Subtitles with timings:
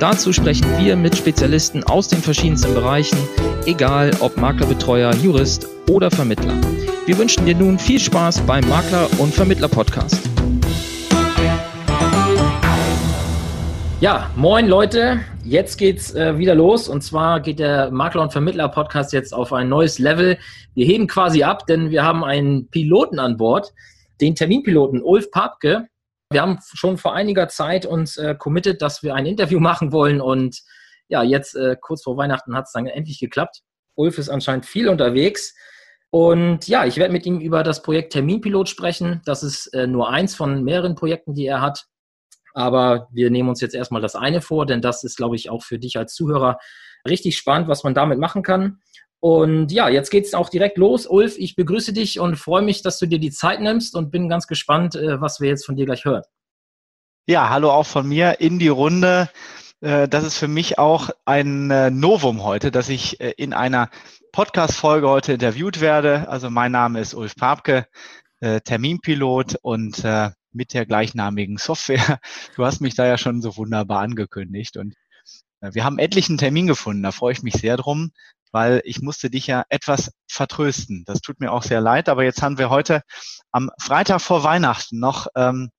[0.00, 3.18] Dazu sprechen wir mit Spezialisten aus den verschiedensten Bereichen,
[3.66, 6.54] egal ob Maklerbetreuer, Jurist oder Vermittler.
[7.06, 10.30] Wir wünschen dir nun viel Spaß beim Makler- und Vermittler-Podcast.
[14.00, 19.12] Ja, moin Leute, jetzt geht's äh, wieder los und zwar geht der Makler- und Vermittler-Podcast
[19.12, 20.38] jetzt auf ein neues Level.
[20.74, 23.74] Wir heben quasi ab, denn wir haben einen Piloten an Bord,
[24.20, 25.88] den Terminpiloten Ulf Papke.
[26.30, 30.20] Wir haben schon vor einiger Zeit uns äh, committed, dass wir ein Interview machen wollen
[30.20, 30.60] und
[31.08, 33.62] ja, jetzt äh, kurz vor Weihnachten hat es dann endlich geklappt.
[33.94, 35.54] Ulf ist anscheinend viel unterwegs
[36.10, 39.22] und ja, ich werde mit ihm über das Projekt Terminpilot sprechen.
[39.24, 41.86] Das ist äh, nur eins von mehreren Projekten, die er hat.
[42.54, 45.62] Aber wir nehmen uns jetzt erstmal das eine vor, denn das ist, glaube ich, auch
[45.62, 46.58] für dich als Zuhörer
[47.08, 48.80] richtig spannend, was man damit machen kann.
[49.20, 51.06] Und ja, jetzt geht es auch direkt los.
[51.06, 54.28] Ulf, ich begrüße dich und freue mich, dass du dir die Zeit nimmst und bin
[54.28, 56.22] ganz gespannt, äh, was wir jetzt von dir gleich hören.
[57.26, 59.28] Ja, hallo auch von mir in die Runde.
[59.80, 63.90] Äh, das ist für mich auch ein äh, Novum heute, dass ich in einer
[64.32, 66.28] Podcast-Folge heute interviewt werde.
[66.28, 67.86] Also mein Name ist Ulf Papke,
[68.40, 70.04] Terminpilot und
[70.52, 72.20] mit der gleichnamigen Software.
[72.54, 74.94] Du hast mich da ja schon so wunderbar angekündigt und
[75.60, 78.12] wir haben etlichen Termin gefunden, da freue ich mich sehr drum
[78.52, 81.04] weil ich musste dich ja etwas vertrösten.
[81.06, 83.02] Das tut mir auch sehr leid, aber jetzt haben wir heute
[83.52, 85.70] am Freitag vor Weihnachten noch ähm,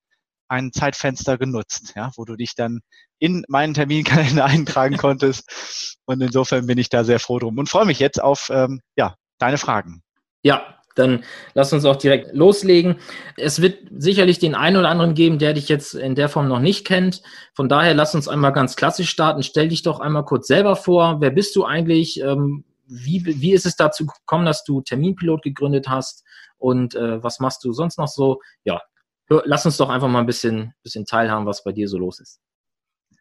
[0.48, 2.80] ein Zeitfenster genutzt, ja, wo du dich dann
[3.20, 5.98] in meinen Terminkalender eintragen konntest.
[6.06, 9.16] Und insofern bin ich da sehr froh drum und freue mich jetzt auf ähm, ja,
[9.38, 10.02] deine Fragen.
[10.42, 12.97] Ja, dann lass uns auch direkt loslegen.
[13.38, 16.60] Es wird sicherlich den einen oder anderen geben, der dich jetzt in der Form noch
[16.60, 17.21] nicht kennt.
[17.54, 19.42] Von daher lass uns einmal ganz klassisch starten.
[19.42, 21.21] Stell dich doch einmal kurz selber vor.
[21.21, 22.21] Wer bist du eigentlich?
[22.21, 26.23] Ähm, wie, wie ist es dazu gekommen, dass du Terminpilot gegründet hast?
[26.58, 28.42] Und äh, was machst du sonst noch so?
[28.64, 28.82] Ja,
[29.30, 32.39] lass uns doch einfach mal ein bisschen, bisschen teilhaben, was bei dir so los ist.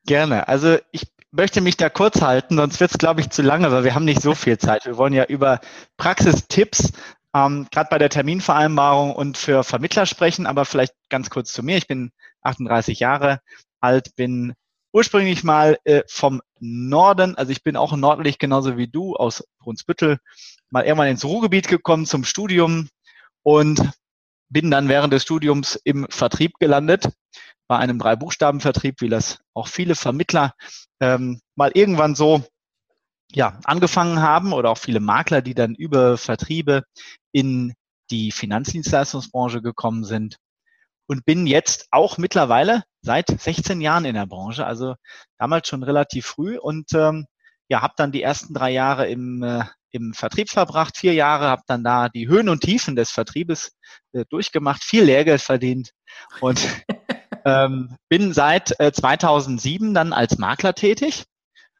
[0.06, 0.49] Gerne.
[0.49, 3.84] Also ich möchte mich da kurz halten, sonst wird es, glaube ich, zu lange, weil
[3.84, 4.87] wir haben nicht so viel Zeit.
[4.87, 5.61] Wir wollen ja über
[5.99, 6.93] Praxistipps
[7.47, 11.76] ähm, gerade bei der Terminvereinbarung und für Vermittler sprechen, aber vielleicht ganz kurz zu mir.
[11.76, 12.10] Ich bin
[12.43, 13.41] 38 Jahre
[13.81, 14.54] alt, bin
[14.93, 20.19] ursprünglich mal äh, vom Norden, also ich bin auch nördlich genauso wie du aus Brunsbüttel,
[20.71, 22.88] mal irgendwann ins Ruhrgebiet gekommen zum Studium
[23.43, 23.81] und
[24.49, 27.10] bin dann während des Studiums im Vertrieb gelandet,
[27.69, 30.55] bei einem Drei-Buchstaben-Vertrieb, wie das auch viele Vermittler
[31.00, 32.43] ähm, mal irgendwann so
[33.33, 36.84] ja, angefangen haben oder auch viele Makler, die dann über Vertriebe
[37.33, 37.75] in
[38.11, 40.39] die Finanzdienstleistungsbranche gekommen sind
[41.06, 44.94] und bin jetzt auch mittlerweile seit 16 Jahren in der Branche, also
[45.38, 47.27] damals schon relativ früh und ähm,
[47.69, 51.62] ja, habe dann die ersten drei Jahre im, äh, im Vertrieb verbracht, vier Jahre, habe
[51.67, 53.72] dann da die Höhen und Tiefen des Vertriebes
[54.12, 55.91] äh, durchgemacht, viel Lehrgeld verdient
[56.41, 56.67] und
[57.44, 61.25] ähm, bin seit äh, 2007 dann als Makler tätig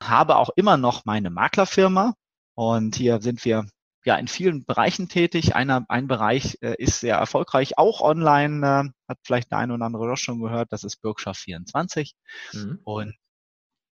[0.03, 2.15] habe auch immer noch meine Maklerfirma
[2.55, 3.67] und hier sind wir
[4.05, 5.55] ja in vielen Bereichen tätig.
[5.55, 9.87] Einer, ein Bereich äh, ist sehr erfolgreich, auch online, äh, hat vielleicht der eine oder
[9.87, 12.15] andere doch schon gehört, das ist Bürgschaft 24.
[12.53, 12.81] Mhm.
[12.85, 13.15] Und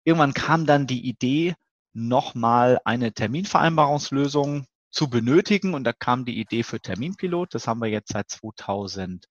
[0.05, 1.55] irgendwann kam dann die Idee,
[1.95, 7.55] nochmal eine Terminvereinbarungslösung zu benötigen und da kam die Idee für Terminpilot.
[7.55, 9.27] Das haben wir jetzt seit 2000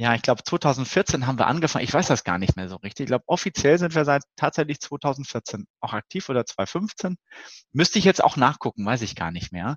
[0.00, 1.84] ja, ich glaube 2014 haben wir angefangen.
[1.84, 3.04] Ich weiß das gar nicht mehr so richtig.
[3.04, 7.16] Ich glaube, offiziell sind wir seit tatsächlich 2014 auch aktiv oder 2015.
[7.72, 9.76] Müsste ich jetzt auch nachgucken, weiß ich gar nicht mehr.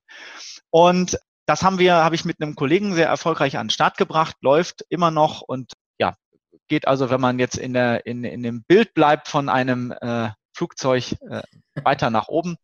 [0.70, 1.18] Und
[1.48, 4.86] das haben wir, habe ich mit einem Kollegen sehr erfolgreich an den Start gebracht, läuft
[4.90, 6.16] immer noch und ja,
[6.68, 10.30] geht also, wenn man jetzt in der in, in dem Bild bleibt von einem äh,
[10.56, 11.42] Flugzeug äh,
[11.84, 12.58] weiter nach oben.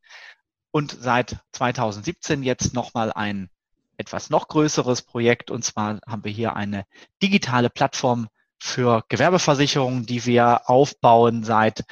[0.69, 3.49] Und seit 2017 jetzt nochmal ein
[3.97, 5.51] etwas noch größeres Projekt.
[5.51, 6.85] Und zwar haben wir hier eine
[7.21, 8.27] digitale Plattform
[8.59, 11.83] für Gewerbeversicherungen, die wir aufbauen seit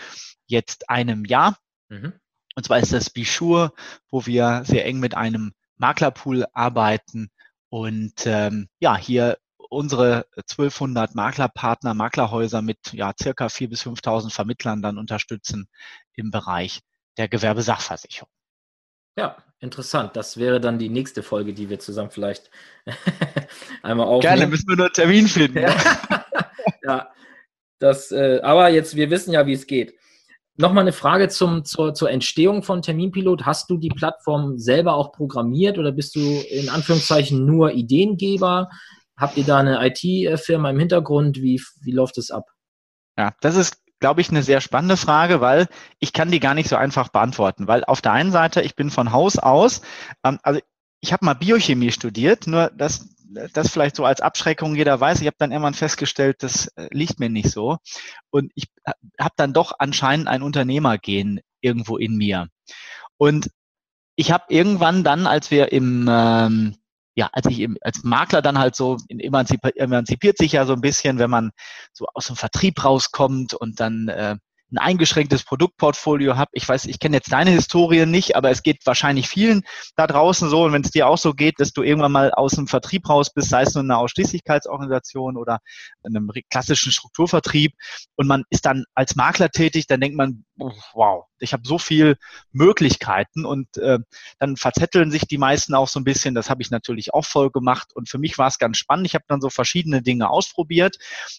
[0.47, 1.57] jetzt einem Jahr.
[1.89, 2.13] Mhm.
[2.55, 3.73] Und zwar ist das Bishure,
[4.09, 7.29] wo wir sehr eng mit einem Maklerpool arbeiten
[7.69, 9.37] und ähm, ja, hier
[9.69, 15.67] unsere 1200 Maklerpartner, Maklerhäuser mit ja circa 4.000 bis 5.000 Vermittlern dann unterstützen
[16.13, 16.81] im Bereich
[17.17, 18.29] der Gewerbesachversicherung.
[19.17, 20.15] Ja, interessant.
[20.15, 22.49] Das wäre dann die nächste Folge, die wir zusammen vielleicht
[23.83, 24.35] einmal aufnehmen.
[24.35, 25.59] Gerne, müssen wir nur einen Termin finden.
[26.83, 27.09] ja,
[27.79, 29.95] das, äh, aber jetzt, wir wissen ja, wie es geht.
[30.57, 33.45] Nochmal eine Frage zum, zur, zur Entstehung von Terminpilot.
[33.45, 38.69] Hast du die Plattform selber auch programmiert oder bist du in Anführungszeichen nur Ideengeber?
[39.17, 41.41] Habt ihr da eine IT-Firma im Hintergrund?
[41.41, 42.45] Wie, wie läuft es ab?
[43.17, 45.67] Ja, das ist, glaube ich, eine sehr spannende Frage, weil
[45.99, 47.67] ich kann die gar nicht so einfach beantworten.
[47.67, 49.81] Weil auf der einen Seite, ich bin von Haus aus,
[50.23, 50.59] ähm, also
[51.01, 53.09] ich habe mal Biochemie studiert, nur das
[53.53, 55.21] das vielleicht so als Abschreckung jeder weiß.
[55.21, 57.77] Ich habe dann irgendwann festgestellt, das äh, liegt mir nicht so.
[58.29, 58.67] Und ich
[59.19, 62.49] habe dann doch anscheinend ein Unternehmergehen irgendwo in mir.
[63.17, 63.49] Und
[64.15, 66.77] ich habe irgendwann dann, als wir im ähm,
[67.15, 70.81] ja, als ich im, als Makler dann halt so emanzipiert, emanzipiert sich ja so ein
[70.81, 71.51] bisschen, wenn man
[71.93, 74.35] so aus dem Vertrieb rauskommt und dann äh,
[74.71, 76.49] ein eingeschränktes Produktportfolio habe.
[76.53, 79.63] Ich weiß, ich kenne jetzt deine Historie nicht, aber es geht wahrscheinlich vielen
[79.95, 80.63] da draußen so.
[80.63, 83.31] Und wenn es dir auch so geht, dass du irgendwann mal aus dem Vertrieb raus
[83.31, 85.59] bist, sei es nur eine Ausschließlichkeitsorganisation oder
[86.03, 87.73] in einem klassischen Strukturvertrieb
[88.15, 90.45] und man ist dann als Makler tätig, dann denkt man,
[90.93, 92.17] wow, ich habe so viel
[92.51, 93.99] Möglichkeiten und äh,
[94.39, 96.35] dann verzetteln sich die meisten auch so ein bisschen.
[96.35, 99.07] Das habe ich natürlich auch voll gemacht und für mich war es ganz spannend.
[99.07, 100.97] Ich habe dann so verschiedene Dinge ausprobiert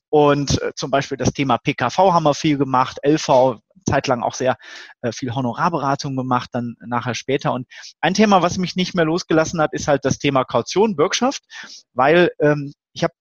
[0.08, 4.56] und äh, zum Beispiel das Thema PKV haben wir viel gemacht, LV zeitlang auch sehr
[5.02, 7.52] äh, viel Honorarberatung gemacht, dann nachher später.
[7.52, 7.66] Und
[8.00, 11.44] ein Thema, was mich nicht mehr losgelassen hat, ist halt das Thema Kaution, Bürgschaft,
[11.92, 13.14] weil ähm, ich habe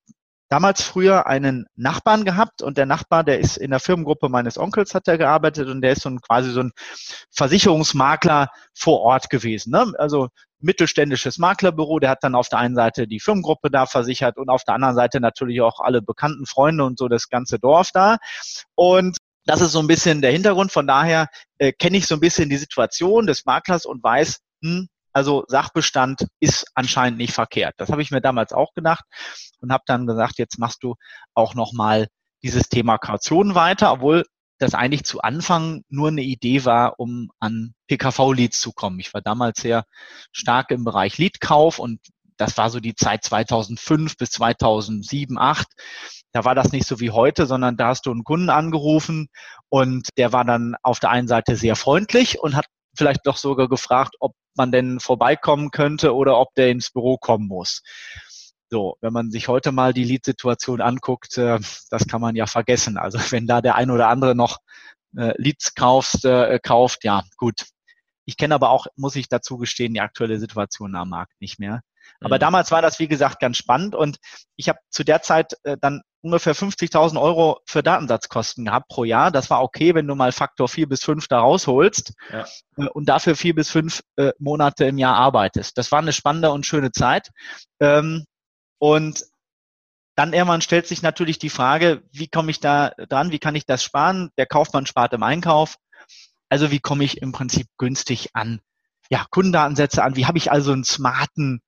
[0.55, 4.95] damals früher einen Nachbarn gehabt und der Nachbar, der ist in der Firmengruppe meines Onkels
[4.95, 6.71] hat er gearbeitet und der ist so ein quasi so ein
[7.29, 9.71] Versicherungsmakler vor Ort gewesen.
[9.71, 9.91] Ne?
[9.97, 10.29] Also
[10.61, 14.63] mittelständisches Maklerbüro, der hat dann auf der einen Seite die Firmengruppe da versichert und auf
[14.63, 18.15] der anderen Seite natürlich auch alle bekannten Freunde und so das ganze Dorf da.
[18.75, 20.71] Und das ist so ein bisschen der Hintergrund.
[20.71, 21.27] Von daher
[21.57, 26.27] äh, kenne ich so ein bisschen die Situation des Maklers und weiß, hm, also Sachbestand
[26.41, 27.73] ist anscheinend nicht verkehrt.
[27.77, 29.05] Das habe ich mir damals auch gedacht
[29.59, 30.95] und habe dann gesagt, jetzt machst du
[31.33, 32.07] auch nochmal
[32.43, 34.25] dieses Thema Kaution weiter, obwohl
[34.57, 38.99] das eigentlich zu Anfang nur eine Idee war, um an PKV-Leads zu kommen.
[38.99, 39.85] Ich war damals sehr
[40.33, 42.01] stark im Bereich Leadkauf und
[42.35, 45.67] das war so die Zeit 2005 bis 2007, 2008.
[46.33, 49.29] Da war das nicht so wie heute, sondern da hast du einen Kunden angerufen
[49.69, 52.65] und der war dann auf der einen Seite sehr freundlich und hat
[52.95, 57.47] vielleicht doch sogar gefragt, ob man denn vorbeikommen könnte oder ob der ins Büro kommen
[57.47, 57.81] muss.
[58.69, 61.59] So, wenn man sich heute mal die Lead-Situation anguckt, äh,
[61.89, 62.97] das kann man ja vergessen.
[62.97, 64.57] Also wenn da der ein oder andere noch
[65.15, 67.65] äh, Leads kaufst, äh, kauft, ja, gut.
[68.25, 71.81] Ich kenne aber auch, muss ich dazu gestehen, die aktuelle Situation am Markt nicht mehr.
[72.21, 72.39] Aber mhm.
[72.39, 74.17] damals war das, wie gesagt, ganz spannend und
[74.55, 79.31] ich habe zu der Zeit äh, dann ungefähr 50.000 Euro für Datensatzkosten gehabt pro Jahr.
[79.31, 82.45] Das war okay, wenn du mal Faktor vier bis fünf da rausholst ja.
[82.77, 85.77] Äh, und dafür vier bis fünf äh, Monate im Jahr arbeitest.
[85.77, 87.29] Das war eine spannende und schöne Zeit.
[87.79, 88.25] Ähm,
[88.79, 89.23] und
[90.15, 93.31] dann irgendwann stellt sich natürlich die Frage, wie komme ich da dran?
[93.31, 94.31] Wie kann ich das sparen?
[94.37, 95.75] Der Kaufmann spart im Einkauf.
[96.49, 98.61] Also wie komme ich im Prinzip günstig an
[99.09, 100.15] ja, Kundendatensätze an?
[100.15, 101.61] Wie habe ich also einen smarten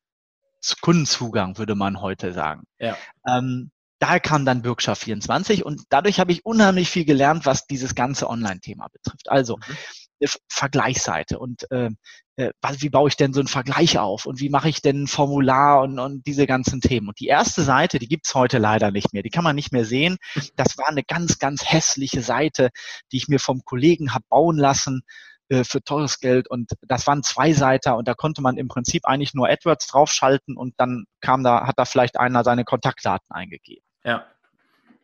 [0.81, 2.63] Kundenzugang, würde man heute sagen.
[2.79, 2.97] Ja.
[3.27, 7.95] Ähm, da kam dann Bürgschaft 24 und dadurch habe ich unheimlich viel gelernt, was dieses
[7.95, 9.29] ganze Online-Thema betrifft.
[9.29, 9.77] Also mhm.
[10.21, 11.89] eine Vergleichsseite und äh,
[12.37, 15.07] äh, wie baue ich denn so einen Vergleich auf und wie mache ich denn ein
[15.07, 17.07] Formular und, und diese ganzen Themen.
[17.09, 19.85] Und die erste Seite, die gibt's heute leider nicht mehr, die kann man nicht mehr
[19.85, 20.17] sehen.
[20.55, 22.69] Das war eine ganz, ganz hässliche Seite,
[23.11, 25.01] die ich mir vom Kollegen habe bauen lassen
[25.49, 29.05] äh, für teures Geld und das waren zwei Seiter und da konnte man im Prinzip
[29.05, 33.86] eigentlich nur AdWords draufschalten und dann kam da, hat da vielleicht einer seine Kontaktdaten eingegeben.
[34.07, 34.25] Ja.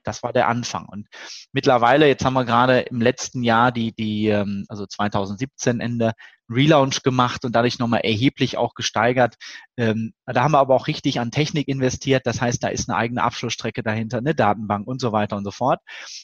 [0.05, 0.85] Das war der Anfang.
[0.89, 1.07] Und
[1.53, 6.13] mittlerweile, jetzt haben wir gerade im letzten Jahr die, die, ähm, also 2017 Ende,
[6.49, 9.35] Relaunch gemacht und dadurch nochmal erheblich auch gesteigert.
[9.77, 12.25] Ähm, da haben wir aber auch richtig an Technik investiert.
[12.25, 15.51] Das heißt, da ist eine eigene Abschlussstrecke dahinter, eine Datenbank und so weiter und so
[15.51, 15.79] fort.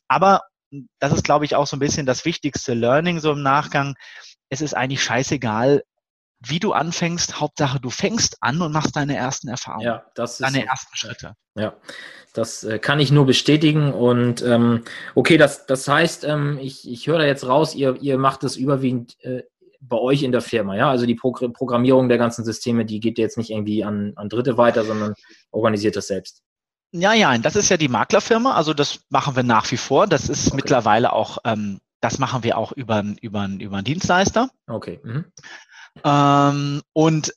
[0.10, 0.42] Aber
[1.00, 3.96] das ist, glaube ich, auch so ein bisschen das wichtigste Learning so im Nachgang.
[4.50, 5.84] Es ist eigentlich scheißegal,
[6.40, 7.40] wie du anfängst.
[7.40, 9.86] Hauptsache, du fängst an und machst deine ersten Erfahrungen.
[9.86, 11.34] Ja, das ist deine ersten Schritte.
[11.56, 11.74] Ja,
[12.34, 13.94] das äh, kann ich nur bestätigen.
[13.94, 14.84] Und ähm,
[15.16, 18.56] okay, das, das heißt, ähm, ich, ich höre da jetzt raus, ihr, ihr macht das
[18.56, 19.44] überwiegend äh,
[19.82, 20.90] bei euch in der Firma, ja?
[20.90, 24.58] Also die Pro Programmierung der ganzen Systeme, die geht jetzt nicht irgendwie an, an Dritte
[24.58, 25.14] weiter, sondern
[25.52, 26.44] organisiert das selbst.
[26.92, 30.08] Ja, ja, das ist ja die Maklerfirma, also das machen wir nach wie vor.
[30.08, 30.56] Das ist okay.
[30.58, 34.50] mittlerweile auch, ähm, das machen wir auch über, über, über einen Dienstleister.
[34.68, 35.00] Okay.
[35.04, 35.26] Mhm.
[36.04, 37.34] Ähm, und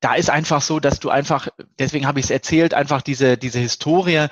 [0.00, 1.48] da ist einfach so, dass du einfach,
[1.78, 4.26] deswegen habe ich es erzählt, einfach diese, diese Historie,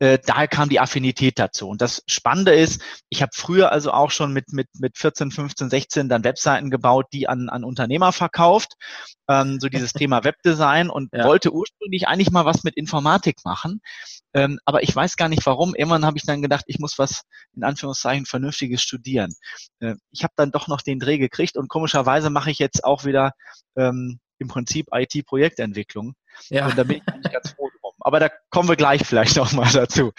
[0.00, 1.68] äh, daher kam die Affinität dazu.
[1.68, 5.70] Und das Spannende ist, ich habe früher also auch schon mit, mit, mit 14, 15,
[5.70, 8.74] 16 dann Webseiten gebaut, die an, an Unternehmer verkauft,
[9.28, 11.24] ähm, so dieses Thema Webdesign und ja.
[11.24, 13.80] wollte ursprünglich eigentlich mal was mit Informatik machen.
[14.34, 15.74] Ähm, aber ich weiß gar nicht warum.
[15.74, 17.22] Irgendwann habe ich dann gedacht, ich muss was
[17.54, 19.32] in Anführungszeichen Vernünftiges studieren.
[19.78, 23.04] Äh, ich habe dann doch noch den Dreh gekriegt und komischerweise mache ich jetzt auch
[23.04, 23.32] wieder
[23.76, 26.14] ähm, im Prinzip IT-Projektentwicklung.
[26.48, 26.66] Ja.
[26.66, 27.70] Und da bin ich ganz froh.
[28.04, 30.12] Aber da kommen wir gleich vielleicht noch mal dazu.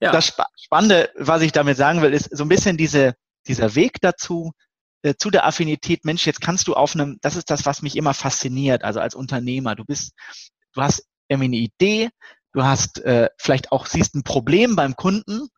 [0.00, 0.10] Ja.
[0.10, 3.14] Das Spannende, was ich damit sagen will, ist so ein bisschen diese,
[3.46, 4.52] dieser Weg dazu,
[5.02, 7.96] äh, zu der Affinität, Mensch, jetzt kannst du auf einem, das ist das, was mich
[7.96, 10.12] immer fasziniert, also als Unternehmer, du bist,
[10.72, 12.10] du hast irgendwie eine Idee,
[12.52, 15.48] du hast äh, vielleicht auch, siehst ein Problem beim Kunden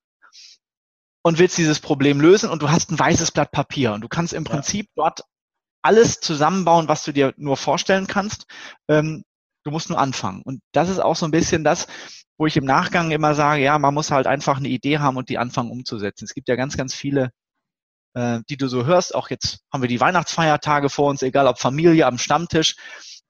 [1.23, 4.33] und willst dieses Problem lösen und du hast ein weißes Blatt Papier und du kannst
[4.33, 5.05] im Prinzip ja.
[5.05, 5.21] dort
[5.83, 8.47] alles zusammenbauen, was du dir nur vorstellen kannst.
[8.89, 9.25] Ähm,
[9.67, 10.43] du musst nur anfangen.
[10.45, 11.87] Und das ist auch so ein bisschen das,
[12.39, 15.29] wo ich im Nachgang immer sage, ja, man muss halt einfach eine Idee haben und
[15.29, 16.25] die anfangen umzusetzen.
[16.25, 17.31] Es gibt ja ganz, ganz viele,
[18.15, 19.15] äh, die du so hörst.
[19.15, 22.77] Auch jetzt haben wir die Weihnachtsfeiertage vor uns, egal ob Familie am Stammtisch.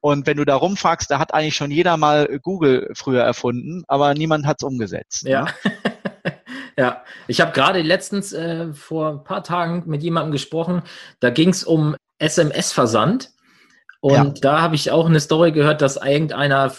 [0.00, 4.14] Und wenn du da rumfragst, da hat eigentlich schon jeder mal Google früher erfunden, aber
[4.14, 5.22] niemand hat es umgesetzt.
[5.22, 5.46] Ja.
[5.64, 5.72] Ne?
[6.78, 10.82] ja, ich habe gerade letztens äh, vor ein paar Tagen mit jemandem gesprochen,
[11.20, 13.30] da ging es um SMS-Versand.
[14.00, 14.24] Und ja.
[14.40, 16.72] da habe ich auch eine Story gehört, dass irgendeiner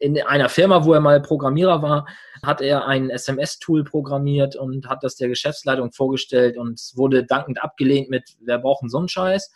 [0.00, 2.06] in einer Firma, wo er mal Programmierer war,
[2.42, 8.08] hat er ein SMS-Tool programmiert und hat das der Geschäftsleitung vorgestellt und wurde dankend abgelehnt
[8.08, 9.50] mit, wer braucht einen Sonnenscheiß?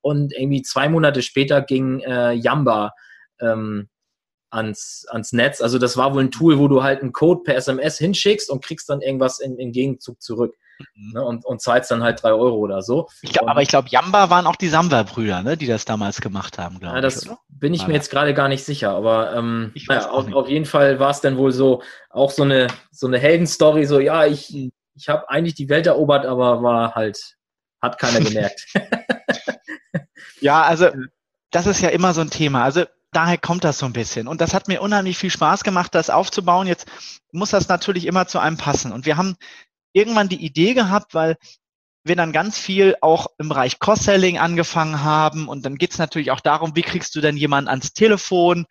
[0.00, 2.92] Und irgendwie zwei Monate später ging äh, Yamba
[3.40, 3.88] ähm,
[4.50, 5.60] ans, ans Netz.
[5.60, 8.64] Also das war wohl ein Tool, wo du halt einen Code per SMS hinschickst und
[8.64, 10.54] kriegst dann irgendwas in Gegenzug zurück.
[10.94, 11.12] Mhm.
[11.12, 13.08] Ne, und, und zahlst dann halt drei Euro oder so.
[13.22, 16.58] Ich glaub, aber ich glaube, Jamba waren auch die Samba-Brüder, ne, die das damals gemacht
[16.58, 17.28] haben, glaube ja, das ich.
[17.28, 20.66] Das bin ich mir jetzt gerade gar nicht sicher, aber ähm, naja, auf, auf, jeden
[20.66, 24.50] Fall war es dann wohl so, auch so eine, so eine Heldenstory, so, ja, ich,
[24.50, 24.70] mhm.
[24.94, 27.36] ich habe eigentlich die Welt erobert, aber war halt,
[27.80, 28.66] hat keiner gemerkt.
[30.40, 30.90] ja, also
[31.50, 32.64] das ist ja immer so ein Thema.
[32.64, 34.28] Also daher kommt das so ein bisschen.
[34.28, 36.66] Und das hat mir unheimlich viel Spaß gemacht, das aufzubauen.
[36.66, 36.86] Jetzt
[37.32, 38.92] muss das natürlich immer zu einem passen.
[38.92, 39.36] Und wir haben
[39.92, 41.36] irgendwann die Idee gehabt, weil
[42.04, 45.48] wir dann ganz viel auch im Bereich Cross-Selling angefangen haben.
[45.48, 48.66] Und dann geht es natürlich auch darum, wie kriegst du denn jemanden ans Telefon?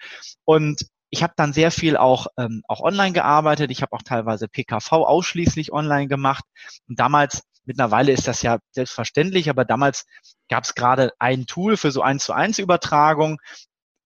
[0.45, 3.71] Und ich habe dann sehr viel auch, ähm, auch online gearbeitet.
[3.71, 6.43] Ich habe auch teilweise PKV ausschließlich online gemacht.
[6.87, 10.05] Und damals, mittlerweile ist das ja selbstverständlich, aber damals
[10.49, 13.39] gab es gerade ein Tool für so eins zu eins Übertragung.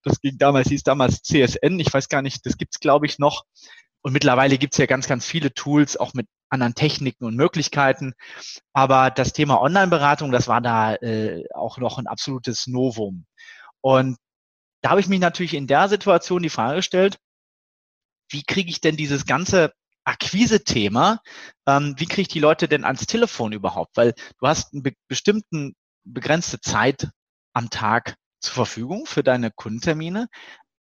[0.04, 1.80] Das ging damals, hieß damals CSN.
[1.80, 3.46] Ich weiß gar nicht, das gibt's glaube ich noch.
[4.02, 8.14] Und mittlerweile gibt's ja ganz, ganz viele Tools, auch mit anderen Techniken und Möglichkeiten.
[8.74, 13.26] Aber das Thema Online-Beratung, das war da äh, auch noch ein absolutes Novum.
[13.82, 14.18] Und
[14.82, 17.18] da habe ich mich natürlich in der Situation die Frage gestellt,
[18.30, 21.20] wie kriege ich denn dieses ganze Akquise-Thema,
[21.68, 23.96] ähm, wie kriege ich die Leute denn ans Telefon überhaupt?
[23.98, 27.10] Weil du hast eine be bestimmten begrenzte Zeit
[27.54, 30.28] am Tag zur Verfügung für deine Kundentermine.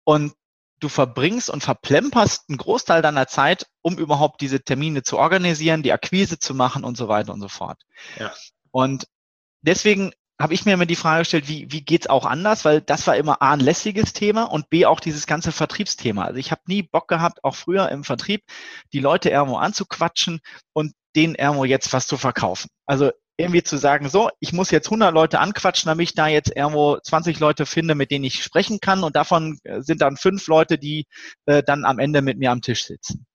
[0.05, 0.33] Und
[0.79, 5.93] du verbringst und verplemperst einen Großteil deiner Zeit, um überhaupt diese Termine zu organisieren, die
[5.93, 7.81] Akquise zu machen und so weiter und so fort.
[8.17, 8.31] Ja.
[8.71, 9.07] Und
[9.61, 12.63] deswegen habe ich mir immer die Frage gestellt, wie, wie geht's auch anders?
[12.63, 16.23] Weil das war immer A, ein lässiges Thema und B, auch dieses ganze Vertriebsthema.
[16.23, 18.43] Also ich habe nie Bock gehabt, auch früher im Vertrieb,
[18.93, 20.39] die Leute irgendwo anzuquatschen
[20.71, 22.69] und denen irgendwo jetzt was zu verkaufen.
[22.85, 26.55] Also irgendwie zu sagen, so, ich muss jetzt 100 Leute anquatschen, damit ich da jetzt
[26.55, 30.47] irgendwo 20 Leute finde, mit denen ich sprechen kann und davon äh, sind dann fünf
[30.47, 31.05] Leute, die
[31.45, 33.25] äh, dann am Ende mit mir am Tisch sitzen.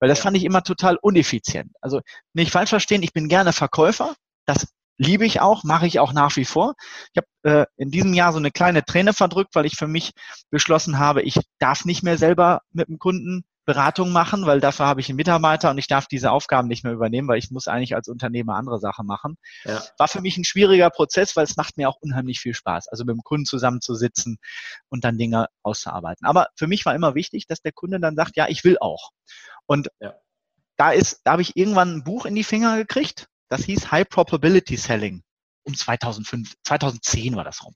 [0.00, 1.70] Weil das fand ich immer total uneffizient.
[1.80, 2.00] Also
[2.34, 4.14] nicht falsch verstehen, ich bin gerne Verkäufer,
[4.46, 4.66] das
[4.98, 6.74] liebe ich auch, mache ich auch nach wie vor.
[7.12, 10.12] Ich habe äh, in diesem Jahr so eine kleine Träne verdrückt, weil ich für mich
[10.50, 15.00] beschlossen habe, ich darf nicht mehr selber mit dem Kunden Beratung machen, weil dafür habe
[15.00, 17.94] ich einen Mitarbeiter und ich darf diese Aufgaben nicht mehr übernehmen, weil ich muss eigentlich
[17.94, 19.36] als Unternehmer andere Sachen machen.
[19.64, 19.82] Ja.
[19.98, 23.04] War für mich ein schwieriger Prozess, weil es macht mir auch unheimlich viel Spaß, also
[23.04, 24.38] mit dem Kunden zusammenzusitzen
[24.88, 26.26] und dann Dinge auszuarbeiten.
[26.26, 29.10] Aber für mich war immer wichtig, dass der Kunde dann sagt, ja, ich will auch.
[29.66, 30.14] Und ja.
[30.76, 34.08] da ist, da habe ich irgendwann ein Buch in die Finger gekriegt, das hieß High
[34.08, 35.22] Probability Selling.
[35.64, 37.74] Um 2005, 2010 war das rum.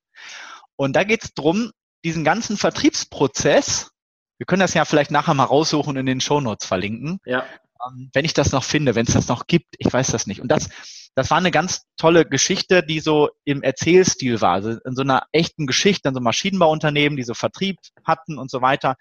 [0.74, 1.70] Und da geht es darum,
[2.04, 3.90] diesen ganzen Vertriebsprozess
[4.38, 7.20] wir können das ja vielleicht nachher mal raussuchen und in den Shownotes verlinken.
[7.24, 7.44] Ja.
[7.86, 10.40] Ähm, wenn ich das noch finde, wenn es das noch gibt, ich weiß das nicht.
[10.40, 10.68] Und das,
[11.14, 14.52] das war eine ganz tolle Geschichte, die so im Erzählstil war.
[14.52, 18.60] Also in so einer echten Geschichte, in so Maschinenbauunternehmen, die so Vertrieb hatten und so
[18.60, 18.96] weiter.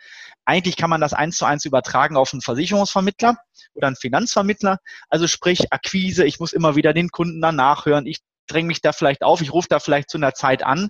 [0.45, 3.37] Eigentlich kann man das eins zu eins übertragen auf einen Versicherungsvermittler
[3.73, 4.79] oder einen Finanzvermittler.
[5.09, 8.05] Also sprich Akquise, ich muss immer wieder den Kunden danach hören.
[8.05, 10.89] Ich dränge mich da vielleicht auf, ich rufe da vielleicht zu einer Zeit an.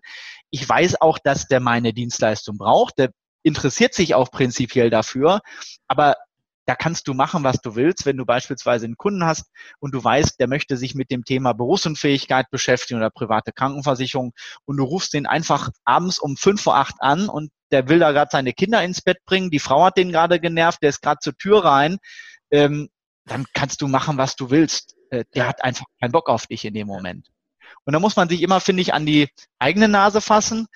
[0.52, 2.98] Ich weiß auch, dass der meine Dienstleistung braucht.
[3.00, 3.12] Der
[3.46, 5.42] interessiert sich auch prinzipiell dafür,
[5.88, 6.16] aber
[6.66, 8.08] da kannst du machen, was du willst.
[8.08, 11.54] Wenn du beispielsweise einen Kunden hast und du weißt, der möchte sich mit dem Thema
[11.54, 14.34] Berufsunfähigkeit beschäftigen oder private Krankenversicherung
[14.66, 18.12] und du rufst den einfach abends um fünf vor acht an und der will da
[18.12, 21.20] gerade seine Kinder ins Bett bringen, die Frau hat den gerade genervt, der ist gerade
[21.22, 21.98] zur Tür rein,
[22.50, 22.90] ähm,
[23.26, 24.96] dann kannst du machen, was du willst.
[25.12, 27.28] Äh, der hat einfach keinen Bock auf dich in dem Moment.
[27.84, 30.68] Und da muss man sich immer, finde ich, an die eigene Nase fassen,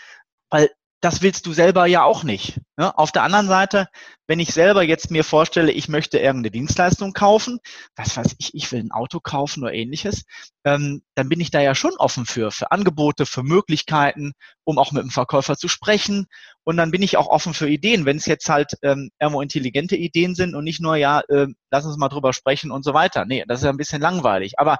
[0.51, 0.69] weil
[1.01, 2.59] das willst du selber ja auch nicht.
[2.77, 2.97] Ne?
[2.97, 3.87] Auf der anderen Seite,
[4.27, 7.59] wenn ich selber jetzt mir vorstelle, ich möchte irgendeine Dienstleistung kaufen,
[7.95, 10.23] was weiß ich, ich will ein Auto kaufen oder ähnliches,
[10.65, 14.33] ähm, dann bin ich da ja schon offen für, für Angebote, für Möglichkeiten,
[14.65, 16.27] um auch mit dem Verkäufer zu sprechen.
[16.63, 19.95] Und dann bin ich auch offen für Ideen, wenn es jetzt halt ähm, irgendwo intelligente
[19.95, 23.25] Ideen sind und nicht nur, ja, äh, lass uns mal drüber sprechen und so weiter.
[23.25, 24.59] Nee, das ist ja ein bisschen langweilig.
[24.59, 24.77] Aber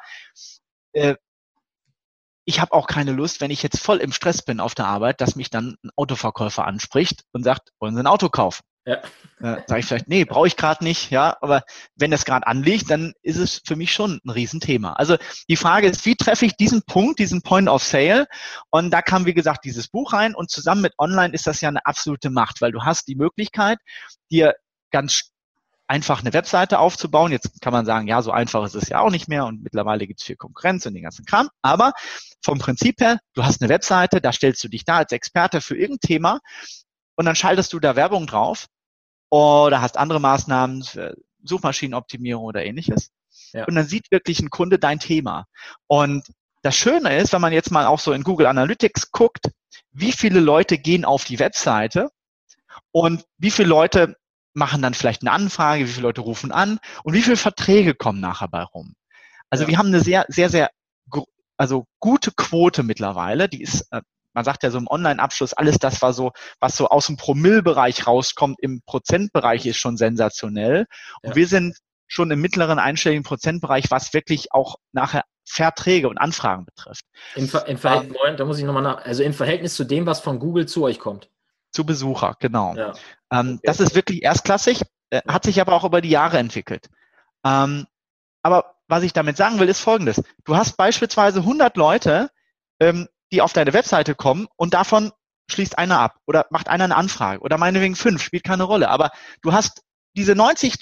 [0.94, 1.16] äh,
[2.50, 5.22] ich habe auch keine Lust, wenn ich jetzt voll im Stress bin auf der Arbeit,
[5.22, 8.64] dass mich dann ein Autoverkäufer anspricht und sagt, wollen Sie ein Auto kaufen?
[8.88, 8.96] Ja.
[9.40, 11.62] Äh, Sage ich vielleicht, nee, brauche ich gerade nicht, ja, aber
[11.96, 14.94] wenn das gerade anliegt, dann ist es für mich schon ein Riesenthema.
[14.94, 18.26] Also die Frage ist, wie treffe ich diesen Punkt, diesen Point of Sale?
[18.72, 21.70] Und da kam, wie gesagt, dieses Buch rein und zusammen mit Online ist das ja
[21.70, 23.78] eine absolute Macht, weil du hast die Möglichkeit,
[24.32, 24.56] dir
[24.90, 25.30] ganz
[25.90, 27.32] einfach eine Webseite aufzubauen.
[27.32, 30.06] Jetzt kann man sagen, ja, so einfach ist es ja auch nicht mehr und mittlerweile
[30.06, 31.50] gibt es viel Konkurrenz und den ganzen Kram.
[31.64, 31.94] Aber
[32.44, 35.76] vom Prinzip her, du hast eine Webseite, da stellst du dich da als Experte für
[35.76, 36.40] irgendein Thema
[37.16, 38.68] und dann schaltest du da Werbung drauf
[39.30, 43.10] oder hast andere Maßnahmen für Suchmaschinenoptimierung oder ähnliches.
[43.52, 43.66] Ja.
[43.66, 45.46] Und dann sieht wirklich ein Kunde dein Thema.
[45.88, 46.28] Und
[46.62, 49.50] das Schöne ist, wenn man jetzt mal auch so in Google Analytics guckt,
[49.92, 52.10] wie viele Leute gehen auf die Webseite
[52.92, 54.19] und wie viele Leute
[54.60, 58.20] machen dann vielleicht eine Anfrage, wie viele Leute rufen an und wie viele Verträge kommen
[58.20, 58.94] nachher bei rum.
[59.50, 59.70] Also ja.
[59.70, 60.70] wir haben eine sehr, sehr, sehr,
[61.58, 63.50] also gute Quote mittlerweile.
[63.50, 64.02] Die ist, äh,
[64.34, 68.06] man sagt ja so im Online-Abschluss, alles das war so, was so aus dem Promillbereich
[68.06, 70.86] rauskommt, im Prozentbereich ist schon sensationell.
[71.24, 71.36] Und ja.
[71.36, 71.76] wir sind
[72.08, 77.06] schon im mittleren einstelligen Prozentbereich, was wirklich auch nachher Verträge und Anfragen betrifft.
[77.36, 80.06] Im, Ver im Verhältnis, um, da muss ich nochmal nach, also im Verhältnis zu dem,
[80.06, 81.30] was von Google zu euch kommt.
[81.72, 82.76] Zu Besucher, genau.
[82.76, 82.94] Ja.
[83.32, 83.60] Ähm, okay.
[83.64, 86.90] Das ist wirklich erstklassig, äh, hat sich aber auch über die Jahre entwickelt.
[87.46, 87.86] Ähm,
[88.42, 90.22] aber was ich damit sagen will, ist Folgendes.
[90.46, 92.30] Du hast beispielsweise 100 Leute,
[92.80, 95.12] ähm, die auf deine Webseite kommen und davon
[95.52, 98.90] schließt einer ab oder macht einer eine Anfrage oder meinetwegen fünf, spielt keine Rolle.
[98.90, 99.84] Aber du hast
[100.16, 100.76] diese 90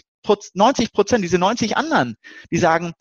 [0.53, 2.17] 90 Prozent, diese 90 anderen,
[2.51, 2.93] die sagen,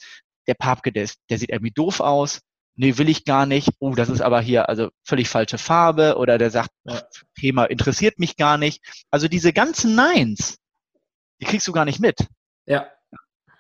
[0.47, 2.41] der Papke, der, ist, der sieht irgendwie doof aus,
[2.77, 6.39] nee, will ich gar nicht, oh, das ist aber hier also völlig falsche Farbe oder
[6.39, 7.03] der sagt, ja.
[7.39, 8.83] Thema interessiert mich gar nicht.
[9.11, 10.59] Also diese ganzen Neins,
[11.41, 12.27] die kriegst du gar nicht mit.
[12.67, 12.87] Ja.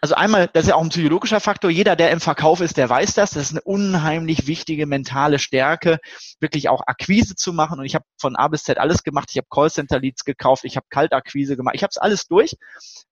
[0.03, 1.71] Also einmal, das ist ja auch ein psychologischer Faktor.
[1.71, 3.31] Jeder, der im Verkauf ist, der weiß das.
[3.31, 5.99] Das ist eine unheimlich wichtige mentale Stärke,
[6.39, 7.81] wirklich auch Akquise zu machen.
[7.81, 9.31] Und ich habe von A bis Z alles gemacht.
[9.31, 12.57] Ich habe Callcenter-Leads gekauft, ich habe Kaltakquise gemacht, ich habe es alles durch.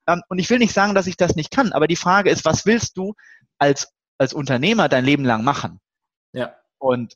[0.07, 2.45] Ähm, und ich will nicht sagen, dass ich das nicht kann, aber die Frage ist,
[2.45, 3.15] was willst du
[3.59, 3.89] als,
[4.19, 5.81] als Unternehmer dein Leben lang machen?
[6.35, 6.55] Ja.
[6.79, 7.15] Und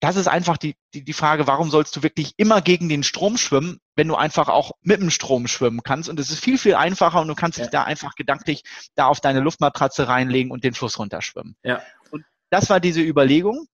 [0.00, 3.36] das ist einfach die, die, die Frage, warum sollst du wirklich immer gegen den Strom
[3.36, 6.08] schwimmen, wenn du einfach auch mit dem Strom schwimmen kannst?
[6.08, 7.64] Und es ist viel, viel einfacher und du kannst ja.
[7.64, 8.62] dich da einfach gedanklich
[8.94, 11.54] da auf deine Luftmatratze reinlegen und den Fluss runterschwimmen.
[11.62, 11.82] Ja.
[12.10, 13.66] Und das war diese Überlegung.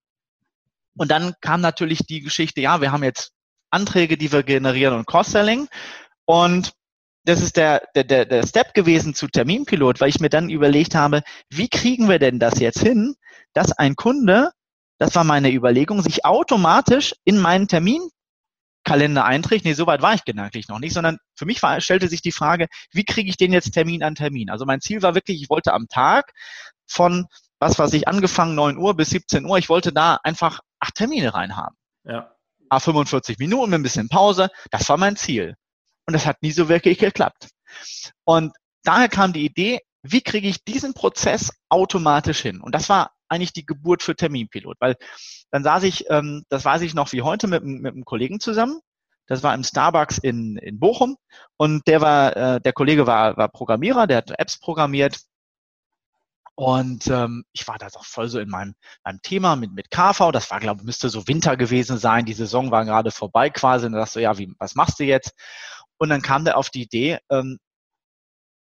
[0.96, 3.32] Und dann kam natürlich die Geschichte, ja, wir haben jetzt
[3.70, 5.68] Anträge, die wir generieren und Cross-Selling.
[6.24, 6.72] Und
[7.24, 10.94] das ist der, der, der, der Step gewesen zu Terminpilot, weil ich mir dann überlegt
[10.94, 13.14] habe, wie kriegen wir denn das jetzt hin,
[13.52, 14.50] dass ein Kunde,
[14.98, 19.64] das war meine Überlegung, sich automatisch in meinen Terminkalender einträgt.
[19.64, 22.32] Nee, so weit war ich gedanklich noch nicht, sondern für mich war, stellte sich die
[22.32, 24.50] Frage, wie kriege ich den jetzt Termin an Termin?
[24.50, 26.32] Also mein Ziel war wirklich, ich wollte am Tag
[26.86, 27.26] von,
[27.58, 31.34] was weiß ich, angefangen 9 Uhr bis 17 Uhr, ich wollte da einfach acht Termine
[31.34, 31.76] reinhaben.
[32.04, 32.32] Ja.
[32.68, 35.54] A 45 Minuten mit ein bisschen Pause, das war mein Ziel.
[36.06, 37.48] Und das hat nie so wirklich geklappt.
[38.24, 38.52] Und
[38.84, 42.60] daher kam die Idee, wie kriege ich diesen Prozess automatisch hin?
[42.60, 44.96] Und das war eigentlich die Geburt für Terminpilot, weil
[45.50, 48.80] dann saß ich, ähm, das weiß ich noch wie heute, mit, mit einem Kollegen zusammen.
[49.26, 51.16] Das war im Starbucks in, in Bochum
[51.56, 55.18] und der war, äh, der Kollege war, war Programmierer, der hat Apps programmiert
[56.58, 60.32] und ähm, ich war da doch voll so in meinem, meinem Thema mit, mit KV.
[60.32, 62.24] Das war, glaube ich, müsste so Winter gewesen sein.
[62.24, 63.84] Die Saison war gerade vorbei quasi.
[63.86, 65.34] Und da dachte so, ja, wie, was machst du jetzt?
[65.98, 67.58] Und dann kam der auf die Idee, ähm,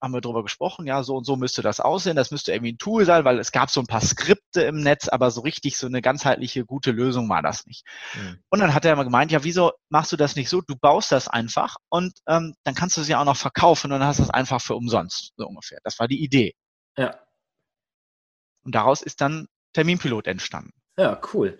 [0.02, 2.78] haben wir darüber gesprochen, ja, so und so müsste das aussehen, das müsste irgendwie ein
[2.78, 5.86] Tool sein, weil es gab so ein paar Skripte im Netz, aber so richtig so
[5.86, 7.86] eine ganzheitliche, gute Lösung war das nicht.
[8.14, 8.42] Mhm.
[8.50, 10.60] Und dann hat er immer gemeint, ja, wieso machst du das nicht so?
[10.60, 14.00] Du baust das einfach und ähm, dann kannst du es ja auch noch verkaufen und
[14.00, 15.78] dann hast du es einfach für umsonst, so ungefähr.
[15.84, 16.54] Das war die Idee.
[16.96, 17.20] Ja.
[18.64, 20.72] Und daraus ist dann Terminpilot entstanden.
[20.98, 21.58] Ja, cool.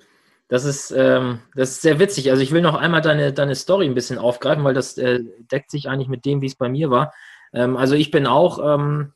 [0.48, 2.30] Das ist, ähm, das ist sehr witzig.
[2.30, 5.70] Also ich will noch einmal deine, deine Story ein bisschen aufgreifen, weil das äh, deckt
[5.70, 7.14] sich eigentlich mit dem, wie es bei mir war.
[7.52, 9.12] Ähm, also ich bin auch ähm,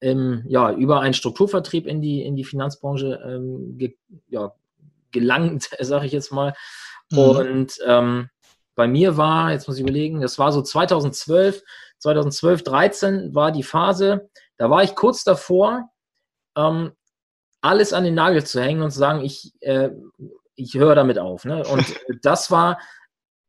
[0.00, 3.96] im, ja, über einen Strukturvertrieb in die, in die Finanzbranche ähm, ge,
[4.28, 4.52] ja,
[5.12, 6.54] gelangt, sage ich jetzt mal.
[7.10, 7.18] Mhm.
[7.18, 8.30] Und ähm,
[8.74, 11.62] bei mir war, jetzt muss ich überlegen, das war so 2012,
[11.98, 15.90] 2012, 13 war die Phase, da war ich kurz davor,
[16.56, 16.92] ähm,
[17.60, 19.90] alles an den Nagel zu hängen und zu sagen, ich, äh,
[20.56, 21.44] ich höre damit auf.
[21.44, 21.64] Ne?
[21.64, 21.84] Und
[22.22, 22.80] das war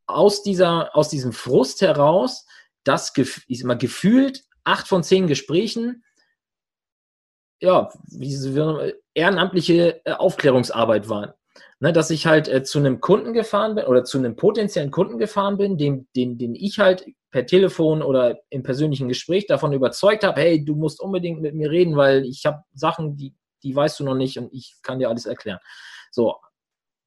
[0.06, 2.46] aus, dieser, aus diesem Frust heraus,
[2.84, 6.04] das ich sag gefühlt acht von zehn Gesprächen,
[7.62, 7.90] ja,
[9.14, 11.34] ehrenamtliche äh, Aufklärungsarbeit waren.
[11.80, 15.18] Ne, dass ich halt äh, zu einem Kunden gefahren bin oder zu einem potenziellen Kunden
[15.18, 20.24] gefahren bin, den, den, den ich halt per Telefon oder im persönlichen Gespräch davon überzeugt
[20.24, 24.00] habe, hey, du musst unbedingt mit mir reden, weil ich habe Sachen, die, die weißt
[24.00, 25.60] du noch nicht und ich kann dir alles erklären.
[26.12, 26.36] So,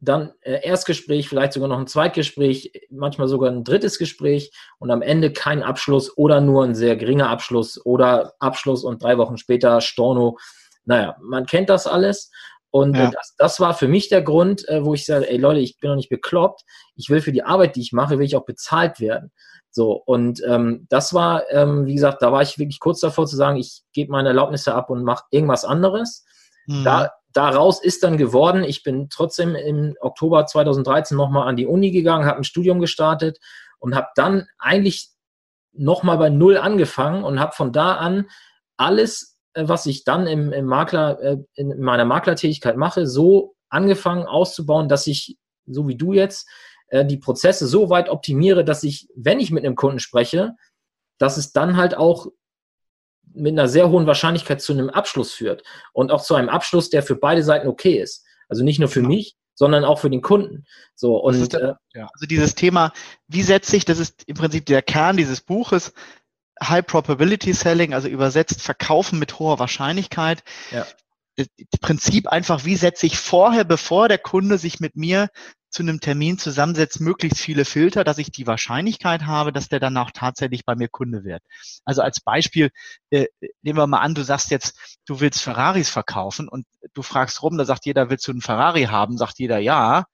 [0.00, 5.02] dann äh, Erstgespräch, vielleicht sogar noch ein Zweitgespräch, manchmal sogar ein drittes Gespräch und am
[5.02, 9.80] Ende kein Abschluss oder nur ein sehr geringer Abschluss oder Abschluss und drei Wochen später
[9.80, 10.38] Storno.
[10.84, 12.30] Naja, man kennt das alles.
[12.70, 13.10] Und äh, ja.
[13.10, 15.88] das, das, war für mich der Grund, äh, wo ich sage, ey Leute, ich bin
[15.88, 16.62] noch nicht bekloppt.
[16.94, 19.32] Ich will für die Arbeit, die ich mache, will ich auch bezahlt werden.
[19.70, 23.36] So, und ähm, das war, ähm, wie gesagt, da war ich wirklich kurz davor zu
[23.36, 26.24] sagen, ich gebe meine Erlaubnisse ab und mache irgendwas anderes.
[26.66, 26.84] Mhm.
[26.84, 31.90] Da, daraus ist dann geworden, ich bin trotzdem im Oktober 2013 nochmal an die Uni
[31.90, 33.38] gegangen, habe ein Studium gestartet
[33.78, 35.10] und habe dann eigentlich
[35.72, 38.28] nochmal bei Null angefangen und habe von da an
[38.78, 44.26] alles, äh, was ich dann im, im Makler, äh, in meiner Maklertätigkeit mache, so angefangen
[44.26, 46.48] auszubauen, dass ich, so wie du jetzt,
[46.88, 50.54] äh, die Prozesse so weit optimiere, dass ich, wenn ich mit einem Kunden spreche,
[51.18, 52.28] dass es dann halt auch
[53.36, 57.02] mit einer sehr hohen Wahrscheinlichkeit zu einem Abschluss führt und auch zu einem Abschluss, der
[57.02, 58.24] für beide Seiten okay ist.
[58.48, 59.14] Also nicht nur für genau.
[59.14, 60.64] mich, sondern auch für den Kunden.
[60.94, 62.92] So und der, äh, also dieses Thema,
[63.26, 65.92] wie setze ich, das ist im Prinzip der Kern dieses Buches,
[66.62, 70.42] High Probability Selling, also übersetzt Verkaufen mit hoher Wahrscheinlichkeit.
[70.70, 70.86] Ja.
[71.36, 71.48] Das
[71.80, 75.28] Prinzip einfach, wie setze ich vorher, bevor der Kunde sich mit mir
[75.76, 79.96] zu einem Termin zusammensetzt, möglichst viele Filter, dass ich die Wahrscheinlichkeit habe, dass der dann
[79.98, 81.42] auch tatsächlich bei mir Kunde wird.
[81.84, 82.70] Also als Beispiel,
[83.10, 83.26] äh,
[83.60, 87.58] nehmen wir mal an, du sagst jetzt, du willst Ferraris verkaufen und du fragst rum,
[87.58, 89.18] da sagt jeder, willst du einen Ferrari haben?
[89.18, 90.04] Sagt jeder ja, ja.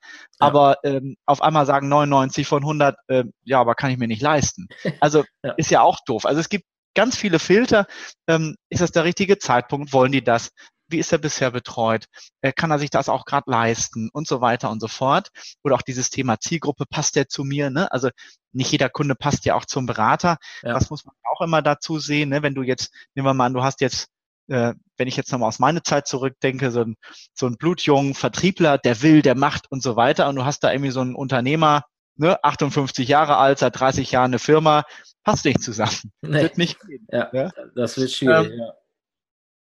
[0.41, 4.23] aber ähm, auf einmal sagen 99 von 100, äh, ja, aber kann ich mir nicht
[4.23, 4.67] leisten.
[5.01, 5.53] Also ja.
[5.53, 6.27] ist ja auch doof.
[6.27, 7.87] Also es gibt ganz viele Filter.
[8.27, 9.93] Ähm, ist das der richtige Zeitpunkt?
[9.93, 10.51] Wollen die das?
[10.93, 12.07] Wie ist er bisher betreut,
[12.41, 15.31] äh, kann er sich das auch gerade leisten und so weiter und so fort.
[15.65, 17.71] Oder auch dieses Thema Zielgruppe, passt der zu mir?
[17.71, 17.91] Ne?
[17.91, 18.11] Also
[18.53, 20.37] nicht jeder Kunde passt ja auch zum Berater.
[20.63, 20.75] Ja.
[20.75, 22.29] Das muss man auch immer dazu sehen.
[22.29, 22.43] Ne?
[22.43, 24.09] Wenn du jetzt, nehmen wir mal an, du hast jetzt
[24.49, 26.97] äh, wenn ich jetzt nochmal aus meiner Zeit zurückdenke, so ein,
[27.35, 30.29] so ein blutjungen Vertriebler, der will, der macht und so weiter.
[30.29, 31.85] Und du hast da irgendwie so einen Unternehmer,
[32.17, 34.85] ne, 58 Jahre alt, seit 30 Jahren eine Firma,
[35.25, 36.13] passt nicht zusammen.
[36.23, 36.43] Nee.
[36.43, 37.07] Wird nicht gehen.
[37.11, 37.51] Ja, ja?
[37.75, 38.73] das wird schwierig, ähm, ja.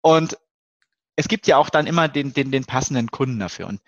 [0.02, 0.38] Und
[1.20, 3.66] es gibt ja auch dann immer den, den, den passenden Kunden dafür.
[3.66, 3.80] Und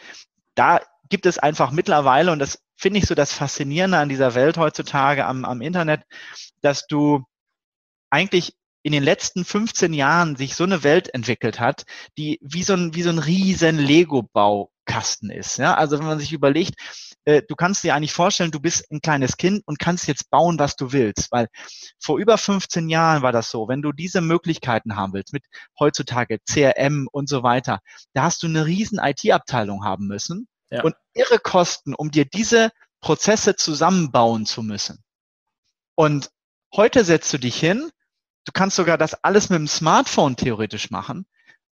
[0.54, 4.58] da gibt es einfach mittlerweile, und das finde ich so das Faszinierende an dieser Welt
[4.58, 6.02] heutzutage am, am Internet,
[6.60, 7.24] dass du
[8.10, 11.84] eigentlich in den letzten 15 Jahren sich so eine Welt entwickelt hat,
[12.18, 13.78] die wie so ein, wie so ein riesen
[14.86, 15.58] Lego-Baukasten ist.
[15.58, 15.74] Ja?
[15.74, 16.74] Also wenn man sich überlegt,
[17.24, 20.58] äh, du kannst dir eigentlich vorstellen, du bist ein kleines Kind und kannst jetzt bauen,
[20.58, 21.30] was du willst.
[21.30, 21.48] Weil
[21.98, 25.44] vor über 15 Jahren war das so, wenn du diese Möglichkeiten haben willst, mit
[25.78, 27.80] heutzutage CRM und so weiter,
[28.14, 30.82] da hast du eine riesen IT-Abteilung haben müssen ja.
[30.82, 35.02] und irre Kosten, um dir diese Prozesse zusammenbauen zu müssen.
[35.94, 36.30] Und
[36.74, 37.90] heute setzt du dich hin,
[38.44, 41.26] du kannst sogar das alles mit dem Smartphone theoretisch machen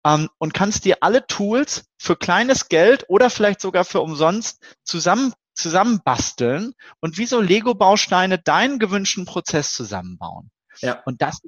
[0.05, 5.33] ähm, und kannst dir alle Tools für kleines Geld oder vielleicht sogar für umsonst zusammen
[5.55, 10.51] zusammenbasteln und wie so Lego-Bausteine deinen gewünschten Prozess zusammenbauen.
[10.81, 11.03] Ja.
[11.05, 11.41] Und das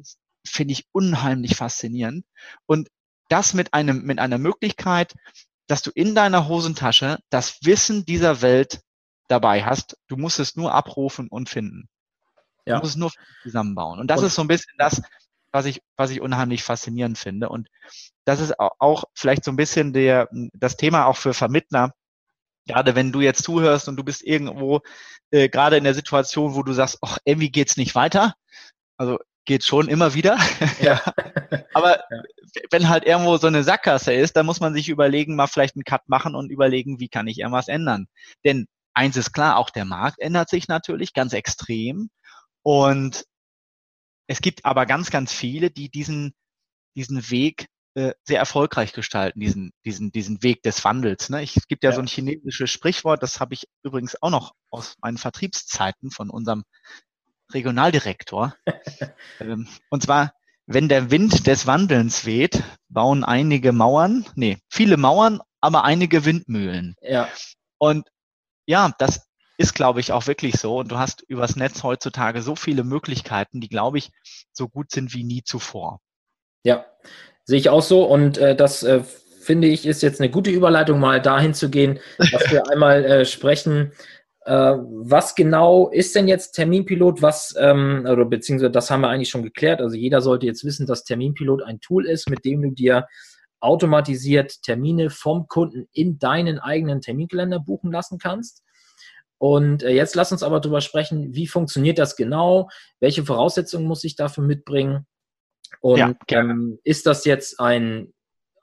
[0.46, 2.26] finde ich, unheimlich faszinierend.
[2.66, 2.88] Und
[3.28, 5.14] das mit einem, mit einer Möglichkeit,
[5.66, 8.82] dass du in deiner Hosentasche das Wissen dieser Welt
[9.28, 9.96] dabei hast.
[10.08, 11.88] Du musst es nur abrufen und finden.
[12.66, 12.74] Ja.
[12.74, 13.12] Du musst es nur
[13.42, 13.98] zusammenbauen.
[13.98, 15.00] Und das und, ist so ein bisschen das,
[15.52, 17.48] was ich, was ich unheimlich faszinierend finde.
[17.48, 17.68] Und
[18.24, 21.92] das ist auch vielleicht so ein bisschen der, das Thema auch für Vermittler,
[22.66, 24.80] gerade wenn du jetzt zuhörst und du bist irgendwo
[25.30, 28.34] äh, gerade in der Situation, wo du sagst, ach, irgendwie geht's nicht weiter.
[28.96, 30.38] Also geht schon immer wieder.
[30.80, 31.00] Ja.
[31.74, 32.22] Aber ja.
[32.70, 35.84] wenn halt irgendwo so eine Sackgasse ist, dann muss man sich überlegen, mal vielleicht einen
[35.84, 38.06] Cut machen und überlegen, wie kann ich irgendwas ändern.
[38.44, 42.10] Denn eins ist klar, auch der Markt ändert sich natürlich ganz extrem.
[42.62, 43.24] Und
[44.32, 46.32] es gibt aber ganz, ganz viele, die diesen,
[46.96, 51.28] diesen Weg äh, sehr erfolgreich gestalten, diesen, diesen, diesen Weg des Wandels.
[51.28, 51.42] Ne?
[51.42, 54.54] Ich, es gibt ja, ja, so ein chinesisches Sprichwort, das habe ich übrigens auch noch
[54.70, 56.64] aus meinen Vertriebszeiten von unserem
[57.52, 58.56] Regionaldirektor.
[59.40, 60.32] Ähm, und zwar,
[60.66, 66.94] wenn der Wind des Wandelns weht, bauen einige Mauern, nee, viele Mauern, aber einige Windmühlen.
[67.02, 67.28] Ja.
[67.78, 68.08] Und
[68.66, 69.26] ja, das
[69.62, 70.78] ist, glaube ich, auch wirklich so.
[70.78, 74.10] Und du hast übers Netz heutzutage so viele Möglichkeiten, die, glaube ich,
[74.52, 76.00] so gut sind wie nie zuvor.
[76.64, 76.84] Ja,
[77.44, 78.04] sehe ich auch so.
[78.04, 79.02] Und äh, das äh,
[79.40, 83.24] finde ich ist jetzt eine gute Überleitung, mal dahin zu gehen, dass wir einmal äh,
[83.24, 83.92] sprechen.
[84.44, 87.22] Äh, was genau ist denn jetzt Terminpilot?
[87.22, 89.80] Was, ähm, oder beziehungsweise das haben wir eigentlich schon geklärt.
[89.80, 93.06] Also jeder sollte jetzt wissen, dass Terminpilot ein Tool ist, mit dem du dir
[93.60, 98.64] automatisiert Termine vom Kunden in deinen eigenen Terminkalender buchen lassen kannst.
[99.42, 102.70] Und äh, jetzt lass uns aber darüber sprechen, wie funktioniert das genau?
[103.00, 105.04] Welche Voraussetzungen muss ich dafür mitbringen?
[105.80, 108.12] Und ja, ähm, ist das jetzt ein,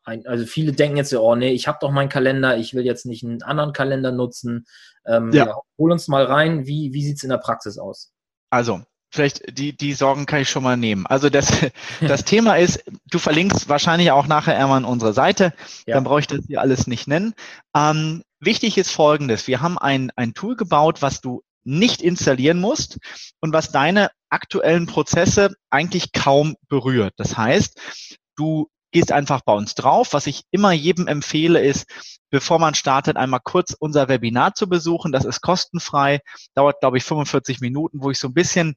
[0.05, 3.05] ein, also viele denken jetzt oh nee, ich habe doch meinen Kalender, ich will jetzt
[3.05, 4.67] nicht einen anderen Kalender nutzen.
[5.05, 5.47] Ähm, ja.
[5.47, 5.57] ja.
[5.77, 8.13] hol uns mal rein, wie, wie sieht es in der Praxis aus?
[8.49, 11.06] Also, vielleicht die, die Sorgen kann ich schon mal nehmen.
[11.08, 11.52] Also das,
[12.02, 15.54] das Thema ist, du verlinkst wahrscheinlich auch nachher einmal unsere Seite,
[15.86, 15.95] ja.
[15.95, 17.34] dann brauche ich das hier alles nicht nennen.
[17.76, 22.98] Ähm, wichtig ist folgendes, wir haben ein, ein Tool gebaut, was du nicht installieren musst
[23.41, 27.13] und was deine aktuellen Prozesse eigentlich kaum berührt.
[27.17, 27.80] Das heißt,
[28.36, 30.13] du gehst einfach bei uns drauf.
[30.13, 31.86] Was ich immer jedem empfehle, ist,
[32.30, 35.12] bevor man startet, einmal kurz unser Webinar zu besuchen.
[35.12, 36.19] Das ist kostenfrei,
[36.56, 38.75] dauert, glaube ich, 45 Minuten, wo ich so ein bisschen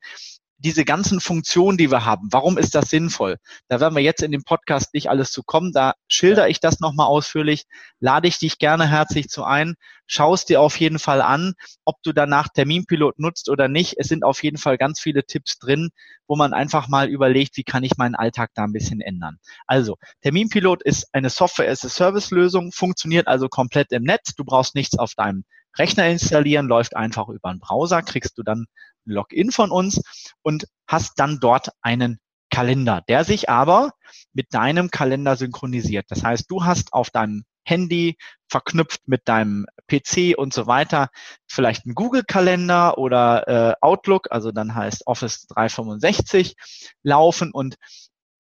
[0.63, 3.37] diese ganzen Funktionen, die wir haben, warum ist das sinnvoll?
[3.69, 5.73] Da werden wir jetzt in dem Podcast nicht alles zu kommen.
[5.73, 7.65] Da schilder ich das nochmal ausführlich,
[8.01, 9.75] lade ich dich gerne herzlich zu ein,
[10.07, 13.95] schaust dir auf jeden Fall an, ob du danach Terminpilot nutzt oder nicht.
[13.99, 15.91] Es sind auf jeden Fall ganz viele Tipps drin,
[16.27, 19.39] wo man einfach mal überlegt, wie kann ich meinen Alltag da ein bisschen ändern.
[19.67, 24.35] Also, Terminpilot ist eine Software-as-a-Service-Lösung, funktioniert also komplett im Netz.
[24.37, 25.45] Du brauchst nichts auf deinem
[25.79, 28.67] Rechner installieren, läuft einfach über einen Browser, kriegst du dann
[29.05, 30.01] Login von uns
[30.43, 32.19] und hast dann dort einen
[32.51, 33.93] Kalender, der sich aber
[34.33, 36.07] mit deinem Kalender synchronisiert.
[36.11, 38.17] Das heißt, du hast auf deinem Handy
[38.49, 41.09] verknüpft mit deinem PC und so weiter
[41.47, 46.55] vielleicht einen Google-Kalender oder äh, Outlook, also dann heißt Office 365
[47.03, 47.77] laufen und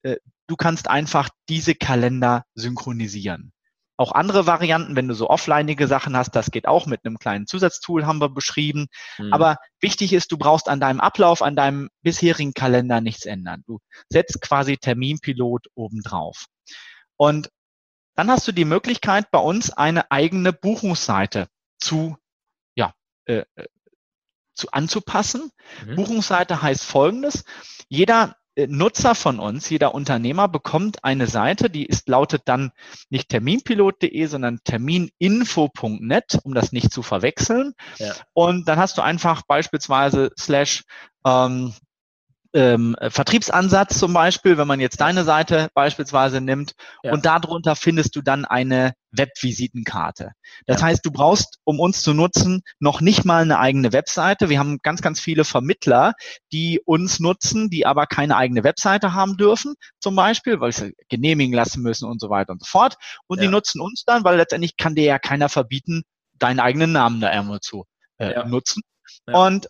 [0.03, 0.17] äh,
[0.47, 3.52] du kannst einfach diese Kalender synchronisieren.
[3.97, 7.47] Auch andere Varianten, wenn du so offlineige Sachen hast, das geht auch mit einem kleinen
[7.47, 8.87] Zusatztool, haben wir beschrieben.
[9.19, 9.33] Mhm.
[9.33, 13.63] Aber wichtig ist, du brauchst an deinem Ablauf, an deinem bisherigen Kalender nichts ändern.
[13.67, 16.47] Du setzt quasi Terminpilot obendrauf.
[17.17, 17.51] Und
[18.15, 22.17] dann hast du die Möglichkeit, bei uns eine eigene Buchungsseite zu,
[22.75, 22.93] ja,
[23.27, 23.67] äh, äh
[24.55, 25.51] zu anzupassen.
[25.87, 25.97] Mhm.
[25.97, 27.45] Buchungsseite heißt folgendes.
[27.89, 32.73] Jeder Nutzer von uns, jeder Unternehmer bekommt eine Seite, die ist lautet dann
[33.09, 37.73] nicht terminpilot.de, sondern termininfo.net, um das nicht zu verwechseln.
[37.99, 38.15] Ja.
[38.35, 40.85] Und dann hast du einfach beispielsweise slash
[41.25, 41.73] ähm,
[42.55, 47.13] ähm, Vertriebsansatz zum Beispiel, wenn man jetzt deine Seite beispielsweise nimmt ja.
[47.13, 50.33] und darunter findest du dann eine Webvisitenkarte.
[50.67, 50.87] Das ja.
[50.87, 54.49] heißt, du brauchst, um uns zu nutzen, noch nicht mal eine eigene Webseite.
[54.49, 56.15] Wir haben ganz, ganz viele Vermittler,
[56.53, 61.55] die uns nutzen, die aber keine eigene Webseite haben dürfen, zum Beispiel, weil sie genehmigen
[61.55, 62.97] lassen müssen und so weiter und so fort.
[63.27, 63.45] Und ja.
[63.45, 66.03] die nutzen uns dann, weil letztendlich kann dir ja keiner verbieten,
[66.39, 67.85] deinen eigenen Namen da irgendwo zu
[68.19, 68.83] äh, nutzen.
[69.27, 69.69] Und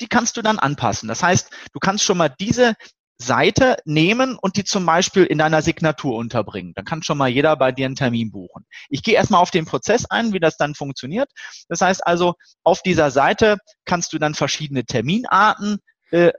[0.00, 1.08] die kannst du dann anpassen.
[1.08, 2.74] Das heißt, du kannst schon mal diese
[3.18, 6.72] Seite nehmen und die zum Beispiel in deiner Signatur unterbringen.
[6.74, 8.66] Dann kann schon mal jeder bei dir einen Termin buchen.
[8.88, 11.30] Ich gehe erstmal auf den Prozess ein, wie das dann funktioniert.
[11.68, 15.78] Das heißt also, auf dieser Seite kannst du dann verschiedene Terminarten
[16.10, 16.32] äh,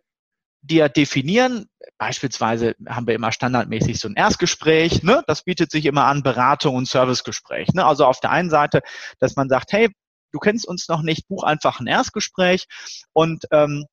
[0.61, 1.67] dir definieren.
[1.97, 5.23] Beispielsweise haben wir immer standardmäßig so ein Erstgespräch, ne?
[5.27, 7.69] das bietet sich immer an, Beratung und Servicegespräch.
[7.73, 7.85] Ne?
[7.85, 8.81] Also auf der einen Seite,
[9.19, 9.89] dass man sagt, hey,
[10.35, 12.65] du kennst uns noch nicht, buch einfach ein Erstgespräch
[13.13, 13.85] und ähm,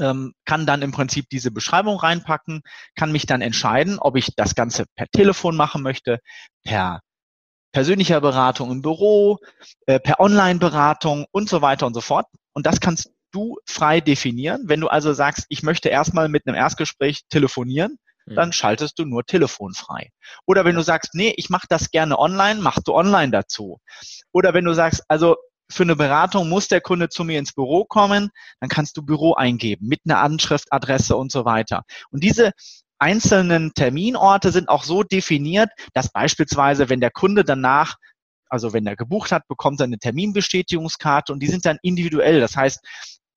[0.00, 2.62] ähm, kann dann im Prinzip diese Beschreibung reinpacken,
[2.96, 6.18] kann mich dann entscheiden, ob ich das Ganze per Telefon machen möchte,
[6.64, 7.00] per
[7.72, 9.38] persönlicher Beratung im Büro,
[9.86, 12.26] äh, per Online-Beratung und so weiter und so fort.
[12.52, 14.62] Und das kannst du frei definieren.
[14.64, 17.98] Wenn du also sagst, ich möchte erstmal mit einem Erstgespräch telefonieren,
[18.36, 20.10] dann schaltest du nur telefonfrei.
[20.46, 23.80] Oder wenn du sagst, nee, ich mache das gerne online, machst du online dazu.
[24.32, 25.36] Oder wenn du sagst, also
[25.70, 29.34] für eine Beratung muss der Kunde zu mir ins Büro kommen, dann kannst du Büro
[29.34, 31.82] eingeben mit einer Anschrift, Adresse und so weiter.
[32.10, 32.52] Und diese
[32.98, 37.96] einzelnen Terminorte sind auch so definiert, dass beispielsweise, wenn der Kunde danach
[38.50, 42.40] also wenn er gebucht hat, bekommt er eine Terminbestätigungskarte und die sind dann individuell.
[42.40, 42.80] Das heißt,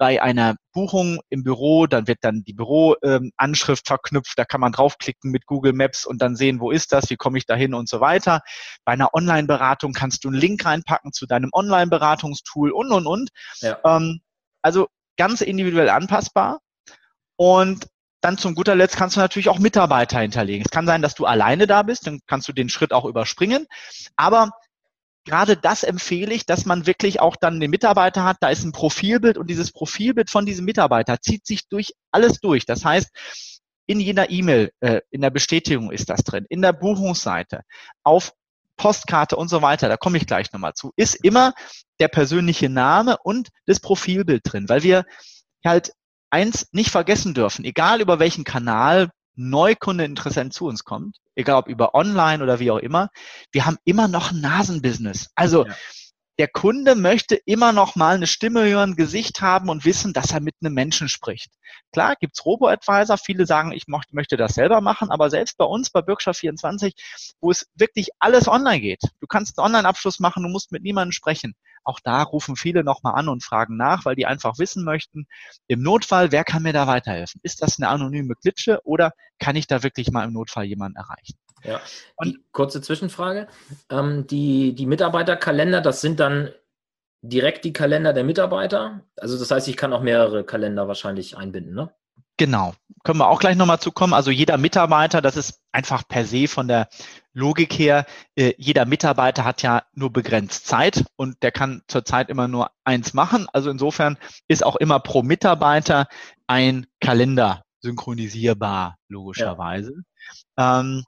[0.01, 4.71] bei einer Buchung im Büro, dann wird dann die Büroanschrift ähm, verknüpft, da kann man
[4.71, 7.75] draufklicken mit Google Maps und dann sehen, wo ist das, wie komme ich da hin
[7.75, 8.41] und so weiter.
[8.83, 13.29] Bei einer Online-Beratung kannst du einen Link reinpacken zu deinem Online-Beratungstool und, und, und.
[13.59, 13.77] Ja.
[13.85, 14.21] Ähm,
[14.63, 14.87] also
[15.17, 16.61] ganz individuell anpassbar.
[17.35, 17.85] Und
[18.21, 20.65] dann zum guter Letzt kannst du natürlich auch Mitarbeiter hinterlegen.
[20.65, 23.67] Es kann sein, dass du alleine da bist, dann kannst du den Schritt auch überspringen.
[24.15, 24.49] Aber
[25.25, 28.37] gerade das empfehle ich, dass man wirklich auch dann den Mitarbeiter hat.
[28.41, 32.65] Da ist ein Profilbild und dieses Profilbild von diesem Mitarbeiter zieht sich durch alles durch.
[32.65, 33.09] Das heißt,
[33.87, 37.61] in jeder E-Mail, äh, in der Bestätigung ist das drin, in der Buchungsseite,
[38.03, 38.33] auf
[38.77, 41.53] Postkarte und so weiter, da komme ich gleich nochmal zu, ist immer
[41.99, 45.05] der persönliche Name und das Profilbild drin, weil wir
[45.63, 45.93] halt
[46.31, 51.67] eins nicht vergessen dürfen, egal über welchen Kanal Neukunde interessant zu uns kommt, egal ob
[51.67, 53.09] über online oder wie auch immer,
[53.51, 55.29] wir haben immer noch ein Nasenbusiness.
[55.35, 55.75] Also ja.
[56.39, 60.39] der Kunde möchte immer noch mal eine Stimme hören, Gesicht haben und wissen, dass er
[60.39, 61.51] mit einem Menschen spricht.
[61.91, 66.01] Klar, gibt's Robo-Advisor, viele sagen, ich möchte das selber machen, aber selbst bei uns bei
[66.01, 66.95] Bürgschaft 24,
[67.41, 71.11] wo es wirklich alles online geht, du kannst einen Online-Abschluss machen, du musst mit niemandem
[71.11, 71.53] sprechen.
[71.83, 75.25] Auch da rufen viele nochmal an und fragen nach, weil die einfach wissen möchten,
[75.67, 77.39] im Notfall, wer kann mir da weiterhelfen?
[77.43, 81.37] Ist das eine anonyme Klitsche oder kann ich da wirklich mal im Notfall jemanden erreichen?
[81.63, 81.79] Ja,
[82.15, 83.47] und kurze Zwischenfrage.
[83.89, 86.51] Ähm, die, die Mitarbeiterkalender, das sind dann
[87.21, 89.01] direkt die Kalender der Mitarbeiter?
[89.15, 91.93] Also das heißt, ich kann auch mehrere Kalender wahrscheinlich einbinden, ne?
[92.41, 92.73] Genau,
[93.03, 94.15] können wir auch gleich nochmal zukommen.
[94.15, 96.89] Also jeder Mitarbeiter, das ist einfach per se von der
[97.33, 102.47] Logik her, äh, jeder Mitarbeiter hat ja nur begrenzt Zeit und der kann zurzeit immer
[102.47, 103.45] nur eins machen.
[103.53, 106.07] Also insofern ist auch immer pro Mitarbeiter
[106.47, 110.01] ein Kalender synchronisierbar, logischerweise.
[110.57, 110.79] Ja.
[110.79, 111.03] Ähm,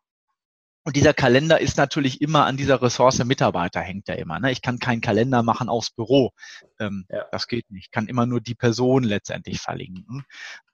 [0.86, 4.40] und dieser Kalender ist natürlich immer an dieser Ressource Mitarbeiter hängt ja immer.
[4.40, 4.52] Ne?
[4.52, 6.32] Ich kann keinen Kalender machen aufs Büro.
[6.80, 7.26] Ähm, ja.
[7.32, 7.86] Das geht nicht.
[7.86, 10.26] Ich kann immer nur die Person letztendlich verlinken.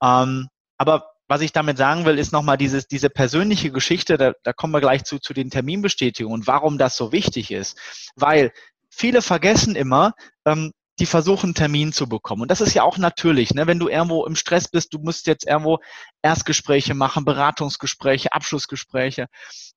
[0.02, 4.52] Ähm, aber was ich damit sagen will, ist nochmal dieses, diese persönliche Geschichte, da, da
[4.52, 7.78] kommen wir gleich zu, zu den Terminbestätigungen und warum das so wichtig ist.
[8.16, 8.52] Weil
[8.90, 10.14] viele vergessen immer,
[10.46, 12.44] ähm, die versuchen, einen Termin zu bekommen.
[12.44, 13.68] Und das ist ja auch natürlich, ne?
[13.68, 15.80] wenn du irgendwo im Stress bist, du musst jetzt irgendwo
[16.22, 19.28] Erstgespräche machen, Beratungsgespräche, Abschlussgespräche,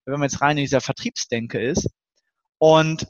[0.04, 1.88] wenn man jetzt rein in dieser Vertriebsdenke ist.
[2.58, 3.06] Und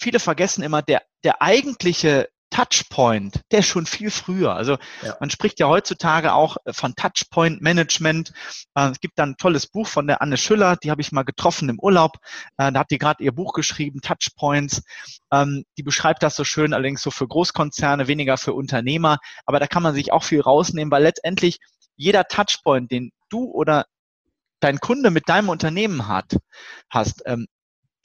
[0.00, 4.54] viele vergessen immer, der, der eigentliche Touchpoint, der ist schon viel früher.
[4.54, 5.14] Also ja.
[5.20, 8.32] man spricht ja heutzutage auch von Touchpoint Management.
[8.74, 11.24] Äh, es gibt da ein tolles Buch von der Anne Schüller, die habe ich mal
[11.24, 12.12] getroffen im Urlaub.
[12.56, 14.82] Äh, da hat die gerade ihr Buch geschrieben, Touchpoints.
[15.30, 19.18] Ähm, die beschreibt das so schön, allerdings so für Großkonzerne, weniger für Unternehmer.
[19.44, 21.58] Aber da kann man sich auch viel rausnehmen, weil letztendlich
[21.96, 23.84] jeder Touchpoint, den du oder
[24.60, 26.38] dein Kunde mit deinem Unternehmen hat,
[26.88, 27.48] hast, ähm,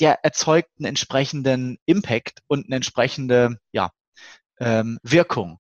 [0.02, 3.92] der erzeugt einen entsprechenden Impact und eine entsprechende, ja,
[4.62, 5.60] ähm, Wirkung.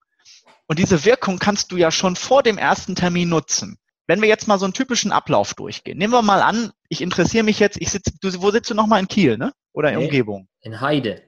[0.67, 3.77] Und diese Wirkung kannst du ja schon vor dem ersten Termin nutzen.
[4.07, 5.97] Wenn wir jetzt mal so einen typischen Ablauf durchgehen.
[5.97, 8.99] Nehmen wir mal an, ich interessiere mich jetzt, ich sitze, du, wo sitzt du nochmal
[8.99, 9.53] in Kiel, ne?
[9.73, 10.47] Oder in nee, Umgebung?
[10.61, 11.23] In Heide.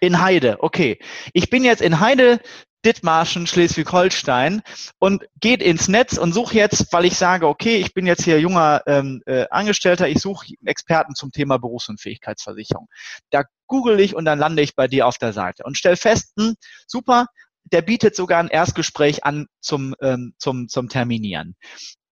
[0.00, 0.98] In Heide, okay.
[1.32, 2.40] Ich bin jetzt in Heide,
[2.84, 4.62] Dithmarschen, Schleswig-Holstein
[4.98, 8.40] und geht ins Netz und suche jetzt, weil ich sage, okay, ich bin jetzt hier
[8.40, 12.88] junger ähm, äh, Angestellter, ich suche Experten zum Thema Berufsunfähigkeitsversicherung.
[13.30, 16.32] Da google ich und dann lande ich bei dir auf der Seite und stell fest,
[16.38, 16.54] hm,
[16.86, 17.26] super,
[17.64, 21.56] der bietet sogar ein Erstgespräch an zum, ähm, zum, zum Terminieren.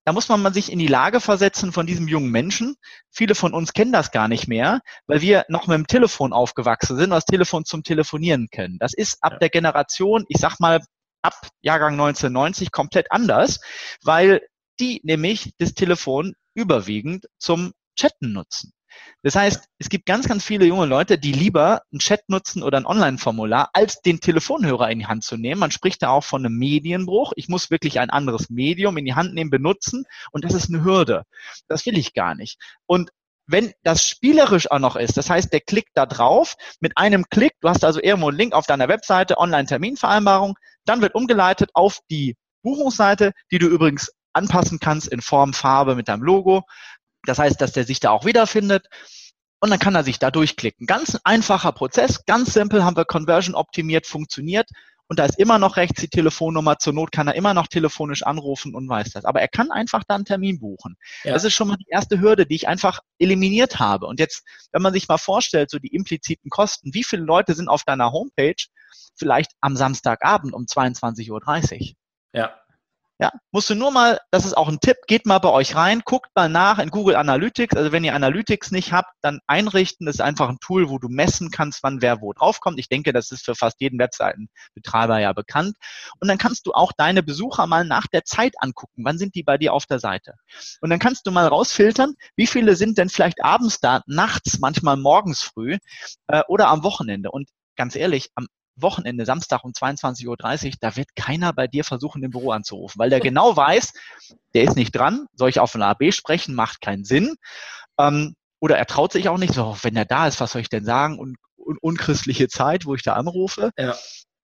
[0.08, 2.76] Da muss man sich in die Lage versetzen von diesem jungen Menschen.
[3.10, 6.96] Viele von uns kennen das gar nicht mehr, weil wir noch mit dem Telefon aufgewachsen
[6.96, 8.78] sind und das Telefon zum Telefonieren kennen.
[8.78, 10.80] Das ist ab der Generation, ich sag mal,
[11.20, 13.60] ab Jahrgang 1990 komplett anders,
[14.02, 14.40] weil
[14.80, 18.72] die nämlich das Telefon überwiegend zum Chatten nutzen.
[19.22, 22.78] Das heißt, es gibt ganz, ganz viele junge Leute, die lieber einen Chat nutzen oder
[22.78, 25.60] ein Online-Formular, als den Telefonhörer in die Hand zu nehmen.
[25.60, 27.32] Man spricht da auch von einem Medienbruch.
[27.36, 30.84] Ich muss wirklich ein anderes Medium in die Hand nehmen, benutzen und das ist eine
[30.84, 31.24] Hürde.
[31.66, 32.58] Das will ich gar nicht.
[32.86, 33.10] Und
[33.48, 37.54] wenn das spielerisch auch noch ist, das heißt, der klickt da drauf, mit einem Klick,
[37.60, 42.36] du hast also irgendwo einen Link auf deiner Webseite, Online-Terminvereinbarung, dann wird umgeleitet auf die
[42.62, 46.62] Buchungsseite, die du übrigens anpassen kannst in Form, Farbe mit deinem Logo.
[47.24, 48.86] Das heißt, dass der sich da auch wiederfindet.
[49.60, 50.86] Und dann kann er sich da durchklicken.
[50.86, 54.68] Ganz einfacher Prozess, ganz simpel haben wir Conversion optimiert, funktioniert.
[55.08, 56.78] Und da ist immer noch rechts die Telefonnummer.
[56.78, 59.24] Zur Not kann er immer noch telefonisch anrufen und weiß das.
[59.24, 60.96] Aber er kann einfach da einen Termin buchen.
[61.24, 61.32] Ja.
[61.32, 64.06] Das ist schon mal die erste Hürde, die ich einfach eliminiert habe.
[64.06, 67.68] Und jetzt, wenn man sich mal vorstellt, so die impliziten Kosten, wie viele Leute sind
[67.68, 68.62] auf deiner Homepage
[69.16, 71.96] vielleicht am Samstagabend um 22.30 Uhr?
[72.34, 72.54] Ja.
[73.20, 76.02] Ja, musst du nur mal, das ist auch ein Tipp, geht mal bei euch rein,
[76.04, 77.74] guckt mal nach in Google Analytics.
[77.76, 80.06] Also wenn ihr Analytics nicht habt, dann einrichten.
[80.06, 82.78] Ist einfach ein Tool, wo du messen kannst, wann wer wo draufkommt.
[82.78, 85.74] Ich denke, das ist für fast jeden Webseitenbetreiber ja bekannt.
[86.20, 89.04] Und dann kannst du auch deine Besucher mal nach der Zeit angucken.
[89.04, 90.34] Wann sind die bei dir auf der Seite?
[90.80, 94.96] Und dann kannst du mal rausfiltern, wie viele sind denn vielleicht abends da, nachts, manchmal
[94.96, 95.78] morgens früh
[96.28, 97.32] äh, oder am Wochenende.
[97.32, 98.46] Und ganz ehrlich, am
[98.82, 103.10] Wochenende, Samstag um 22.30 Uhr, da wird keiner bei dir versuchen, im Büro anzurufen, weil
[103.10, 103.92] der genau weiß,
[104.54, 107.36] der ist nicht dran, soll ich auf ein AB sprechen, macht keinen Sinn.
[107.98, 110.68] Ähm, oder er traut sich auch nicht, so, wenn er da ist, was soll ich
[110.68, 111.18] denn sagen?
[111.18, 113.70] Und, und unchristliche Zeit, wo ich da anrufe.
[113.78, 113.94] Ja.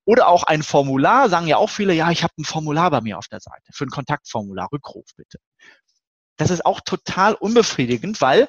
[0.04, 3.18] Oder auch ein Formular, sagen ja auch viele, ja, ich habe ein Formular bei mir
[3.18, 5.38] auf der Seite für ein Kontaktformular, Rückruf bitte.
[6.36, 8.48] Das ist auch total unbefriedigend, weil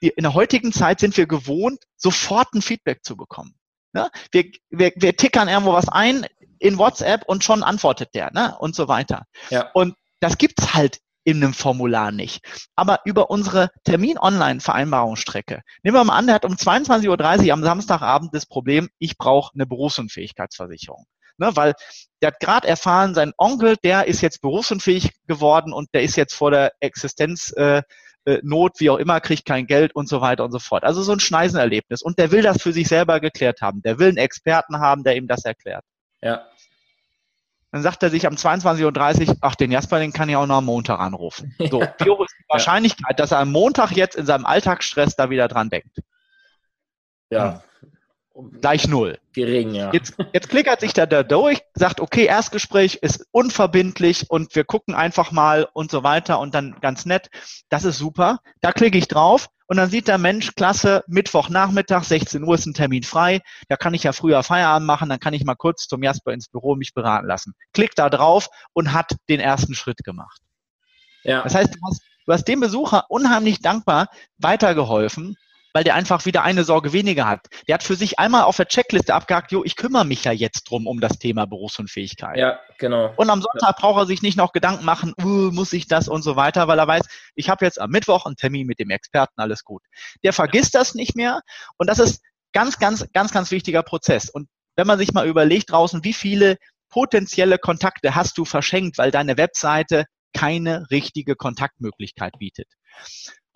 [0.00, 3.54] in der heutigen Zeit sind wir gewohnt, sofort ein Feedback zu bekommen.
[3.92, 4.10] Ne?
[4.32, 6.26] Wir, wir, wir tickern irgendwo was ein
[6.58, 8.56] in WhatsApp und schon antwortet der ne?
[8.58, 9.24] und so weiter.
[9.50, 9.70] Ja.
[9.72, 12.40] Und das gibt's halt in einem Formular nicht.
[12.74, 15.60] Aber über unsere Termin-Online-Vereinbarungsstrecke.
[15.82, 19.52] Nehmen wir mal an, der hat um 22.30 Uhr am Samstagabend das Problem, ich brauche
[19.54, 21.04] eine Berufsunfähigkeitsversicherung.
[21.36, 21.74] Ne, weil
[22.20, 26.34] der hat gerade erfahren, sein Onkel, der ist jetzt berufsunfähig geworden und der ist jetzt
[26.34, 27.82] vor der Existenz äh,
[28.28, 30.84] äh, Not, wie auch immer, kriegt kein Geld und so weiter und so fort.
[30.84, 32.02] Also so ein Schneisenerlebnis.
[32.02, 33.80] Und der will das für sich selber geklärt haben.
[33.82, 35.84] Der will einen Experten haben, der ihm das erklärt.
[36.20, 36.46] Ja.
[37.72, 40.58] Dann sagt er sich am 22.30 Uhr, ach, den Jasper, den kann ich auch noch
[40.58, 41.54] am Montag anrufen.
[41.70, 45.30] So, wie hoch ist die Wahrscheinlichkeit, dass er am Montag jetzt in seinem Alltagsstress da
[45.30, 45.98] wieder dran denkt?
[47.30, 47.62] Ja.
[48.60, 49.18] Gleich null.
[49.32, 49.92] Gering, ja.
[49.92, 54.94] Jetzt, jetzt klickert sich der da durch, sagt, okay, Erstgespräch ist unverbindlich und wir gucken
[54.94, 57.30] einfach mal und so weiter und dann ganz nett.
[57.68, 58.38] Das ist super.
[58.60, 62.74] Da klicke ich drauf und dann sieht der Mensch, klasse, Mittwochnachmittag, 16 Uhr ist ein
[62.74, 66.02] Termin frei, da kann ich ja früher Feierabend machen, dann kann ich mal kurz zum
[66.04, 67.54] Jasper ins Büro mich beraten lassen.
[67.72, 70.40] Klickt da drauf und hat den ersten Schritt gemacht.
[71.24, 71.42] Ja.
[71.42, 74.08] Das heißt, du hast, du hast dem Besucher unheimlich dankbar
[74.38, 75.36] weitergeholfen
[75.72, 77.46] weil der einfach wieder eine Sorge weniger hat.
[77.66, 80.64] Der hat für sich einmal auf der Checkliste abgehakt, jo, ich kümmere mich ja jetzt
[80.64, 82.36] drum um das Thema Berufsunfähigkeit.
[82.36, 83.12] Ja, genau.
[83.16, 83.80] Und am Sonntag ja.
[83.80, 86.78] braucht er sich nicht noch Gedanken machen, uh, muss ich das und so weiter, weil
[86.78, 89.82] er weiß, ich habe jetzt am Mittwoch einen Termin mit dem Experten, alles gut.
[90.22, 91.40] Der vergisst das nicht mehr
[91.76, 94.30] und das ist ganz, ganz, ganz, ganz wichtiger Prozess.
[94.30, 96.56] Und wenn man sich mal überlegt draußen, wie viele
[96.88, 102.68] potenzielle Kontakte hast du verschenkt, weil deine Webseite keine richtige Kontaktmöglichkeit bietet.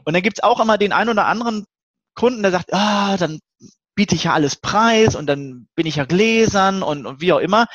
[0.04, 1.66] Und dann gibt's auch immer den einen oder anderen
[2.14, 3.40] Kunden, der sagt, ah, dann
[3.94, 7.38] biete ich ja alles preis und dann bin ich ja gläsern und, und wie auch
[7.38, 7.66] immer,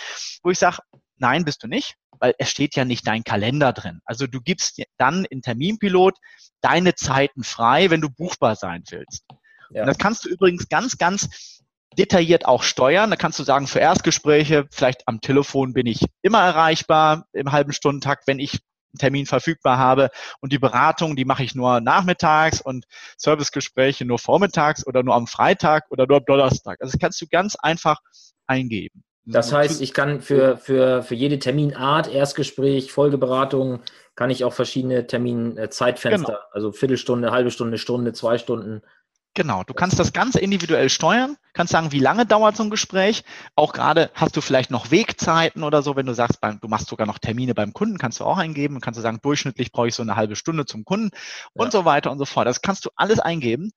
[0.43, 0.79] wo ich sage,
[1.17, 3.99] nein, bist du nicht, weil es steht ja nicht dein Kalender drin.
[4.05, 6.17] Also du gibst dann in Terminpilot
[6.61, 9.25] deine Zeiten frei, wenn du buchbar sein willst.
[9.71, 9.81] Ja.
[9.81, 11.61] Und das kannst du übrigens ganz, ganz
[11.97, 13.09] detailliert auch steuern.
[13.09, 17.73] Da kannst du sagen, für Erstgespräche, vielleicht am Telefon bin ich immer erreichbar im halben
[17.73, 18.59] Stundentakt, wenn ich
[18.97, 20.09] Termin verfügbar habe.
[20.39, 22.85] Und die Beratung, die mache ich nur nachmittags und
[23.17, 26.77] Servicegespräche nur vormittags oder nur am Freitag oder nur am Donnerstag.
[26.81, 27.99] Also das kannst du ganz einfach
[28.47, 29.03] eingeben.
[29.29, 33.81] Das heißt, ich kann für, für, für jede Terminart, Erstgespräch, Folgeberatung,
[34.15, 36.39] kann ich auch verschiedene Terminzeitfenster, genau.
[36.51, 38.81] also Viertelstunde, halbe Stunde, Stunde, zwei Stunden
[39.37, 43.23] Genau, du kannst das ganz individuell steuern, kannst sagen, wie lange dauert so ein Gespräch.
[43.55, 46.87] Auch gerade hast du vielleicht noch Wegzeiten oder so, wenn du sagst, beim, du machst
[46.87, 49.93] sogar noch Termine beim Kunden, kannst du auch eingeben, kannst du sagen, durchschnittlich brauche ich
[49.93, 51.19] so eine halbe Stunde zum Kunden ja.
[51.53, 52.47] und so weiter und so fort.
[52.47, 53.73] Das kannst du alles eingeben.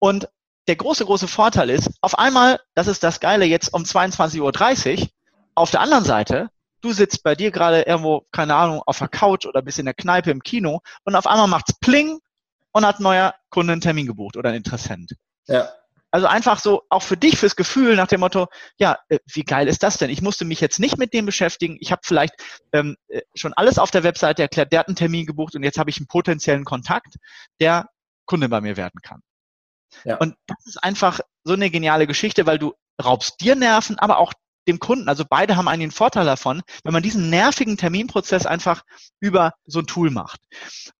[0.00, 0.28] Und
[0.68, 5.08] der große, große Vorteil ist, auf einmal, das ist das Geile, jetzt um 22.30 Uhr,
[5.54, 6.50] auf der anderen Seite,
[6.82, 9.94] du sitzt bei dir gerade irgendwo, keine Ahnung, auf der Couch oder bist in der
[9.94, 12.20] Kneipe im Kino und auf einmal macht's Pling
[12.72, 15.12] und hat ein neuer Kunde einen Termin gebucht oder ein Interessent.
[15.46, 15.68] Ja.
[16.12, 18.48] Also einfach so, auch für dich, fürs Gefühl nach dem Motto,
[18.78, 20.10] ja, äh, wie geil ist das denn?
[20.10, 21.76] Ich musste mich jetzt nicht mit dem beschäftigen.
[21.80, 22.34] Ich habe vielleicht
[22.72, 25.78] ähm, äh, schon alles auf der Webseite erklärt, der hat einen Termin gebucht und jetzt
[25.78, 27.14] habe ich einen potenziellen Kontakt,
[27.60, 27.88] der
[28.26, 29.22] Kunde bei mir werden kann.
[30.04, 30.16] Ja.
[30.16, 34.32] Und das ist einfach so eine geniale Geschichte, weil du raubst dir Nerven, aber auch
[34.70, 35.08] dem Kunden.
[35.08, 38.82] Also beide haben einen Vorteil davon, wenn man diesen nervigen Terminprozess einfach
[39.20, 40.40] über so ein Tool macht.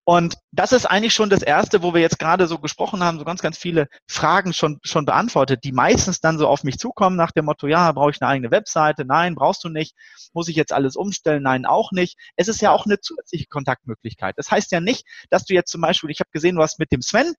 [0.03, 3.25] Und das ist eigentlich schon das Erste, wo wir jetzt gerade so gesprochen haben, so
[3.25, 7.31] ganz, ganz viele Fragen schon, schon beantwortet, die meistens dann so auf mich zukommen nach
[7.31, 9.05] dem Motto, ja, brauche ich eine eigene Webseite?
[9.05, 9.95] Nein, brauchst du nicht.
[10.33, 11.43] Muss ich jetzt alles umstellen?
[11.43, 12.17] Nein, auch nicht.
[12.35, 14.35] Es ist ja auch eine zusätzliche Kontaktmöglichkeit.
[14.37, 16.91] Das heißt ja nicht, dass du jetzt zum Beispiel, ich habe gesehen, du hast mit
[16.91, 17.33] dem Sven,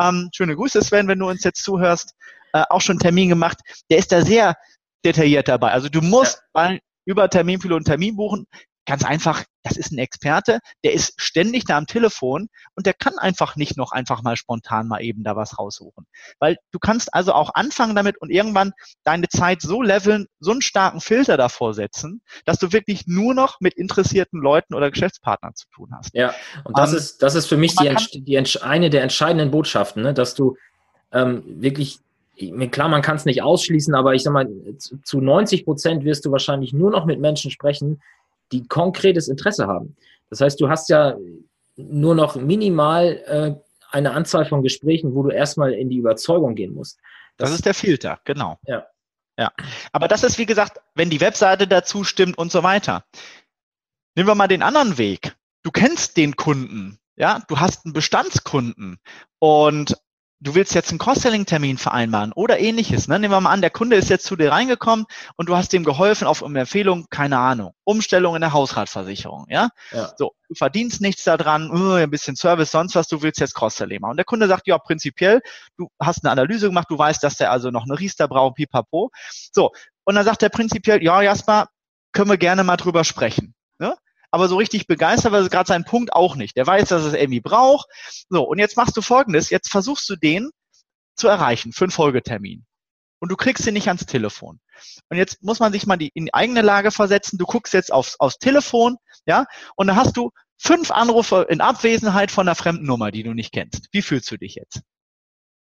[0.00, 2.14] ähm, schöne Grüße Sven, wenn du uns jetzt zuhörst,
[2.52, 3.58] äh, auch schon einen Termin gemacht.
[3.90, 4.56] Der ist da sehr
[5.04, 5.72] detailliert dabei.
[5.72, 6.42] Also du musst ja.
[6.52, 8.46] bei, über Terminpilot Termin buchen.
[8.84, 13.18] Ganz einfach, das ist ein Experte, der ist ständig da am Telefon und der kann
[13.18, 16.06] einfach nicht noch einfach mal spontan mal eben da was raussuchen.
[16.38, 18.72] Weil du kannst also auch anfangen damit und irgendwann
[19.04, 23.60] deine Zeit so leveln, so einen starken Filter davor setzen, dass du wirklich nur noch
[23.60, 26.14] mit interessierten Leuten oder Geschäftspartnern zu tun hast.
[26.14, 26.34] Ja,
[26.64, 30.02] und das um, ähm, ist, das ist für mich die, die, eine der entscheidenden Botschaften,
[30.02, 30.14] ne?
[30.14, 30.56] dass du
[31.12, 32.00] ähm, wirklich
[32.70, 36.32] klar, man kann es nicht ausschließen, aber ich sag mal, zu 90 Prozent wirst du
[36.32, 38.00] wahrscheinlich nur noch mit Menschen sprechen,
[38.52, 39.96] die konkretes Interesse haben.
[40.30, 41.16] Das heißt, du hast ja
[41.76, 43.54] nur noch minimal äh,
[43.90, 46.98] eine Anzahl von Gesprächen, wo du erstmal in die Überzeugung gehen musst.
[47.36, 48.58] Das, das ist der Filter, genau.
[48.66, 48.86] Ja.
[49.38, 49.52] Ja.
[49.92, 53.04] Aber das ist, wie gesagt, wenn die Webseite dazu stimmt und so weiter.
[54.16, 55.36] Nehmen wir mal den anderen Weg.
[55.62, 56.98] Du kennst den Kunden.
[57.16, 58.98] Ja, du hast einen Bestandskunden
[59.38, 59.96] und
[60.40, 63.08] du willst jetzt einen Cross-Selling-Termin vereinbaren oder ähnliches.
[63.08, 63.18] Ne?
[63.18, 65.84] Nehmen wir mal an, der Kunde ist jetzt zu dir reingekommen und du hast ihm
[65.84, 69.46] geholfen auf eine Empfehlung, keine Ahnung, Umstellung in der Hausratversicherung.
[69.48, 69.70] Ja?
[69.90, 70.12] ja.
[70.16, 74.00] So, du verdienst nichts daran, uh, ein bisschen Service, sonst was, du willst jetzt Cross-Selling
[74.00, 74.12] machen.
[74.12, 75.40] Und der Kunde sagt, ja, prinzipiell,
[75.76, 79.10] du hast eine Analyse gemacht, du weißt, dass der also noch eine Riester braucht, pipapo.
[79.52, 79.72] So,
[80.04, 81.68] und dann sagt er prinzipiell, ja, Jasper,
[82.12, 83.54] können wir gerne mal drüber sprechen.
[84.30, 86.56] Aber so richtig begeistert war gerade sein Punkt auch nicht.
[86.56, 87.88] Der weiß, dass es irgendwie braucht.
[88.28, 90.50] So, und jetzt machst du folgendes, jetzt versuchst du den
[91.16, 92.66] zu erreichen für einen Folgetermin.
[93.20, 94.60] Und du kriegst ihn nicht ans Telefon.
[95.08, 97.38] Und jetzt muss man sich mal die, in die eigene Lage versetzen.
[97.38, 102.30] Du guckst jetzt aufs, aufs Telefon, ja, und dann hast du fünf Anrufe in Abwesenheit
[102.30, 103.88] von einer fremden Nummer, die du nicht kennst.
[103.92, 104.82] Wie fühlst du dich jetzt?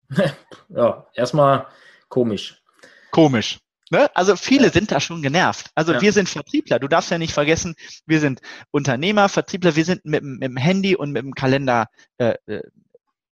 [0.69, 1.67] ja, erstmal
[2.09, 2.61] komisch.
[3.11, 3.59] Komisch.
[3.93, 4.09] Ne?
[4.15, 5.69] Also viele sind da schon genervt.
[5.75, 6.01] Also ja.
[6.01, 6.79] wir sind Vertriebler.
[6.79, 7.75] Du darfst ja nicht vergessen,
[8.07, 8.41] wir sind
[8.71, 9.75] Unternehmer, Vertriebler.
[9.75, 11.85] Wir sind mit, mit dem Handy und mit dem Kalender
[12.17, 12.63] äh, äh,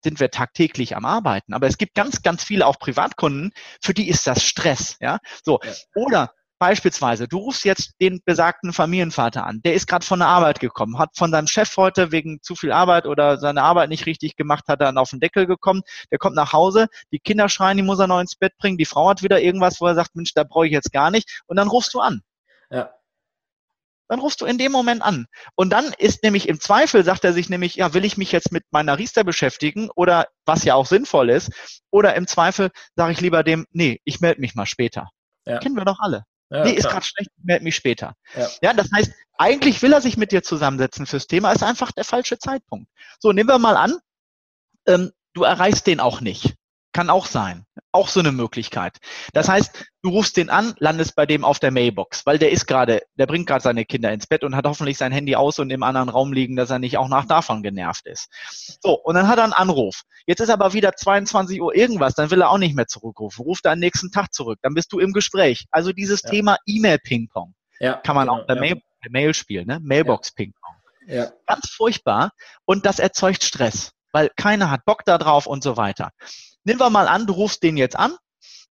[0.01, 1.53] sind wir tagtäglich am Arbeiten.
[1.53, 3.51] Aber es gibt ganz, ganz viele auch Privatkunden,
[3.81, 4.95] für die ist das Stress.
[5.01, 5.73] Ja, so ja.
[5.93, 9.61] oder Beispielsweise, du rufst jetzt den besagten Familienvater an.
[9.63, 12.71] Der ist gerade von der Arbeit gekommen, hat von seinem Chef heute wegen zu viel
[12.71, 15.81] Arbeit oder seine Arbeit nicht richtig gemacht, hat dann auf den Deckel gekommen.
[16.11, 18.85] Der kommt nach Hause, die Kinder schreien, die muss er noch ins Bett bringen, die
[18.85, 21.41] Frau hat wieder irgendwas, wo er sagt, Mensch, da brauche ich jetzt gar nicht.
[21.45, 22.21] Und dann rufst du an.
[22.69, 22.89] Ja.
[24.07, 25.25] Dann rufst du in dem Moment an.
[25.55, 28.51] Und dann ist nämlich im Zweifel, sagt er sich nämlich, ja, will ich mich jetzt
[28.51, 31.51] mit meiner Riester beschäftigen oder was ja auch sinnvoll ist,
[31.91, 35.09] oder im Zweifel sage ich lieber dem, nee, ich melde mich mal später.
[35.45, 35.59] Ja.
[35.59, 36.23] Kennen wir doch alle.
[36.49, 38.15] Ja, nee, ist gerade schlecht, melde mich später.
[38.35, 38.47] Ja.
[38.61, 42.03] ja, das heißt, eigentlich will er sich mit dir zusammensetzen fürs Thema, ist einfach der
[42.03, 42.89] falsche Zeitpunkt.
[43.19, 43.97] So, nehmen wir mal an,
[44.87, 46.55] ähm, du erreichst den auch nicht.
[46.95, 47.65] Kann auch sein.
[47.91, 48.99] Auch so eine Möglichkeit.
[49.33, 52.67] Das heißt, du rufst den an, landest bei dem auf der Mailbox, weil der ist
[52.67, 55.71] gerade, der bringt gerade seine Kinder ins Bett und hat hoffentlich sein Handy aus und
[55.71, 58.29] im anderen Raum liegen, dass er nicht auch nach davon genervt ist.
[58.81, 60.03] So, und dann hat er einen Anruf.
[60.25, 63.43] Jetzt ist aber wieder 22 Uhr irgendwas, dann will er auch nicht mehr zurückrufen.
[63.43, 65.65] Ruft er am nächsten Tag zurück, dann bist du im Gespräch.
[65.71, 66.29] Also dieses ja.
[66.29, 68.61] Thema E-Mail-Ping-Pong ja, kann man genau, auch per, ja.
[68.61, 69.81] Mail, per Mail spielen, ne?
[69.83, 70.75] Mailbox-Ping-Pong.
[71.07, 71.29] Ja.
[71.45, 72.31] Ganz furchtbar
[72.63, 76.11] und das erzeugt Stress, weil keiner hat Bock da drauf und so weiter.
[76.65, 78.15] Nehmen wir mal an, du rufst den jetzt an.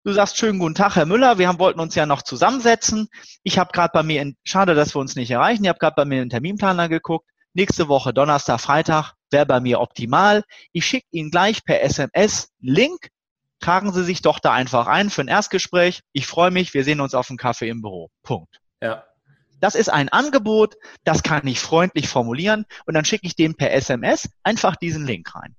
[0.03, 1.39] Du sagst, schönen guten Tag, Herr Müller.
[1.39, 3.09] Wir haben, wollten uns ja noch zusammensetzen.
[3.45, 5.63] Ich habe gerade bei mir, in, schade, dass wir uns nicht erreichen.
[5.63, 7.31] Ich habe gerade bei mir in den Terminplaner geguckt.
[7.53, 10.43] Nächste Woche, Donnerstag, Freitag, wäre bei mir optimal.
[10.73, 13.11] Ich schicke Ihnen gleich per SMS Link.
[13.61, 16.01] Tragen Sie sich doch da einfach ein für ein Erstgespräch.
[16.13, 16.75] Ich freue mich.
[16.75, 18.11] Wir sehen uns auf dem Kaffee im Büro.
[18.25, 18.59] Punkt.
[18.83, 19.05] Ja.
[19.61, 20.75] Das ist ein Angebot,
[21.05, 25.33] das kann ich freundlich formulieren und dann schicke ich dem per SMS einfach diesen Link
[25.37, 25.55] rein.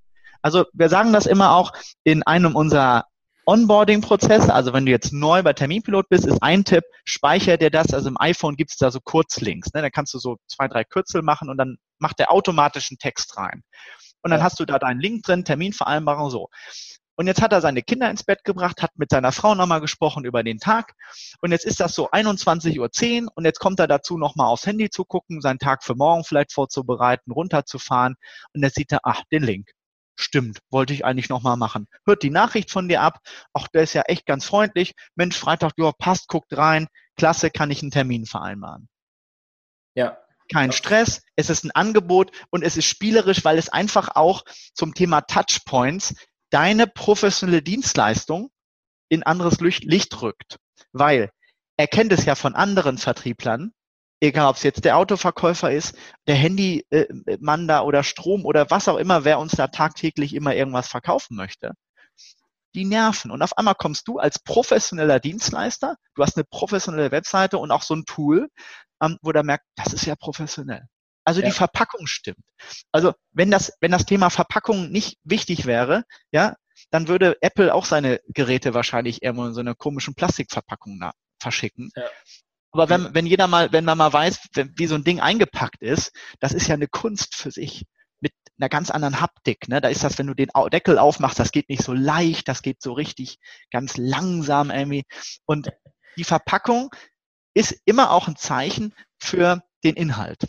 [0.46, 1.72] Also wir sagen das immer auch
[2.04, 3.06] in einem unserer
[3.46, 7.92] Onboarding-Prozesse, also wenn du jetzt neu bei Terminpilot bist, ist ein Tipp, speicher dir das.
[7.92, 9.74] Also im iPhone gibt es da so Kurzlinks.
[9.74, 9.82] Ne?
[9.82, 13.36] Da kannst du so zwei, drei Kürzel machen und dann macht der automatisch einen Text
[13.36, 13.64] rein.
[14.22, 14.44] Und dann ja.
[14.44, 16.48] hast du da deinen Link drin, Terminvereinbarung, so.
[17.16, 20.24] Und jetzt hat er seine Kinder ins Bett gebracht, hat mit seiner Frau nochmal gesprochen
[20.24, 20.94] über den Tag.
[21.40, 24.90] Und jetzt ist das so 21.10 Uhr und jetzt kommt er dazu, nochmal aufs Handy
[24.90, 28.14] zu gucken, seinen Tag für morgen vielleicht vorzubereiten, runterzufahren.
[28.54, 29.70] Und jetzt sieht er, ach, den Link.
[30.18, 31.86] Stimmt, wollte ich eigentlich nochmal machen.
[32.06, 33.18] Hört die Nachricht von dir ab.
[33.52, 34.94] Auch der ist ja echt ganz freundlich.
[35.14, 36.88] Mensch, Freitag, ja, passt, guckt rein.
[37.16, 38.88] Klasse, kann ich einen Termin vereinbaren.
[39.94, 40.18] Ja.
[40.50, 44.44] Kein Stress, es ist ein Angebot und es ist spielerisch, weil es einfach auch
[44.74, 46.14] zum Thema Touchpoints
[46.50, 48.50] deine professionelle Dienstleistung
[49.08, 50.58] in anderes Licht rückt.
[50.92, 51.30] Weil
[51.76, 53.72] er kennt es ja von anderen Vertrieblern,
[54.26, 55.96] egal ob es jetzt der Autoverkäufer ist,
[56.26, 60.88] der Handymann da oder Strom oder was auch immer, wer uns da tagtäglich immer irgendwas
[60.88, 61.72] verkaufen möchte.
[62.74, 63.30] Die nerven.
[63.30, 67.82] Und auf einmal kommst du als professioneller Dienstleister, du hast eine professionelle Webseite und auch
[67.82, 68.48] so ein Tool,
[69.02, 70.86] ähm, wo der merkt, das ist ja professionell.
[71.24, 71.46] Also ja.
[71.46, 72.44] die Verpackung stimmt.
[72.92, 76.54] Also wenn das, wenn das Thema Verpackung nicht wichtig wäre, ja,
[76.90, 81.00] dann würde Apple auch seine Geräte wahrscheinlich irgendwo in so einer komischen Plastikverpackung
[81.40, 81.90] verschicken.
[81.96, 82.04] Ja.
[82.78, 86.12] Aber wenn, wenn jeder mal, wenn man mal weiß, wie so ein Ding eingepackt ist,
[86.40, 87.86] das ist ja eine Kunst für sich
[88.20, 89.68] mit einer ganz anderen Haptik.
[89.68, 89.80] Ne?
[89.80, 92.82] Da ist das, wenn du den Deckel aufmachst, das geht nicht so leicht, das geht
[92.82, 93.38] so richtig
[93.70, 95.04] ganz langsam irgendwie.
[95.46, 95.70] Und
[96.16, 96.90] die Verpackung
[97.54, 100.48] ist immer auch ein Zeichen für den Inhalt.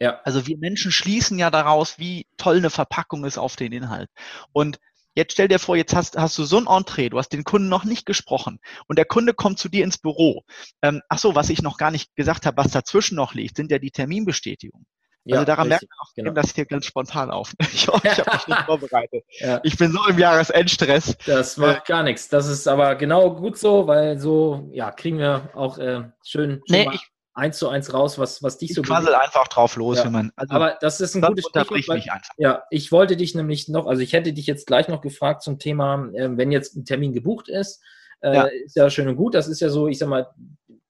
[0.00, 0.20] Ja.
[0.24, 4.10] Also wir Menschen schließen ja daraus, wie toll eine Verpackung ist auf den Inhalt.
[4.52, 4.78] Und
[5.14, 7.68] Jetzt stell dir vor, jetzt hast, hast du so ein Entree, du hast den Kunden
[7.68, 10.44] noch nicht gesprochen und der Kunde kommt zu dir ins Büro.
[10.82, 13.70] Ähm, ach so, was ich noch gar nicht gesagt habe, was dazwischen noch liegt, sind
[13.70, 14.86] ja die Terminbestätigungen.
[15.26, 16.32] Ja, also daran richtig, merkt man auch, genau.
[16.32, 17.54] das hier ganz spontan auf.
[17.72, 19.24] Ich, ich habe mich nicht vorbereitet.
[19.38, 19.60] Ja.
[19.62, 21.16] Ich bin so im Jahresendstress.
[21.26, 22.28] Das macht äh, gar nichts.
[22.28, 26.62] Das ist aber genau gut so, weil so ja, kriegen wir auch äh, schön, schön
[26.68, 29.98] nee, ich, eins zu eins raus, was, was dich so Ich quassel einfach drauf los,
[29.98, 30.04] ja.
[30.04, 30.32] wenn man.
[30.36, 31.88] Also, aber das ist ein gutes Stichwort.
[31.88, 32.02] Weil,
[32.36, 35.58] ja, ich wollte dich nämlich noch, also ich hätte dich jetzt gleich noch gefragt zum
[35.58, 37.82] Thema, äh, wenn jetzt ein Termin gebucht ist,
[38.20, 38.42] äh, ja.
[38.44, 39.34] ist ja schön und gut.
[39.34, 40.28] Das ist ja so, ich sag mal,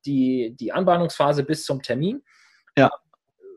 [0.07, 2.23] die, die Anbahnungsphase bis zum Termin.
[2.77, 2.91] Ja.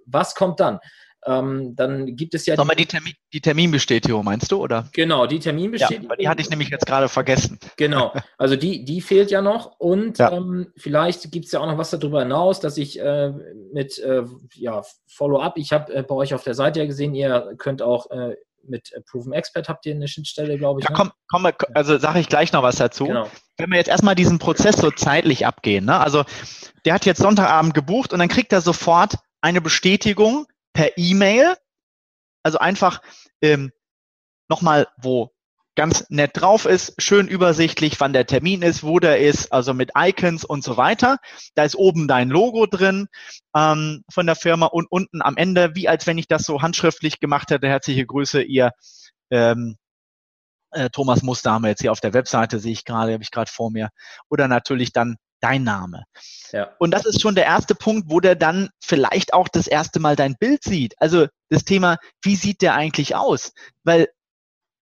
[0.06, 0.80] Was kommt dann?
[1.26, 2.56] Ähm, dann gibt es ja.
[2.56, 4.88] Nochmal die, Termin, die Terminbestätigung, meinst du, oder?
[4.94, 6.10] Genau, die Terminbestätigung.
[6.12, 7.60] Ja, die hatte ich nämlich jetzt gerade vergessen.
[7.76, 10.32] Genau, also die, die fehlt ja noch und ja.
[10.32, 13.32] Ähm, vielleicht gibt es ja auch noch was darüber hinaus, dass ich äh,
[13.74, 14.24] mit äh,
[14.56, 18.10] ja, Follow-up, ich habe äh, bei euch auf der Seite ja gesehen, ihr könnt auch
[18.12, 18.36] äh,
[18.70, 20.86] mit Proven Expert habt ihr eine Schnittstelle, glaube ich.
[20.86, 20.98] Ja, ne?
[20.98, 23.06] komm, komm, also sage ich gleich noch was dazu.
[23.06, 23.30] Genau.
[23.58, 26.00] Wenn wir jetzt erstmal diesen Prozess so zeitlich abgehen, ne?
[26.00, 26.26] also
[26.86, 30.46] der hat jetzt Sonntagabend gebucht und dann kriegt er sofort eine Bestätigung,
[30.78, 31.56] per E-Mail.
[32.44, 33.02] Also einfach
[33.42, 33.72] ähm,
[34.48, 35.32] nochmal, wo
[35.76, 39.92] ganz nett drauf ist, schön übersichtlich, wann der Termin ist, wo der ist, also mit
[39.98, 41.18] Icons und so weiter.
[41.56, 43.08] Da ist oben dein Logo drin
[43.56, 47.20] ähm, von der Firma und unten am Ende, wie als wenn ich das so handschriftlich
[47.20, 48.72] gemacht hätte, herzliche Grüße, ihr
[49.32, 49.78] ähm,
[50.72, 53.32] äh, Thomas Muster haben wir jetzt hier auf der Webseite, sehe ich gerade, habe ich
[53.32, 53.90] gerade vor mir.
[54.30, 56.04] Oder natürlich dann dein Name.
[56.52, 56.76] Ja.
[56.80, 60.16] Und das ist schon der erste Punkt, wo der dann vielleicht auch das erste Mal
[60.16, 60.96] dein Bild sieht.
[61.00, 63.54] Also das Thema, wie sieht der eigentlich aus?
[63.84, 64.08] Weil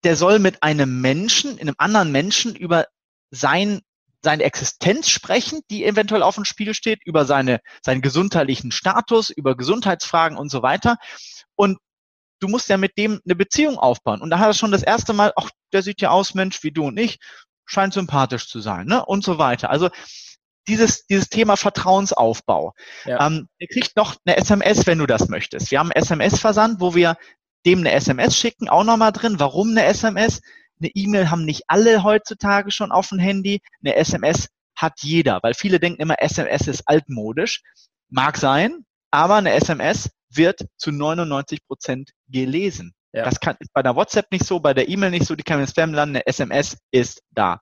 [0.05, 2.86] der soll mit einem Menschen, einem anderen Menschen über
[3.30, 3.80] sein,
[4.22, 9.57] seine Existenz sprechen, die eventuell auf dem Spiel steht, über seine, seinen gesundheitlichen Status, über
[9.57, 10.97] Gesundheitsfragen und so weiter.
[11.57, 11.78] Und
[12.40, 14.20] du musst ja mit dem eine Beziehung aufbauen.
[14.20, 16.72] Und da hat er schon das erste Mal, ach, der sieht ja aus, Mensch, wie
[16.72, 17.18] du und ich,
[17.66, 19.05] scheint sympathisch zu sein, ne?
[19.05, 19.70] Und so weiter.
[19.70, 19.88] Also
[20.69, 22.75] dieses, dieses Thema Vertrauensaufbau.
[23.05, 23.27] Ja.
[23.27, 25.71] Ähm, ihr kriegt noch eine SMS, wenn du das möchtest.
[25.71, 27.17] Wir haben einen SMS-Versand, wo wir
[27.67, 29.39] dem eine SMS schicken, auch nochmal drin.
[29.39, 30.41] Warum eine SMS?
[30.81, 33.61] Eine E-Mail haben nicht alle heutzutage schon auf dem Handy.
[33.83, 37.62] Eine SMS hat jeder, weil viele denken immer, SMS ist altmodisch.
[38.11, 42.95] Mag sein, aber eine SMS wird zu 99 Prozent gelesen.
[43.12, 43.25] Ja.
[43.25, 45.61] Das kann, ist bei der WhatsApp nicht so, bei der E-Mail nicht so, die kann
[45.61, 46.17] im Spam landen.
[46.17, 47.61] Eine SMS ist da.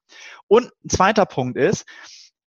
[0.49, 1.85] Und ein zweiter Punkt ist,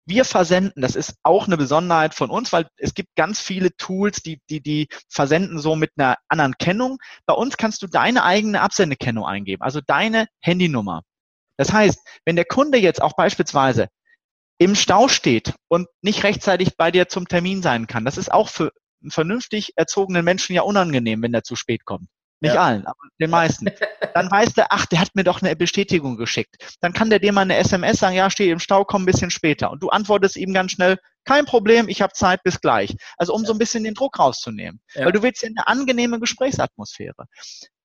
[0.06, 4.22] wir versenden, das ist auch eine Besonderheit von uns, weil es gibt ganz viele Tools,
[4.22, 6.98] die, die, die versenden so mit einer anderen Kennung.
[7.26, 11.02] Bei uns kannst du deine eigene Absendekennung eingeben, also deine Handynummer.
[11.58, 13.88] Das heißt, wenn der Kunde jetzt auch beispielsweise
[14.58, 18.50] im Stau steht und nicht rechtzeitig bei dir zum Termin sein kann, das ist auch
[18.50, 22.08] für einen vernünftig erzogenen Menschen ja unangenehm, wenn er zu spät kommt.
[22.42, 22.64] Nicht ja.
[22.64, 23.66] allen, aber den meisten.
[24.14, 26.56] Dann weiß der, ach, der hat mir doch eine Bestätigung geschickt.
[26.82, 29.32] Dann kann der dir mal eine SMS sagen, ja, stehe im Stau, komm ein bisschen
[29.32, 29.72] später.
[29.72, 32.96] Und du antwortest ihm ganz schnell, kein Problem, ich habe Zeit, bis gleich.
[33.18, 33.48] Also um ja.
[33.48, 34.80] so ein bisschen den Druck rauszunehmen.
[34.94, 35.06] Ja.
[35.06, 37.26] Weil du willst ja eine angenehme Gesprächsatmosphäre.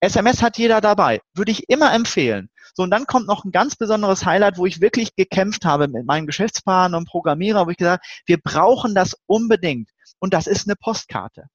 [0.01, 1.20] SMS hat jeder dabei.
[1.34, 2.51] Würde ich immer empfehlen.
[2.74, 6.07] So, und dann kommt noch ein ganz besonderes Highlight, wo ich wirklich gekämpft habe mit
[6.07, 9.90] meinen Geschäftspartnern und Programmierer, wo ich gesagt habe, wir brauchen das unbedingt.
[10.18, 11.46] Und das ist eine Postkarte.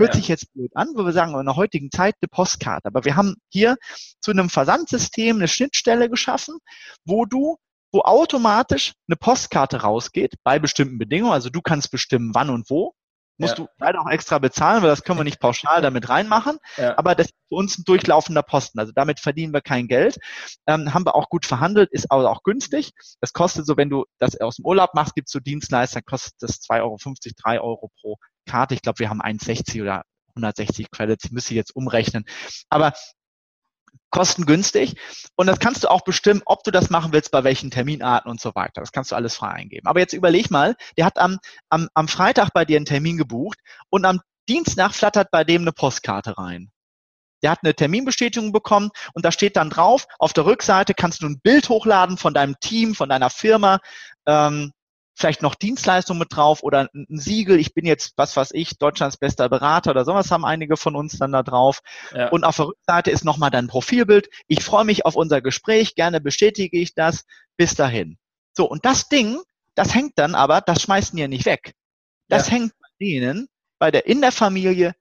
[0.00, 0.20] Hört ja.
[0.20, 2.86] sich jetzt blöd an, wo wir sagen, in der heutigen Zeit eine Postkarte.
[2.86, 3.76] Aber wir haben hier
[4.20, 6.56] zu einem Versandsystem eine Schnittstelle geschaffen,
[7.04, 7.58] wo du
[7.92, 11.32] wo automatisch eine Postkarte rausgeht bei bestimmten Bedingungen.
[11.32, 12.94] Also du kannst bestimmen, wann und wo.
[13.36, 13.64] Musst ja.
[13.64, 16.58] du leider auch extra bezahlen, weil das können wir nicht pauschal damit reinmachen.
[16.76, 16.96] Ja.
[16.98, 18.78] Aber das ist für uns ein durchlaufender Posten.
[18.78, 20.18] Also damit verdienen wir kein Geld.
[20.66, 22.92] Ähm, haben wir auch gut verhandelt, ist aber auch günstig.
[23.20, 26.34] Das kostet so, wenn du das aus dem Urlaub machst, gibt es so Dienstleister, kostet
[26.40, 26.96] das 2,50 Euro,
[27.42, 28.74] 3 Euro pro Karte.
[28.74, 30.02] Ich glaube, wir haben 1,60 oder
[30.36, 31.24] 160 Credits.
[31.24, 32.24] Ich müsste jetzt umrechnen.
[32.68, 32.92] Aber
[34.10, 34.96] kostengünstig.
[35.36, 38.40] Und das kannst du auch bestimmen, ob du das machen willst, bei welchen Terminarten und
[38.40, 38.80] so weiter.
[38.80, 39.86] Das kannst du alles frei eingeben.
[39.86, 41.38] Aber jetzt überleg mal, der hat am,
[41.68, 45.72] am, am Freitag bei dir einen Termin gebucht und am Dienstag flattert bei dem eine
[45.72, 46.70] Postkarte rein.
[47.42, 51.26] Der hat eine Terminbestätigung bekommen und da steht dann drauf, auf der Rückseite kannst du
[51.26, 53.78] ein Bild hochladen von deinem Team, von deiner Firma,
[54.26, 54.72] ähm,
[55.20, 57.60] vielleicht noch Dienstleistung mit drauf oder ein Siegel.
[57.60, 61.18] Ich bin jetzt, was weiß ich, Deutschlands bester Berater oder sowas haben einige von uns
[61.18, 61.80] dann da drauf.
[62.14, 62.28] Ja.
[62.30, 64.30] Und auf der Rückseite ist nochmal dein Profilbild.
[64.48, 65.94] Ich freue mich auf unser Gespräch.
[65.94, 67.24] Gerne bestätige ich das.
[67.56, 68.18] Bis dahin.
[68.56, 68.68] So.
[68.68, 69.40] Und das Ding,
[69.74, 71.74] das hängt dann aber, das schmeißen die ja nicht weg.
[72.28, 72.54] Das ja.
[72.54, 73.48] hängt bei denen,
[73.78, 74.94] bei der, in der Familie,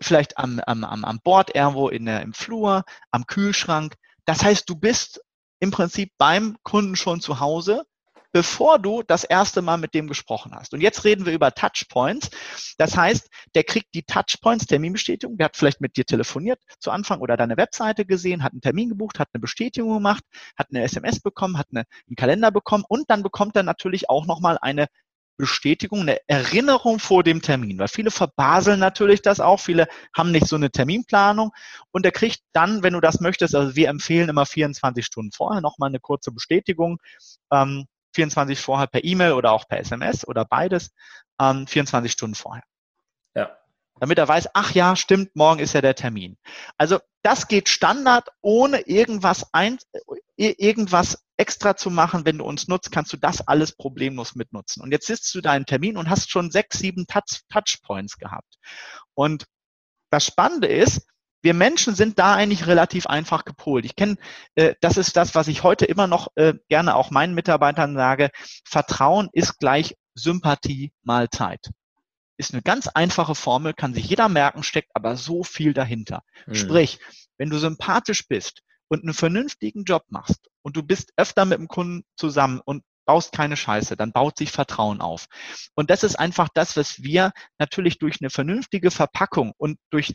[0.00, 3.94] vielleicht am, am, am, am Bord irgendwo in der, im Flur, am Kühlschrank.
[4.24, 5.22] Das heißt, du bist
[5.60, 7.84] im Prinzip beim Kunden schon zu Hause
[8.34, 10.74] bevor du das erste Mal mit dem gesprochen hast.
[10.74, 12.30] Und jetzt reden wir über Touchpoints.
[12.78, 17.20] Das heißt, der kriegt die Touchpoints, Terminbestätigung, der hat vielleicht mit dir telefoniert zu Anfang
[17.20, 20.24] oder deine Webseite gesehen, hat einen Termin gebucht, hat eine Bestätigung gemacht,
[20.58, 22.82] hat eine SMS bekommen, hat eine, einen Kalender bekommen.
[22.88, 24.88] Und dann bekommt er natürlich auch nochmal eine
[25.36, 30.46] Bestätigung, eine Erinnerung vor dem Termin, weil viele verbaseln natürlich das auch, viele haben nicht
[30.46, 31.52] so eine Terminplanung.
[31.92, 35.60] Und er kriegt dann, wenn du das möchtest, also wir empfehlen immer 24 Stunden vorher
[35.60, 36.98] nochmal eine kurze Bestätigung,
[37.52, 40.92] ähm, 24 vorher per E-Mail oder auch per SMS oder beides,
[41.40, 42.64] ähm, 24 Stunden vorher.
[43.34, 43.56] Ja.
[44.00, 46.36] Damit er weiß, ach ja, stimmt, morgen ist ja der Termin.
[46.78, 49.78] Also das geht Standard, ohne irgendwas ein,
[50.36, 52.26] irgendwas extra zu machen.
[52.26, 54.82] Wenn du uns nutzt, kannst du das alles problemlos mitnutzen.
[54.82, 58.56] Und jetzt sitzt du deinen Termin und hast schon sechs, sieben Touch, Touchpoints gehabt.
[59.14, 59.46] Und
[60.10, 61.06] das Spannende ist,
[61.44, 63.84] wir Menschen sind da eigentlich relativ einfach gepolt.
[63.84, 64.16] Ich kenne,
[64.54, 68.30] äh, das ist das, was ich heute immer noch äh, gerne auch meinen Mitarbeitern sage.
[68.64, 71.70] Vertrauen ist gleich Sympathie mal Zeit.
[72.38, 76.22] Ist eine ganz einfache Formel, kann sich jeder merken, steckt aber so viel dahinter.
[76.46, 76.54] Mhm.
[76.54, 76.98] Sprich,
[77.36, 81.68] wenn du sympathisch bist und einen vernünftigen Job machst und du bist öfter mit dem
[81.68, 85.26] Kunden zusammen und baust keine Scheiße, dann baut sich Vertrauen auf.
[85.74, 90.14] Und das ist einfach das, was wir natürlich durch eine vernünftige Verpackung und durch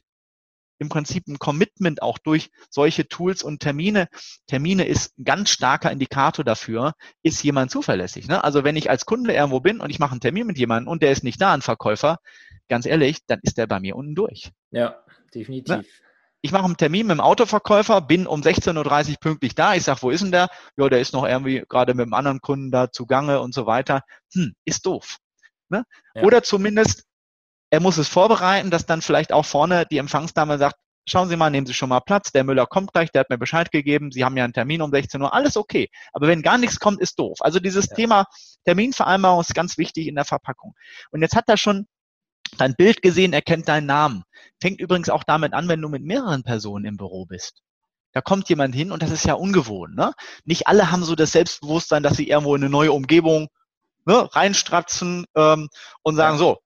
[0.80, 4.08] im Prinzip ein Commitment auch durch solche Tools und Termine.
[4.48, 8.28] Termine ist ein ganz starker Indikator dafür, ist jemand zuverlässig.
[8.28, 8.44] Ne?
[8.44, 11.04] Also wenn ich als Kunde irgendwo bin und ich mache einen Termin mit jemandem und
[11.04, 12.20] der ist nicht da, ein Verkäufer,
[12.70, 14.52] ganz ehrlich, dann ist der bei mir unten durch.
[14.72, 15.04] Ja,
[15.34, 15.76] definitiv.
[15.76, 15.86] Ne?
[16.42, 19.76] ich mache einen Termin mit dem Autoverkäufer, bin um 16.30 Uhr pünktlich da.
[19.76, 20.50] Ich sage, wo ist denn der?
[20.78, 24.04] Ja, der ist noch irgendwie gerade mit einem anderen Kunden da zugange und so weiter.
[24.34, 25.18] Hm, ist doof.
[25.70, 25.84] Ne?
[26.16, 26.24] Ja.
[26.24, 27.06] Oder zumindest,
[27.70, 31.50] er muss es vorbereiten, dass dann vielleicht auch vorne die Empfangsdame sagt, schauen Sie mal,
[31.50, 34.24] nehmen Sie schon mal Platz, der Müller kommt gleich, der hat mir Bescheid gegeben, Sie
[34.24, 35.90] haben ja einen Termin um 16 Uhr, alles okay.
[36.14, 37.40] Aber wenn gar nichts kommt, ist doof.
[37.42, 37.96] Also dieses ja.
[37.96, 38.26] Thema
[38.66, 40.74] Terminvereinbarung ist ganz wichtig in der Verpackung.
[41.12, 41.88] Und jetzt hat er schon
[42.58, 44.24] dein Bild gesehen, erkennt deinen Namen.
[44.62, 47.62] Fängt übrigens auch damit an, wenn du mit mehreren Personen im Büro bist.
[48.12, 49.96] Da kommt jemand hin und das ist ja ungewohnt.
[49.96, 50.14] Ne?
[50.44, 53.50] Nicht alle haben so das Selbstbewusstsein, dass sie irgendwo in eine neue Umgebung
[54.06, 55.70] ne, reinstratzen ähm,
[56.02, 56.40] und sagen, ja.
[56.40, 56.58] so,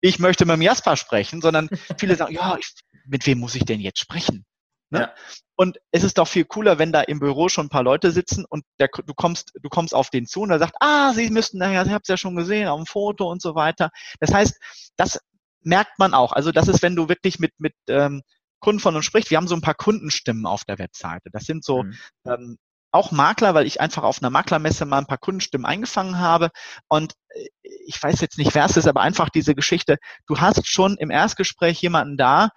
[0.00, 1.68] ich möchte mit dem Jasper sprechen, sondern
[1.98, 2.72] viele sagen, ja, ich,
[3.06, 4.44] mit wem muss ich denn jetzt sprechen?
[4.90, 5.00] Ne?
[5.00, 5.14] Ja.
[5.56, 8.44] Und es ist doch viel cooler, wenn da im Büro schon ein paar Leute sitzen
[8.48, 11.58] und der, du kommst, du kommst auf den zu und er sagt, ah, Sie müssten,
[11.58, 13.90] naja, ich habe es ja schon gesehen, auf dem Foto und so weiter.
[14.20, 14.56] Das heißt,
[14.96, 15.18] das
[15.62, 16.32] merkt man auch.
[16.32, 18.22] Also das ist, wenn du wirklich mit, mit ähm,
[18.60, 19.30] Kunden von uns sprichst.
[19.30, 21.30] Wir haben so ein paar Kundenstimmen auf der Webseite.
[21.30, 21.94] Das sind so mhm.
[22.26, 22.58] ähm,
[22.98, 26.50] auch Makler, weil ich einfach auf einer Maklermesse mal ein paar Kundenstimmen eingefangen habe.
[26.88, 27.46] Und äh,
[27.86, 29.96] ich weiß jetzt nicht, wer es ist, aber einfach diese Geschichte.
[30.26, 32.50] Du hast schon im Erstgespräch jemanden da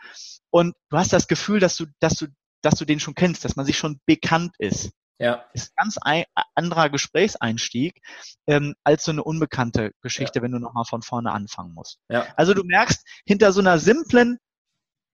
[0.49, 2.27] und du hast das Gefühl, dass du, dass du,
[2.61, 4.91] dass du den schon kennst, dass man sich schon bekannt ist.
[5.19, 5.45] Ja.
[5.53, 6.23] Ist ein ganz ein,
[6.55, 8.01] anderer Gesprächseinstieg
[8.47, 10.43] ähm, als so eine unbekannte Geschichte, ja.
[10.43, 11.99] wenn du nochmal von vorne anfangen musst.
[12.09, 12.25] Ja.
[12.35, 14.39] Also du merkst, hinter so einer simplen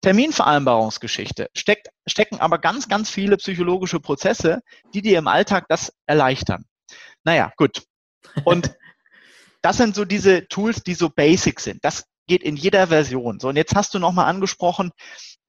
[0.04, 4.60] Terminvereinbarungsgeschichte steckt, stecken aber ganz, ganz viele psychologische Prozesse,
[4.94, 6.66] die dir im Alltag das erleichtern.
[7.24, 7.84] Naja, gut.
[8.44, 8.76] Und
[9.62, 11.84] das sind so diese Tools, die so basic sind.
[11.86, 13.40] Das geht in jeder Version.
[13.40, 14.92] So, und jetzt hast du nochmal angesprochen,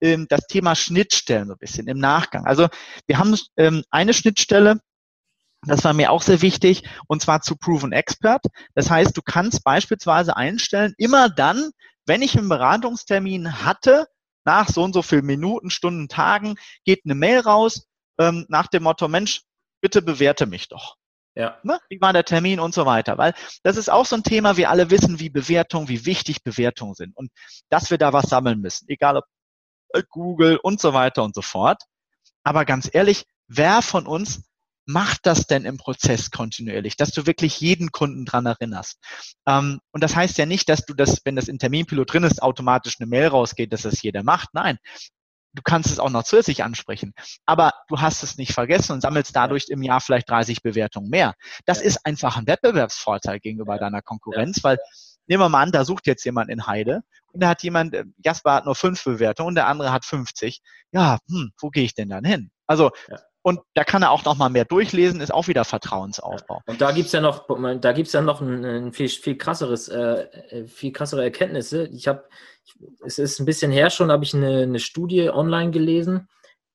[0.01, 2.47] ähm, das Thema Schnittstellen so ein bisschen im Nachgang.
[2.47, 2.69] Also
[3.07, 4.79] wir haben ähm, eine Schnittstelle,
[5.67, 8.45] das war mir auch sehr wichtig, und zwar zu Proven Expert.
[8.75, 11.71] Das heißt, du kannst beispielsweise einstellen, immer dann,
[12.07, 14.07] wenn ich einen Beratungstermin hatte,
[14.45, 17.87] nach so und so vielen Minuten, Stunden, Tagen, geht eine Mail raus
[18.19, 19.43] ähm, nach dem Motto, Mensch,
[19.81, 20.97] bitte bewerte mich doch.
[21.35, 21.59] Ja.
[21.65, 21.81] Ne?
[21.89, 23.19] Wie war der Termin und so weiter.
[23.19, 23.35] Weil
[23.65, 27.17] das ist auch so ein Thema, wir alle wissen, wie Bewertungen, wie wichtig Bewertungen sind
[27.17, 27.31] und
[27.71, 28.87] dass wir da was sammeln müssen.
[28.89, 29.25] Egal ob
[29.91, 31.83] äh, Google und so weiter und so fort.
[32.45, 34.45] Aber ganz ehrlich, wer von uns
[34.87, 38.99] macht das denn im Prozess kontinuierlich, dass du wirklich jeden Kunden dran erinnerst?
[39.47, 42.43] Ähm, und das heißt ja nicht, dass du das, wenn das in Terminpilot drin ist,
[42.43, 44.51] automatisch eine Mail rausgeht, dass das jeder macht.
[44.53, 44.79] Nein,
[45.55, 47.15] du kannst es auch noch zusätzlich ansprechen,
[47.47, 51.35] aber du hast es nicht vergessen und sammelst dadurch im Jahr vielleicht 30 Bewertungen mehr.
[51.65, 51.87] Das ja.
[51.87, 53.81] ist einfach ein Wettbewerbsvorteil gegenüber ja.
[53.81, 54.65] deiner Konkurrenz, ja.
[54.65, 54.79] weil
[55.27, 58.05] nehmen wir mal an, da sucht jetzt jemand in Heide und da hat jemand, äh,
[58.23, 60.61] Jasper hat nur fünf Bewertungen und der andere hat 50.
[60.93, 62.51] Ja, hm, wo gehe ich denn dann hin?
[62.67, 62.91] Also
[63.47, 66.63] und da kann er auch noch mal mehr durchlesen, ist auch wieder Vertrauensaufbau.
[66.65, 67.47] Und da gibt's ja noch,
[67.79, 71.87] da gibt's ja noch ein, ein viel, viel krasseres, äh, viel krassere Erkenntnisse.
[71.89, 72.25] Ich habe,
[73.05, 76.27] es ist ein bisschen her schon, habe ich eine, eine Studie online gelesen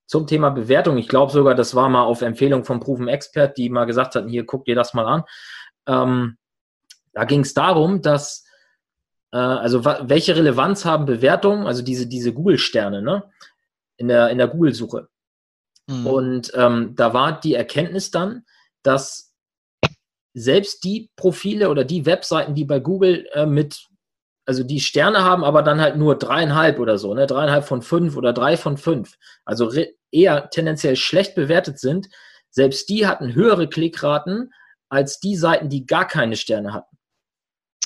[0.06, 1.00] zum Thema Bewertung.
[1.00, 4.30] Ich glaube sogar, das war mal auf Empfehlung vom Proven Expert, die mal gesagt hatten,
[4.30, 5.24] hier guck dir das mal an.
[5.88, 6.38] Ähm,
[7.14, 8.46] da ging es darum, dass
[9.32, 13.24] äh, also welche Relevanz haben Bewertungen, also diese, diese Google-Sterne, ne?
[13.98, 15.10] In der, in der Google-Suche.
[15.90, 16.08] Mhm.
[16.08, 18.46] Und ähm, da war die Erkenntnis dann,
[18.84, 19.34] dass
[20.36, 23.88] selbst die Profile oder die Webseiten, die bei Google äh, mit,
[24.46, 28.16] also die Sterne haben, aber dann halt nur dreieinhalb oder so, ne, dreieinhalb von fünf
[28.16, 29.16] oder drei von fünf,
[29.46, 29.72] also
[30.12, 32.08] eher tendenziell schlecht bewertet sind,
[32.52, 34.54] selbst die hatten höhere Klickraten
[34.90, 36.98] als die Seiten, die gar keine Sterne hatten.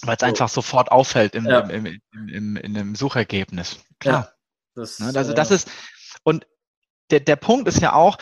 [0.04, 0.26] weil es so.
[0.26, 1.60] einfach sofort auffällt im, ja.
[1.62, 3.80] im, im, im, in dem Suchergebnis.
[4.00, 4.26] Klar.
[4.26, 4.34] Ja,
[4.76, 5.70] das, ne, also das ist,
[6.24, 6.46] und
[7.12, 8.18] der, der Punkt ist ja auch,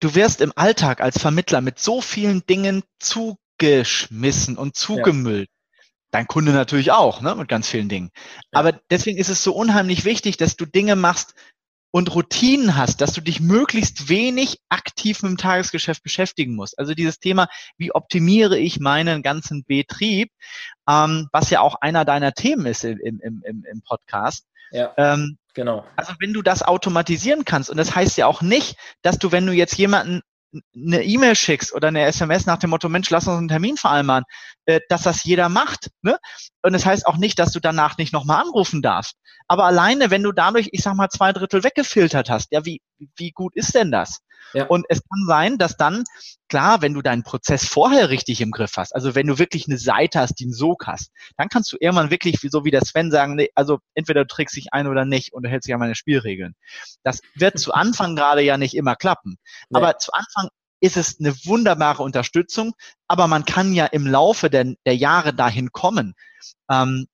[0.00, 5.48] du wirst im Alltag als Vermittler mit so vielen Dingen zugeschmissen und zugemüllt.
[5.48, 5.82] Ja.
[6.12, 8.10] Dein Kunde natürlich auch, ne, mit ganz vielen Dingen.
[8.52, 8.60] Ja.
[8.60, 11.34] Aber deswegen ist es so unheimlich wichtig, dass du Dinge machst,
[11.96, 16.78] und Routinen hast, dass du dich möglichst wenig aktiv mit dem Tagesgeschäft beschäftigen musst.
[16.78, 17.48] Also dieses Thema,
[17.78, 20.30] wie optimiere ich meinen ganzen Betrieb,
[20.86, 24.44] ähm, was ja auch einer deiner Themen ist im, im, im, im Podcast.
[24.70, 25.84] Ja, ähm, genau.
[25.96, 29.46] Also wenn du das automatisieren kannst, und das heißt ja auch nicht, dass du, wenn
[29.46, 30.22] du jetzt jemanden
[30.74, 34.24] eine E-Mail schickst oder eine SMS nach dem Motto, Mensch, lass uns einen Termin vereinbaren,
[34.64, 35.90] äh, dass das jeder macht.
[36.02, 36.18] Ne?
[36.62, 39.16] Und das heißt auch nicht, dass du danach nicht nochmal anrufen darfst.
[39.48, 42.80] Aber alleine, wenn du dadurch, ich sag mal, zwei Drittel weggefiltert hast, ja, wie,
[43.16, 44.20] wie gut ist denn das?
[44.52, 44.66] Ja.
[44.66, 46.04] Und es kann sein, dass dann,
[46.48, 49.78] klar, wenn du deinen Prozess vorher richtig im Griff hast, also wenn du wirklich eine
[49.78, 53.10] Seite hast, die einen Sog hast, dann kannst du irgendwann wirklich, so wie der Sven
[53.10, 55.80] sagen, nee, also entweder du trägst dich ein oder nicht und du hältst dich an
[55.80, 56.54] meine Spielregeln.
[57.02, 59.36] Das wird zu Anfang gerade ja nicht immer klappen.
[59.70, 59.78] Nee.
[59.78, 60.48] Aber zu Anfang
[60.80, 62.74] ist es eine wunderbare Unterstützung,
[63.08, 66.14] aber man kann ja im Laufe der, der Jahre dahin kommen.
[66.70, 67.06] Ähm,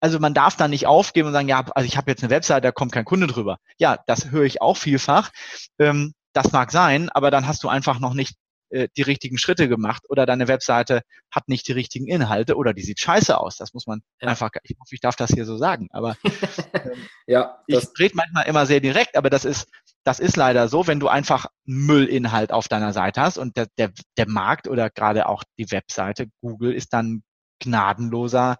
[0.00, 2.60] also man darf da nicht aufgeben und sagen, ja, also ich habe jetzt eine Webseite,
[2.60, 3.58] da kommt kein Kunde drüber.
[3.78, 5.30] Ja, das höre ich auch vielfach.
[5.78, 8.36] Ähm, das mag sein, aber dann hast du einfach noch nicht
[8.70, 12.82] äh, die richtigen Schritte gemacht oder deine Webseite hat nicht die richtigen Inhalte oder die
[12.82, 13.56] sieht scheiße aus.
[13.56, 14.28] Das muss man ja.
[14.28, 16.16] einfach, ich hoffe, ich darf das hier so sagen, aber
[16.74, 19.68] ähm, ja, ich rede manchmal immer sehr direkt, aber das ist,
[20.02, 23.92] das ist leider so, wenn du einfach Müllinhalt auf deiner Seite hast und der, der,
[24.16, 27.22] der Markt oder gerade auch die Webseite Google ist dann
[27.60, 28.56] gnadenloser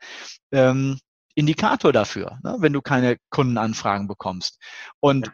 [0.52, 1.00] ähm,
[1.34, 4.58] Indikator dafür, ne, wenn du keine Kundenanfragen bekommst.
[5.00, 5.32] Und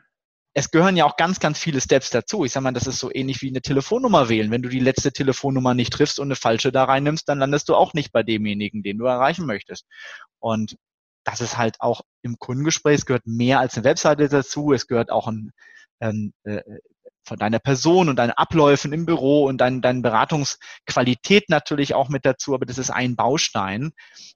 [0.55, 2.45] es gehören ja auch ganz, ganz viele Steps dazu.
[2.45, 4.51] Ich sag mal, das ist so ähnlich wie eine Telefonnummer wählen.
[4.51, 7.75] Wenn du die letzte Telefonnummer nicht triffst und eine falsche da reinnimmst, dann landest du
[7.75, 9.87] auch nicht bei demjenigen, den du erreichen möchtest.
[10.41, 10.77] Und
[11.25, 15.11] das ist halt auch im Kundengespräch, es gehört mehr als eine Webseite dazu, es gehört
[15.11, 15.53] auch ein,
[16.01, 16.63] ein äh,
[17.25, 22.27] von deiner Person und deinen Abläufen im Büro und dein, deine Beratungsqualität natürlich auch mit
[22.27, 23.93] dazu, aber das ist ein Baustein,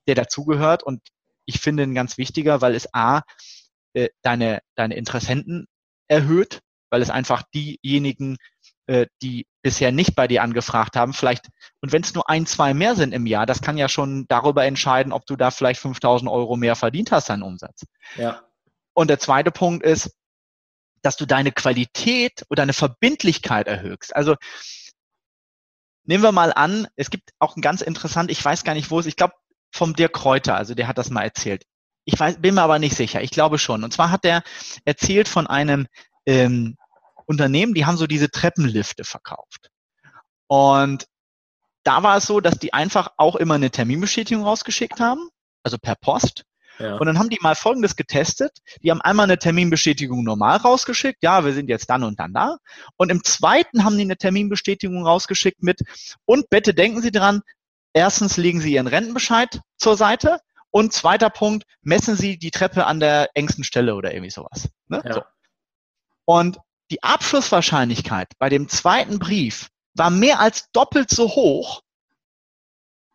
[0.07, 1.01] der dazugehört und
[1.45, 3.21] ich finde ein ganz wichtiger, weil es A,
[3.93, 5.67] äh, deine, deine Interessenten
[6.07, 8.37] erhöht, weil es einfach diejenigen,
[8.87, 11.47] äh, die bisher nicht bei dir angefragt haben, vielleicht,
[11.81, 14.65] und wenn es nur ein, zwei mehr sind im Jahr, das kann ja schon darüber
[14.65, 17.85] entscheiden, ob du da vielleicht 5000 Euro mehr verdient hast an Umsatz.
[18.15, 18.43] Ja.
[18.93, 20.15] Und der zweite Punkt ist,
[21.01, 24.15] dass du deine Qualität oder deine Verbindlichkeit erhöhst.
[24.15, 24.35] Also
[26.05, 28.99] nehmen wir mal an, es gibt auch ein ganz interessant, ich weiß gar nicht, wo
[28.99, 29.33] es, ich glaube
[29.71, 31.63] vom Dirk Kräuter, also der hat das mal erzählt.
[32.07, 33.21] Ich weiß, bin mir aber nicht sicher.
[33.21, 33.83] Ich glaube schon.
[33.83, 34.41] Und zwar hat er
[34.85, 35.87] erzählt von einem
[36.25, 36.77] ähm,
[37.25, 39.69] Unternehmen, die haben so diese Treppenlifte verkauft.
[40.47, 41.05] Und
[41.83, 45.27] da war es so, dass die einfach auch immer eine Terminbestätigung rausgeschickt haben,
[45.63, 46.45] also per Post.
[46.79, 46.95] Ja.
[46.95, 48.59] Und dann haben die mal Folgendes getestet.
[48.83, 51.21] Die haben einmal eine Terminbestätigung normal rausgeschickt.
[51.21, 52.57] Ja, wir sind jetzt dann und dann da.
[52.95, 55.81] Und im zweiten haben die eine Terminbestätigung rausgeschickt mit,
[56.23, 57.41] und bitte denken Sie dran,
[57.91, 60.39] erstens legen Sie Ihren Rentenbescheid zur Seite
[60.71, 64.69] und zweiter Punkt, messen Sie die Treppe an der engsten Stelle oder irgendwie sowas.
[64.87, 65.01] Ne?
[65.05, 65.13] Ja.
[65.13, 65.23] So.
[66.25, 66.59] Und
[66.91, 71.81] die Abschlusswahrscheinlichkeit bei dem zweiten Brief war mehr als doppelt so hoch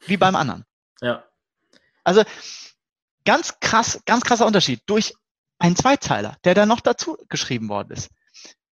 [0.00, 0.64] wie beim anderen.
[1.00, 1.24] Ja.
[2.04, 2.24] Also
[3.24, 5.14] ganz krass, ganz krasser Unterschied durch
[5.58, 8.10] einen Zweizeiler, der da noch dazu geschrieben worden ist.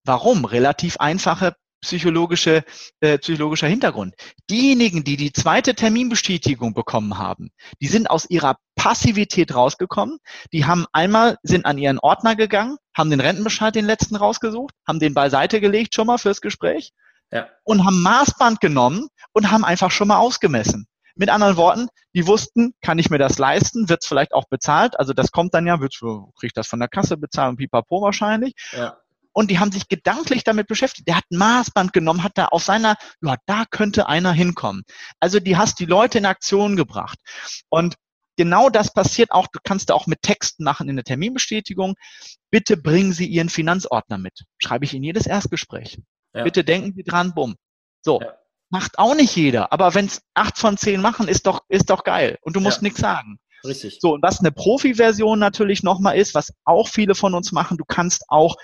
[0.03, 0.45] Warum?
[0.45, 2.63] Relativ einfache psychologische,
[2.99, 4.15] äh, psychologischer Hintergrund.
[4.49, 7.51] Diejenigen, die die zweite Terminbestätigung bekommen haben,
[7.82, 10.19] die sind aus ihrer Passivität rausgekommen.
[10.53, 14.99] Die haben einmal, sind an ihren Ordner gegangen, haben den Rentenbescheid, den letzten rausgesucht, haben
[14.99, 16.91] den beiseite gelegt schon mal fürs Gespräch
[17.32, 17.47] ja.
[17.63, 20.88] und haben Maßband genommen und haben einfach schon mal ausgemessen.
[21.15, 24.97] Mit anderen Worten, die wussten, kann ich mir das leisten, wird es vielleicht auch bezahlt,
[24.97, 25.99] also das kommt dann ja, wird,
[26.39, 28.53] kriegt das von der Kasse bezahlt und pipapo wahrscheinlich.
[28.71, 28.97] Ja
[29.34, 31.07] und die haben sich gedanklich damit beschäftigt.
[31.07, 34.84] Der hat ein Maßband genommen, hat da auf seiner, ja, da könnte einer hinkommen.
[35.19, 37.19] Also die hast die Leute in Aktion gebracht.
[37.69, 37.95] Und
[38.38, 41.95] genau das passiert auch, du kannst da auch mit Texten machen in der Terminbestätigung.
[42.49, 44.45] Bitte bringen Sie Ihren Finanzordner mit.
[44.57, 45.99] Schreibe ich in jedes Erstgespräch.
[46.34, 46.43] Ja.
[46.43, 47.55] Bitte denken Sie dran, bumm.
[48.01, 48.21] So.
[48.21, 48.34] Ja.
[48.71, 52.03] Macht auch nicht jeder, aber wenn es acht von zehn machen, ist doch, ist doch
[52.03, 52.38] geil.
[52.41, 52.84] Und du musst ja.
[52.84, 53.39] nichts sagen.
[53.66, 53.99] Richtig.
[54.01, 57.86] So, und was eine Profi-Version natürlich nochmal ist, was auch viele von uns machen, du
[57.86, 58.55] kannst auch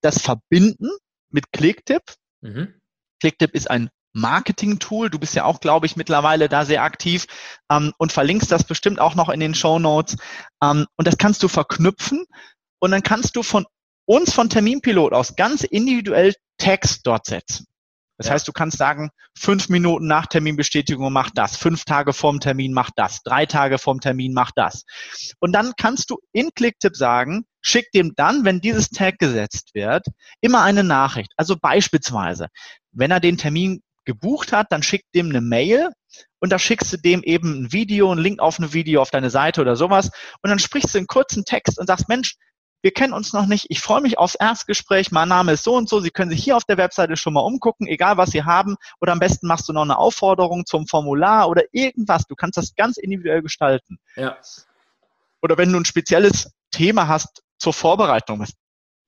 [0.00, 0.90] das verbinden
[1.30, 2.02] mit Clicktip.
[2.40, 2.74] Mhm.
[3.20, 5.10] Clicktip ist ein Marketing-Tool.
[5.10, 7.26] Du bist ja auch, glaube ich, mittlerweile da sehr aktiv
[7.70, 10.16] ähm, und verlinkst das bestimmt auch noch in den Show Notes.
[10.62, 12.24] Ähm, und das kannst du verknüpfen
[12.78, 13.66] und dann kannst du von
[14.06, 17.66] uns von Terminpilot aus ganz individuell Text dort setzen.
[18.16, 18.34] Das ja.
[18.34, 22.90] heißt, du kannst sagen, fünf Minuten nach Terminbestätigung mach das, fünf Tage vorm Termin mach
[22.94, 24.84] das, drei Tage vorm Termin mach das.
[25.40, 30.06] Und dann kannst du in Clicktip sagen, schick dem dann, wenn dieses Tag gesetzt wird,
[30.40, 31.32] immer eine Nachricht.
[31.36, 32.48] Also beispielsweise,
[32.92, 35.88] wenn er den Termin gebucht hat, dann schick dem eine Mail
[36.40, 39.30] und da schickst du dem eben ein Video, einen Link auf ein Video auf deine
[39.30, 40.10] Seite oder sowas
[40.42, 42.36] und dann sprichst du einen kurzen Text und sagst, Mensch,
[42.84, 45.88] wir kennen uns noch nicht, ich freue mich aufs Erstgespräch, mein Name ist so und
[45.88, 48.76] so, Sie können sich hier auf der Webseite schon mal umgucken, egal was Sie haben,
[49.00, 52.74] oder am besten machst du noch eine Aufforderung zum Formular oder irgendwas, du kannst das
[52.74, 53.98] ganz individuell gestalten.
[54.16, 54.36] Ja.
[55.40, 58.52] Oder wenn du ein spezielles Thema hast zur Vorbereitung, was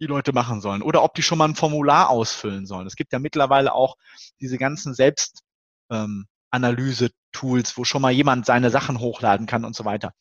[0.01, 2.87] die Leute machen sollen, oder ob die schon mal ein Formular ausfüllen sollen.
[2.87, 3.97] Es gibt ja mittlerweile auch
[4.41, 5.43] diese ganzen Selbst
[5.91, 10.13] ähm, Analyse-Tools, wo schon mal jemand seine Sachen hochladen kann und so weiter.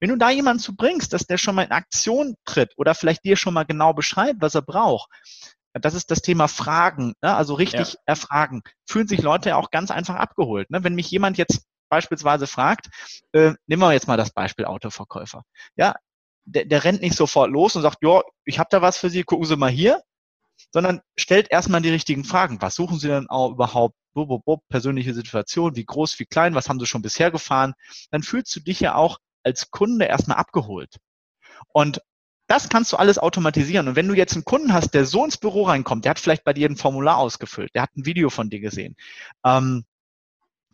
[0.00, 3.24] Wenn du da jemanden zu bringst, dass der schon mal in Aktion tritt oder vielleicht
[3.24, 5.08] dir schon mal genau beschreibt, was er braucht,
[5.74, 7.34] das ist das Thema Fragen, ne?
[7.34, 7.98] also richtig ja.
[8.06, 8.62] erfragen.
[8.86, 10.70] Fühlen sich Leute auch ganz einfach abgeholt.
[10.70, 10.82] Ne?
[10.82, 12.88] Wenn mich jemand jetzt beispielsweise fragt,
[13.32, 15.42] äh, nehmen wir jetzt mal das Beispiel Autoverkäufer.
[15.76, 15.94] Ja,
[16.44, 19.22] der, der rennt nicht sofort los und sagt, ja, ich habe da was für Sie,
[19.22, 20.02] gucken Sie mal hier,
[20.72, 22.60] sondern stellt erstmal die richtigen Fragen.
[22.60, 23.96] Was suchen Sie denn auch überhaupt?
[24.18, 27.74] Bub, bub, bub, persönliche Situation, wie groß, wie klein, was haben Sie schon bisher gefahren?
[28.10, 30.96] Dann fühlst du dich ja auch als Kunde erstmal abgeholt.
[31.72, 32.00] Und
[32.48, 33.88] das kannst du alles automatisieren.
[33.88, 36.44] Und wenn du jetzt einen Kunden hast, der so ins Büro reinkommt, der hat vielleicht
[36.44, 38.96] bei dir ein Formular ausgefüllt, der hat ein Video von dir gesehen,
[39.44, 39.84] ähm,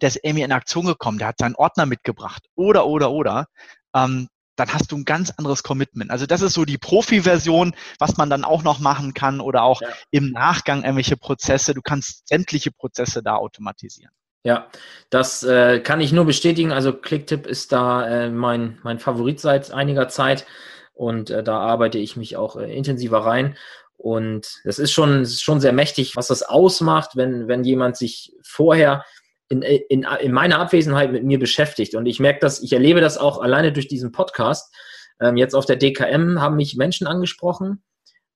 [0.01, 3.47] der ist irgendwie in Aktion gekommen, der hat seinen Ordner mitgebracht oder, oder, oder,
[3.95, 6.11] ähm, dann hast du ein ganz anderes Commitment.
[6.11, 9.83] Also das ist so die Profi-Version, was man dann auch noch machen kann oder auch
[9.83, 9.89] ja.
[10.11, 11.75] im Nachgang irgendwelche Prozesse.
[11.75, 14.13] Du kannst sämtliche Prozesse da automatisieren.
[14.45, 14.69] Ja,
[15.09, 16.71] das äh, kann ich nur bestätigen.
[16.71, 20.45] Also Clicktip ist da äh, mein, mein Favorit seit einiger Zeit
[20.93, 23.57] und äh, da arbeite ich mich auch äh, intensiver rein.
[23.97, 28.35] Und es ist schon, ist schon sehr mächtig, was das ausmacht, wenn, wenn jemand sich
[28.43, 29.05] vorher
[29.49, 31.95] in, in, in meiner Abwesenheit mit mir beschäftigt.
[31.95, 34.74] Und ich merke das, ich erlebe das auch alleine durch diesen Podcast.
[35.20, 37.82] Ähm, jetzt auf der DKM haben mich Menschen angesprochen,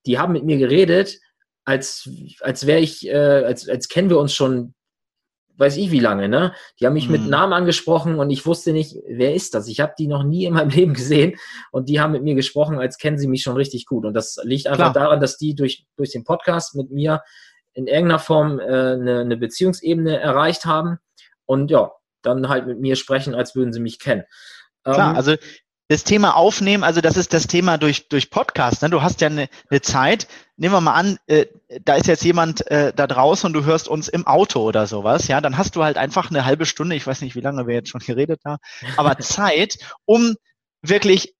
[0.05, 1.19] die haben mit mir geredet,
[1.65, 4.73] als, als wäre ich, äh, als, als kennen wir uns schon,
[5.57, 6.53] weiß ich wie lange, ne?
[6.79, 7.11] Die haben mich mhm.
[7.11, 9.67] mit Namen angesprochen und ich wusste nicht, wer ist das?
[9.67, 11.37] Ich habe die noch nie in meinem Leben gesehen
[11.71, 14.05] und die haben mit mir gesprochen, als kennen sie mich schon richtig gut.
[14.05, 15.05] Und das liegt einfach Klar.
[15.05, 17.21] daran, dass die durch, durch den Podcast mit mir
[17.79, 20.99] in irgendeiner Form äh, eine, eine Beziehungsebene erreicht haben
[21.45, 24.23] und ja, dann halt mit mir sprechen, als würden sie mich kennen.
[24.83, 25.35] Klar, ähm, also
[25.87, 28.81] das Thema aufnehmen, also das ist das Thema durch, durch Podcast.
[28.81, 28.89] Ne?
[28.89, 30.27] Du hast ja eine, eine Zeit,
[30.57, 31.45] nehmen wir mal an, äh,
[31.85, 35.29] da ist jetzt jemand äh, da draußen und du hörst uns im Auto oder sowas,
[35.29, 37.75] ja, dann hast du halt einfach eine halbe Stunde, ich weiß nicht, wie lange wir
[37.75, 38.61] jetzt schon geredet haben,
[38.97, 40.35] aber Zeit, um
[40.81, 41.33] wirklich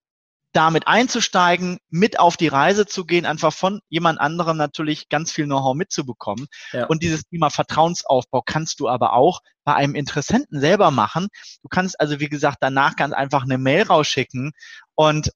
[0.51, 5.45] damit einzusteigen, mit auf die Reise zu gehen, einfach von jemand anderem natürlich ganz viel
[5.45, 6.47] Know-how mitzubekommen.
[6.71, 6.87] Ja.
[6.87, 11.27] Und dieses Thema Vertrauensaufbau kannst du aber auch bei einem Interessenten selber machen.
[11.61, 14.51] Du kannst also, wie gesagt, danach ganz einfach eine Mail rausschicken
[14.95, 15.31] und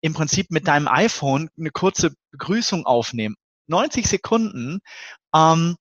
[0.00, 3.36] im Prinzip mit deinem iPhone eine kurze Begrüßung aufnehmen.
[3.68, 4.80] 90 Sekunden,
[5.34, 5.76] ähm,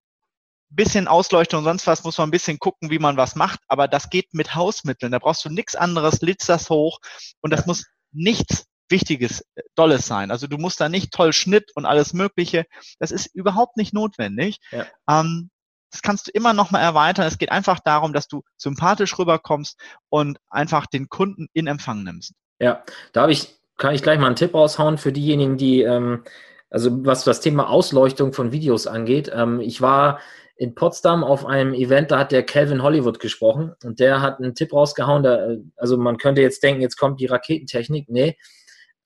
[0.69, 3.87] bisschen Ausleuchtung und sonst was, muss man ein bisschen gucken, wie man was macht, aber
[3.87, 5.11] das geht mit Hausmitteln.
[5.11, 6.99] Da brauchst du nichts anderes, litzt das hoch
[7.41, 10.31] und das muss nichts Wichtiges, äh, Dolles sein.
[10.31, 12.65] Also du musst da nicht toll Schnitt und alles Mögliche.
[12.99, 14.59] Das ist überhaupt nicht notwendig.
[14.71, 14.85] Ja.
[15.09, 15.49] Ähm,
[15.91, 17.27] das kannst du immer noch mal erweitern.
[17.27, 19.79] Es geht einfach darum, dass du sympathisch rüberkommst
[20.09, 22.33] und einfach den Kunden in Empfang nimmst.
[22.59, 22.83] Ja,
[23.13, 26.23] da habe ich, kann ich gleich mal einen Tipp raushauen für diejenigen, die, ähm,
[26.69, 29.31] also was das Thema Ausleuchtung von Videos angeht.
[29.33, 30.19] Ähm, ich war
[30.57, 34.55] in Potsdam auf einem Event, da hat der Calvin Hollywood gesprochen und der hat einen
[34.55, 35.23] Tipp rausgehauen.
[35.23, 38.09] Da, also man könnte jetzt denken, jetzt kommt die Raketentechnik.
[38.09, 38.37] Nee,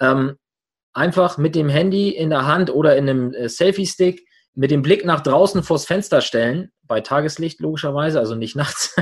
[0.01, 0.37] ähm,
[0.93, 5.05] einfach mit dem Handy in der Hand oder in einem äh, Selfie-Stick mit dem Blick
[5.05, 8.95] nach draußen vors Fenster stellen, bei Tageslicht logischerweise, also nicht nachts.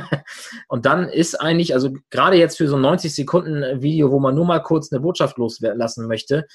[0.68, 4.36] und dann ist eigentlich, also gerade jetzt für so ein 90 Sekunden Video, wo man
[4.36, 6.46] nur mal kurz eine Botschaft loslassen möchte,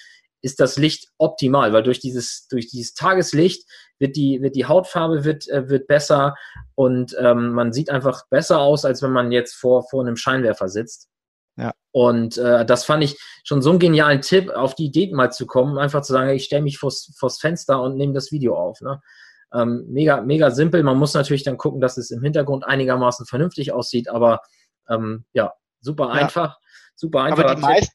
[0.42, 3.66] ist das Licht optimal, weil durch dieses, durch dieses Tageslicht
[3.98, 6.34] wird die, wird die Hautfarbe wird, äh, wird besser
[6.74, 10.68] und ähm, man sieht einfach besser aus, als wenn man jetzt vor, vor einem Scheinwerfer
[10.68, 11.08] sitzt.
[11.56, 11.72] Ja.
[11.92, 15.46] Und äh, das fand ich schon so einen genialen Tipp, auf die Idee mal zu
[15.46, 18.80] kommen, einfach zu sagen, ich stelle mich vors, vors Fenster und nehme das Video auf.
[18.80, 19.00] Ne?
[19.52, 20.82] Ähm, mega, mega simpel.
[20.82, 24.40] Man muss natürlich dann gucken, dass es im Hintergrund einigermaßen vernünftig aussieht, aber
[24.88, 26.56] ähm, ja, super einfach.
[26.56, 26.58] Ja.
[26.96, 27.44] Super einfach.
[27.44, 27.92] Aber die, meist,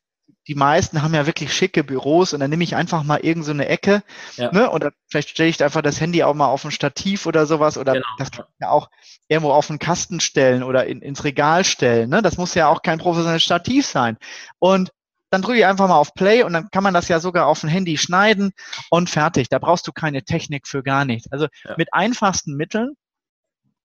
[0.49, 3.69] die meisten haben ja wirklich schicke Büros und dann nehme ich einfach mal irgendeine so
[3.69, 4.03] Ecke
[4.35, 4.51] ja.
[4.51, 4.71] ne?
[4.71, 7.93] oder vielleicht stelle ich einfach das Handy auch mal auf ein Stativ oder sowas oder
[7.93, 8.07] genau.
[8.17, 8.89] das kann ja auch
[9.27, 12.09] irgendwo auf einen Kasten stellen oder in, ins Regal stellen.
[12.09, 12.23] Ne?
[12.23, 14.17] Das muss ja auch kein professionelles Stativ sein.
[14.57, 14.91] Und
[15.29, 17.61] dann drücke ich einfach mal auf Play und dann kann man das ja sogar auf
[17.63, 18.51] ein Handy schneiden
[18.89, 19.49] und fertig.
[19.49, 21.31] Da brauchst du keine Technik für gar nichts.
[21.31, 21.75] Also ja.
[21.77, 22.95] mit einfachsten Mitteln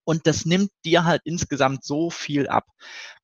[0.04, 2.64] Und das nimmt dir halt insgesamt so viel ab.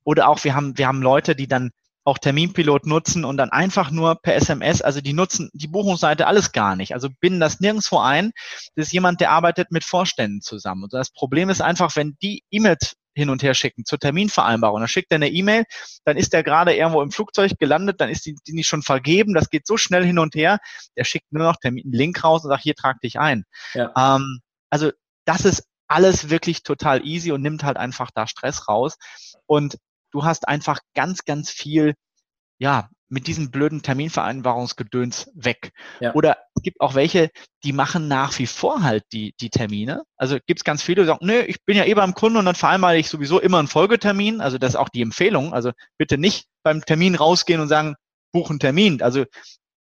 [0.04, 1.70] Oder auch wir haben, wir haben Leute, die dann
[2.10, 6.50] auch Terminpilot nutzen und dann einfach nur per SMS, also die nutzen die Buchungsseite alles
[6.50, 8.32] gar nicht, also binden das nirgendwo ein.
[8.74, 10.84] Das ist jemand, der arbeitet mit Vorständen zusammen.
[10.84, 14.88] Und das Problem ist einfach, wenn die E-Mails hin und her schicken zur Terminvereinbarung, dann
[14.88, 15.64] schickt er eine E-Mail,
[16.04, 19.34] dann ist er gerade irgendwo im Flugzeug gelandet, dann ist die, die nicht schon vergeben,
[19.34, 20.58] das geht so schnell hin und her,
[20.96, 23.44] der schickt nur noch Termin, einen Link raus und sagt, hier trag dich ein.
[23.74, 23.92] Ja.
[23.96, 24.90] Ähm, also
[25.24, 28.96] das ist alles wirklich total easy und nimmt halt einfach da Stress raus.
[29.46, 29.76] Und
[30.12, 31.94] du hast einfach ganz, ganz viel,
[32.58, 35.72] ja, mit diesem blöden Terminvereinbarungsgedöns weg.
[35.98, 36.14] Ja.
[36.14, 37.30] Oder es gibt auch welche,
[37.64, 40.04] die machen nach wie vor halt die, die Termine.
[40.16, 42.44] Also gibt es ganz viele, die sagen, nö, ich bin ja eh beim Kunden und
[42.44, 44.40] dann vereinbare ich sowieso immer einen Folgetermin.
[44.40, 45.52] Also das ist auch die Empfehlung.
[45.52, 47.96] Also bitte nicht beim Termin rausgehen und sagen,
[48.32, 49.02] buchen Termin.
[49.02, 49.24] Also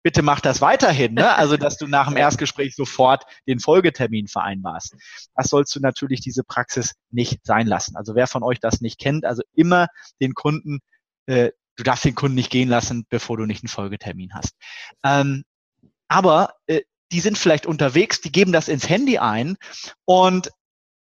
[0.06, 1.34] bitte mach das weiterhin, ne?
[1.34, 4.94] Also, dass du nach dem Erstgespräch sofort den Folgetermin vereinbarst.
[5.34, 7.96] Das sollst du natürlich diese Praxis nicht sein lassen.
[7.96, 9.88] Also, wer von euch das nicht kennt, also immer
[10.20, 10.78] den Kunden,
[11.26, 14.54] äh, du darfst den Kunden nicht gehen lassen, bevor du nicht einen Folgetermin hast.
[15.04, 15.42] Ähm,
[16.06, 19.56] aber äh, die sind vielleicht unterwegs, die geben das ins Handy ein
[20.04, 20.52] und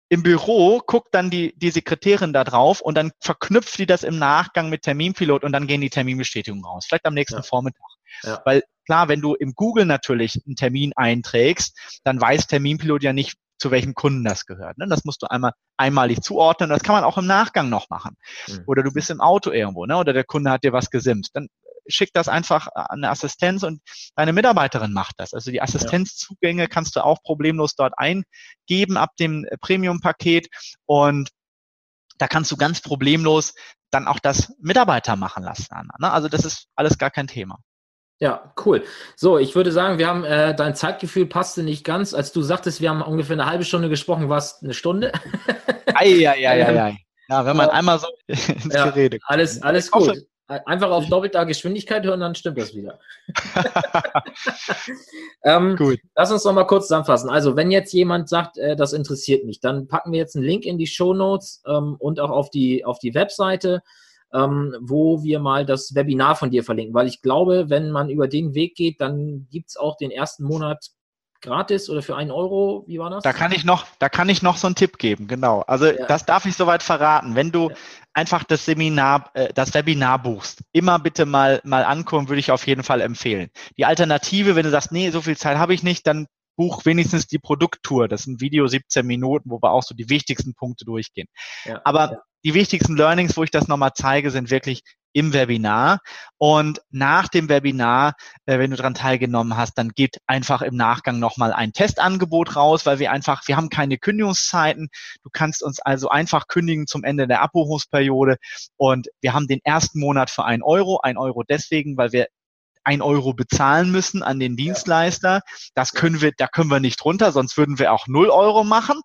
[0.07, 4.17] im Büro guckt dann die, die Sekretärin da drauf und dann verknüpft die das im
[4.17, 6.85] Nachgang mit Terminpilot und dann gehen die Terminbestätigungen raus.
[6.87, 7.41] Vielleicht am nächsten ja.
[7.41, 7.92] Vormittag.
[8.23, 8.41] Ja.
[8.45, 13.37] Weil klar, wenn du im Google natürlich einen Termin einträgst, dann weiß Terminpilot ja nicht,
[13.59, 14.77] zu welchem Kunden das gehört.
[14.77, 14.87] Ne?
[14.89, 16.69] Das musst du einmal einmalig zuordnen.
[16.69, 18.17] Das kann man auch im Nachgang noch machen.
[18.47, 18.63] Mhm.
[18.67, 19.95] Oder du bist im Auto irgendwo, ne?
[19.95, 21.31] Oder der Kunde hat dir was gesimst.
[21.33, 21.47] Dann
[21.87, 23.81] schick das einfach an eine Assistenz und
[24.15, 25.33] deine Mitarbeiterin macht das.
[25.33, 30.47] Also die Assistenzzugänge kannst du auch problemlos dort eingeben ab dem Premium-Paket
[30.85, 31.29] und
[32.17, 33.53] da kannst du ganz problemlos
[33.91, 35.67] dann auch das Mitarbeiter machen lassen.
[35.99, 36.11] Ne?
[36.11, 37.59] Also das ist alles gar kein Thema.
[38.23, 38.85] Ja, cool.
[39.17, 42.13] So, ich würde sagen, wir haben äh, dein Zeitgefühl passte nicht ganz.
[42.13, 45.11] Als du sagtest, wir haben ungefähr eine halbe Stunde gesprochen, war es eine Stunde.
[45.93, 49.29] ei, ja, wenn man einmal so ins ja, Gerede kommt.
[49.29, 50.07] Alles, alles gut.
[50.07, 52.97] Hoffe, Einfach auf doppelter Geschwindigkeit hören, dann stimmt das wieder.
[55.43, 55.99] ähm, Gut.
[56.15, 57.29] Lass uns noch mal kurz zusammenfassen.
[57.29, 60.65] Also, wenn jetzt jemand sagt, äh, das interessiert mich, dann packen wir jetzt einen Link
[60.65, 63.81] in die Show Notes ähm, und auch auf die, auf die Webseite
[64.33, 68.27] ähm, wo wir mal das Webinar von dir verlinken, weil ich glaube, wenn man über
[68.27, 70.89] den Weg geht, dann gibt es auch den ersten Monat
[71.43, 72.83] gratis oder für einen Euro.
[72.87, 73.21] Wie war das?
[73.21, 75.61] Da kann ich noch, da kann ich noch so einen Tipp geben, genau.
[75.67, 76.07] Also ja.
[76.07, 77.35] das darf ich soweit verraten.
[77.35, 77.75] Wenn du ja.
[78.13, 82.65] einfach das Seminar, äh, das Webinar buchst, immer bitte mal, mal ankommen, würde ich auf
[82.65, 83.49] jeden Fall empfehlen.
[83.77, 87.27] Die Alternative, wenn du sagst, nee, so viel Zeit habe ich nicht, dann buch wenigstens
[87.27, 88.07] die Produkttour.
[88.07, 91.27] Das ist ein Video 17 Minuten, wo wir auch so die wichtigsten Punkte durchgehen.
[91.65, 92.17] Ja, Aber ja.
[92.43, 94.83] die wichtigsten Learnings, wo ich das nochmal zeige, sind wirklich
[95.13, 95.99] im Webinar.
[96.37, 101.19] Und nach dem Webinar, äh, wenn du daran teilgenommen hast, dann geht einfach im Nachgang
[101.19, 104.89] nochmal ein Testangebot raus, weil wir einfach, wir haben keine Kündigungszeiten.
[105.23, 108.37] Du kannst uns also einfach kündigen zum Ende der Abbuchungsperiode.
[108.75, 110.99] Und wir haben den ersten Monat für ein Euro.
[111.01, 112.27] Ein Euro deswegen, weil wir
[112.83, 115.41] ein Euro bezahlen müssen an den Dienstleister.
[115.73, 119.01] Das können wir, da können wir nicht runter, sonst würden wir auch null Euro machen.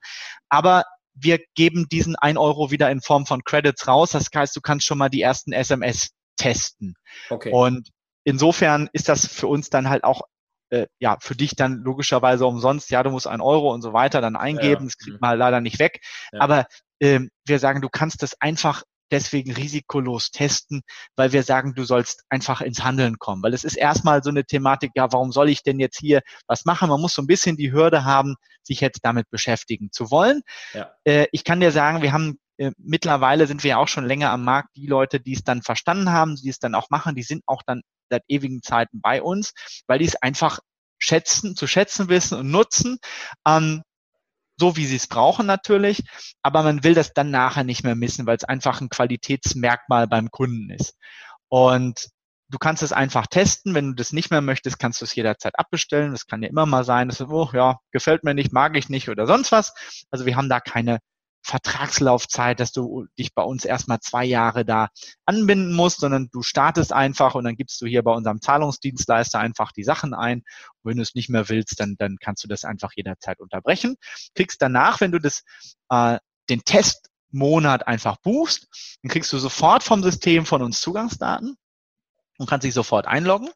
[0.49, 4.11] Aber wir geben diesen ein Euro wieder in Form von Credits raus.
[4.11, 6.95] Das heißt, du kannst schon mal die ersten SMS testen.
[7.31, 7.51] Okay.
[7.53, 7.89] Und
[8.24, 10.22] insofern ist das für uns dann halt auch
[10.70, 14.20] äh, ja, für dich dann logischerweise umsonst, ja, du musst ein Euro und so weiter
[14.20, 14.87] dann eingeben, ja.
[14.87, 16.01] das kriegt man halt leider nicht weg.
[16.33, 16.41] Ja.
[16.41, 16.66] Aber
[17.01, 20.83] ähm, wir sagen, du kannst das einfach deswegen risikolos testen,
[21.17, 23.43] weil wir sagen, du sollst einfach ins Handeln kommen.
[23.43, 26.65] Weil es ist erstmal so eine Thematik, ja, warum soll ich denn jetzt hier was
[26.65, 26.89] machen?
[26.89, 30.43] Man muss so ein bisschen die Hürde haben, sich jetzt damit beschäftigen zu wollen.
[30.75, 30.93] Ja.
[31.05, 34.31] Äh, ich kann dir sagen, wir haben äh, mittlerweile sind wir ja auch schon länger
[34.31, 34.77] am Markt.
[34.77, 37.63] Die Leute, die es dann verstanden haben, die es dann auch machen, die sind auch
[37.65, 39.53] dann seit ewigen Zeiten bei uns,
[39.87, 40.59] weil die es einfach
[40.99, 42.99] schätzen, zu schätzen wissen und nutzen.
[43.47, 43.83] Ähm,
[44.59, 46.03] so wie sie es brauchen natürlich,
[46.43, 50.31] aber man will das dann nachher nicht mehr missen, weil es einfach ein Qualitätsmerkmal beim
[50.31, 50.97] Kunden ist.
[51.49, 52.09] Und
[52.49, 53.75] du kannst es einfach testen.
[53.75, 56.13] Wenn du das nicht mehr möchtest, kannst du es jederzeit abbestellen.
[56.13, 58.89] Das kann ja immer mal sein, dass du, oh ja, gefällt mir nicht, mag ich
[58.89, 59.75] nicht oder sonst was.
[60.11, 60.99] Also wir haben da keine
[61.49, 64.88] Vertragslaufzeit, dass du dich bei uns erstmal zwei Jahre da
[65.25, 69.72] anbinden musst, sondern du startest einfach und dann gibst du hier bei unserem Zahlungsdienstleister einfach
[69.72, 70.41] die Sachen ein.
[70.83, 73.96] Und wenn du es nicht mehr willst, dann, dann kannst du das einfach jederzeit unterbrechen.
[74.34, 75.42] Kriegst danach, wenn du das,
[75.88, 76.18] äh,
[76.50, 81.57] den Testmonat einfach buchst, dann kriegst du sofort vom System von uns Zugangsdaten
[82.37, 83.49] und kannst dich sofort einloggen.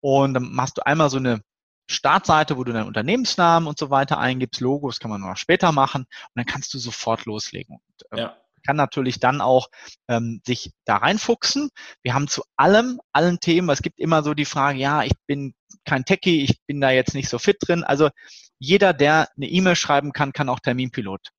[0.00, 1.40] Und dann machst du einmal so eine
[1.88, 6.02] Startseite, wo du deinen Unternehmensnamen und so weiter eingibst, Logos kann man noch später machen
[6.02, 7.76] und dann kannst du sofort loslegen.
[7.76, 8.36] Und, ähm, ja.
[8.66, 9.68] Kann natürlich dann auch
[10.08, 11.70] ähm, sich da reinfuchsen.
[12.02, 15.54] Wir haben zu allem, allen Themen, es gibt immer so die Frage, ja, ich bin
[15.84, 17.84] kein Techie, ich bin da jetzt nicht so fit drin.
[17.84, 18.10] Also
[18.58, 21.30] jeder, der eine E-Mail schreiben kann, kann auch Terminpilot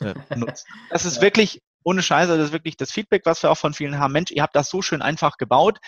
[0.00, 0.66] äh, nutzt.
[0.90, 1.22] Das ist ja.
[1.22, 4.12] wirklich ohne Scheiße, das ist wirklich das Feedback, was wir auch von vielen haben.
[4.12, 5.78] Mensch, ihr habt das so schön einfach gebaut.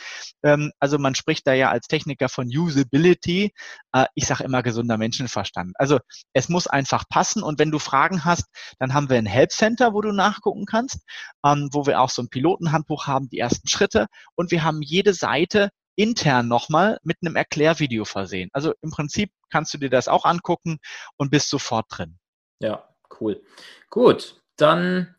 [0.42, 3.52] Ähm, also man spricht da ja als Techniker von Usability.
[3.92, 5.72] Äh, ich sage immer gesunder Menschenverstand.
[5.76, 5.98] Also
[6.32, 8.46] es muss einfach passen und wenn du Fragen hast,
[8.78, 11.00] dann haben wir ein Help Center, wo du nachgucken kannst,
[11.44, 15.14] ähm, wo wir auch so ein Pilotenhandbuch haben, die ersten Schritte und wir haben jede
[15.14, 18.50] Seite intern nochmal mit einem Erklärvideo versehen.
[18.52, 20.78] Also im Prinzip kannst du dir das auch angucken
[21.16, 22.18] und bist sofort drin.
[22.60, 22.88] Ja,
[23.20, 23.42] cool.
[23.90, 25.13] Gut, dann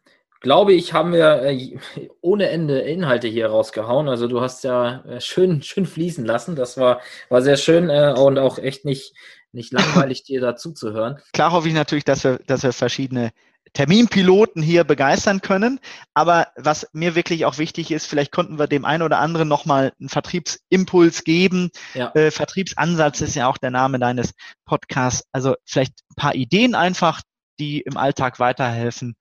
[0.45, 1.77] glaube ich, haben wir äh,
[2.21, 4.07] ohne Ende Inhalte hier rausgehauen.
[4.07, 6.55] Also du hast ja äh, schön, schön fließen lassen.
[6.55, 9.13] Das war, war sehr schön äh, und auch echt nicht,
[9.51, 11.19] nicht langweilig, dir dazu zu hören.
[11.33, 13.31] Klar hoffe ich natürlich, dass wir, dass wir verschiedene
[13.73, 15.79] Terminpiloten hier begeistern können.
[16.13, 19.93] Aber was mir wirklich auch wichtig ist, vielleicht konnten wir dem einen oder anderen nochmal
[19.99, 21.71] einen Vertriebsimpuls geben.
[21.95, 22.11] Ja.
[22.13, 24.35] Äh, Vertriebsansatz ist ja auch der Name deines
[24.65, 25.27] Podcasts.
[25.31, 27.21] Also vielleicht ein paar Ideen einfach,
[27.59, 29.15] die im Alltag weiterhelfen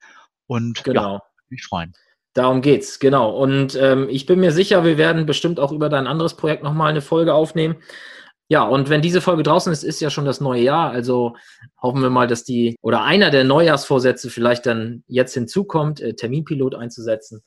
[0.46, 1.14] und genau.
[1.14, 1.92] ja, mich freuen.
[2.34, 3.30] Darum geht's, genau.
[3.30, 6.90] Und ähm, ich bin mir sicher, wir werden bestimmt auch über dein anderes Projekt nochmal
[6.90, 7.76] eine Folge aufnehmen.
[8.48, 10.90] Ja, und wenn diese Folge draußen ist, ist ja schon das neue Jahr.
[10.90, 11.36] Also
[11.80, 16.74] hoffen wir mal, dass die oder einer der Neujahrsvorsätze vielleicht dann jetzt hinzukommt, äh, Terminpilot
[16.74, 17.42] einzusetzen.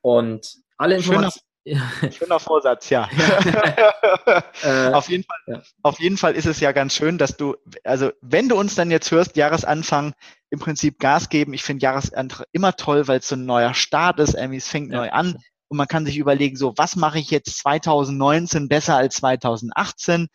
[0.00, 1.42] Und alle Informationen.
[2.12, 3.08] Schöner Vorsatz, ja.
[4.62, 5.62] äh, auf, jeden Fall, ja.
[5.82, 8.90] auf jeden Fall ist es ja ganz schön, dass du, also wenn du uns dann
[8.90, 10.12] jetzt hörst, Jahresanfang
[10.54, 11.52] im Prinzip Gas geben.
[11.52, 14.34] Ich finde Jahresanfang immer toll, weil es so ein neuer Start ist.
[14.34, 14.98] Irgendwie, es fängt ja.
[14.98, 15.36] neu an
[15.68, 20.28] und man kann sich überlegen, so was mache ich jetzt 2019 besser als 2018?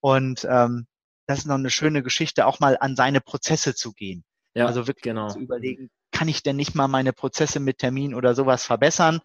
[0.00, 0.86] Und ähm,
[1.26, 4.24] das ist noch eine schöne Geschichte, auch mal an seine Prozesse zu gehen.
[4.54, 5.28] Ja, also wirklich genau.
[5.28, 9.20] zu überlegen, kann ich denn nicht mal meine Prozesse mit Termin oder sowas verbessern,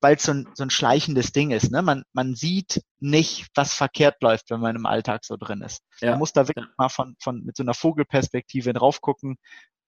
[0.00, 1.70] weil es so ein, so ein schleichendes Ding ist.
[1.70, 1.82] Ne?
[1.82, 5.82] Man, man sieht nicht, was verkehrt läuft, wenn man im Alltag so drin ist.
[6.00, 6.12] Ja.
[6.12, 6.72] Man muss da wirklich ja.
[6.78, 9.36] mal von, von mit so einer Vogelperspektive drauf gucken.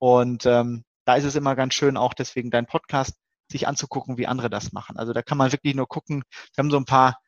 [0.02, 3.14] Und ähm, da ist es immer ganz schön, auch deswegen dein Podcast
[3.48, 4.96] sich anzugucken, wie andere das machen.
[4.96, 6.24] Also da kann man wirklich nur gucken.
[6.56, 7.20] Wir haben so ein paar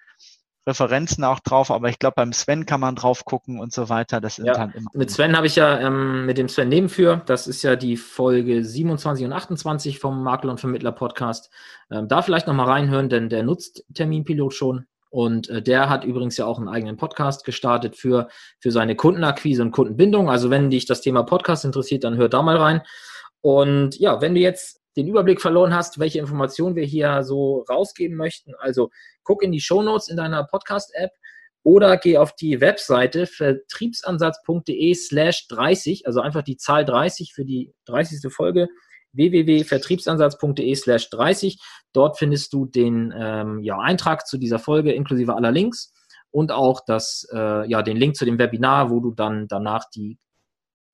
[0.67, 4.21] Referenzen auch drauf, aber ich glaube, beim Sven kann man drauf gucken und so weiter.
[4.21, 4.91] Das sind ja, halt immer.
[4.93, 8.65] Mit Sven habe ich ja, ähm, mit dem Sven Nebenführ, das ist ja die Folge
[8.65, 11.53] 27 und 28 vom Makler und Vermittler Podcast.
[11.93, 14.87] Ähm, da vielleicht nochmal reinhören, denn der nutzt Terminpilot schon.
[15.15, 18.27] Und äh, der hat übrigens ja auch einen eigenen Podcast gestartet für,
[18.59, 20.29] für seine Kundenakquise und Kundenbindung.
[20.29, 22.83] Also wenn dich das Thema Podcast interessiert, dann hör da mal rein.
[23.41, 28.17] Und ja, wenn du jetzt den Überblick verloren hast, welche Informationen wir hier so rausgeben
[28.17, 28.55] möchten.
[28.59, 28.91] Also
[29.23, 31.13] guck in die Show Notes in deiner Podcast-App
[31.63, 37.73] oder geh auf die Webseite vertriebsansatz.de slash 30, also einfach die Zahl 30 für die
[37.87, 38.33] 30.
[38.33, 38.67] Folge
[39.15, 41.61] www.vertriebsansatz.de slash 30.
[41.93, 45.93] Dort findest du den ähm, ja, Eintrag zu dieser Folge inklusive aller Links
[46.31, 50.19] und auch das, äh, ja, den Link zu dem Webinar, wo du dann danach die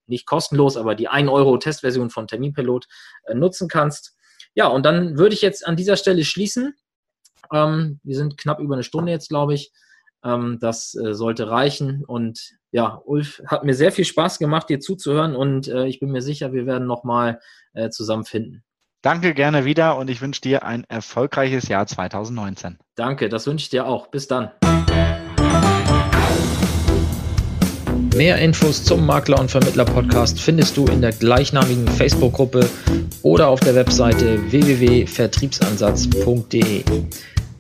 [0.07, 2.87] nicht kostenlos, aber die 1 Euro Testversion von Terminpilot
[3.25, 4.17] äh, nutzen kannst.
[4.55, 6.75] Ja, und dann würde ich jetzt an dieser Stelle schließen.
[7.53, 9.73] Ähm, wir sind knapp über eine Stunde jetzt, glaube ich.
[10.25, 12.05] Ähm, das äh, sollte reichen.
[12.05, 16.11] Und ja, Ulf, hat mir sehr viel Spaß gemacht, dir zuzuhören und äh, ich bin
[16.11, 17.41] mir sicher, wir werden nochmal
[17.73, 18.65] äh, zusammenfinden.
[19.03, 22.77] Danke gerne wieder und ich wünsche dir ein erfolgreiches Jahr 2019.
[22.97, 24.09] Danke, das wünsche ich dir auch.
[24.09, 24.51] Bis dann.
[28.15, 32.69] Mehr Infos zum Makler und Vermittler Podcast findest du in der gleichnamigen Facebook-Gruppe
[33.23, 36.85] oder auf der Webseite www.vertriebsansatz.de.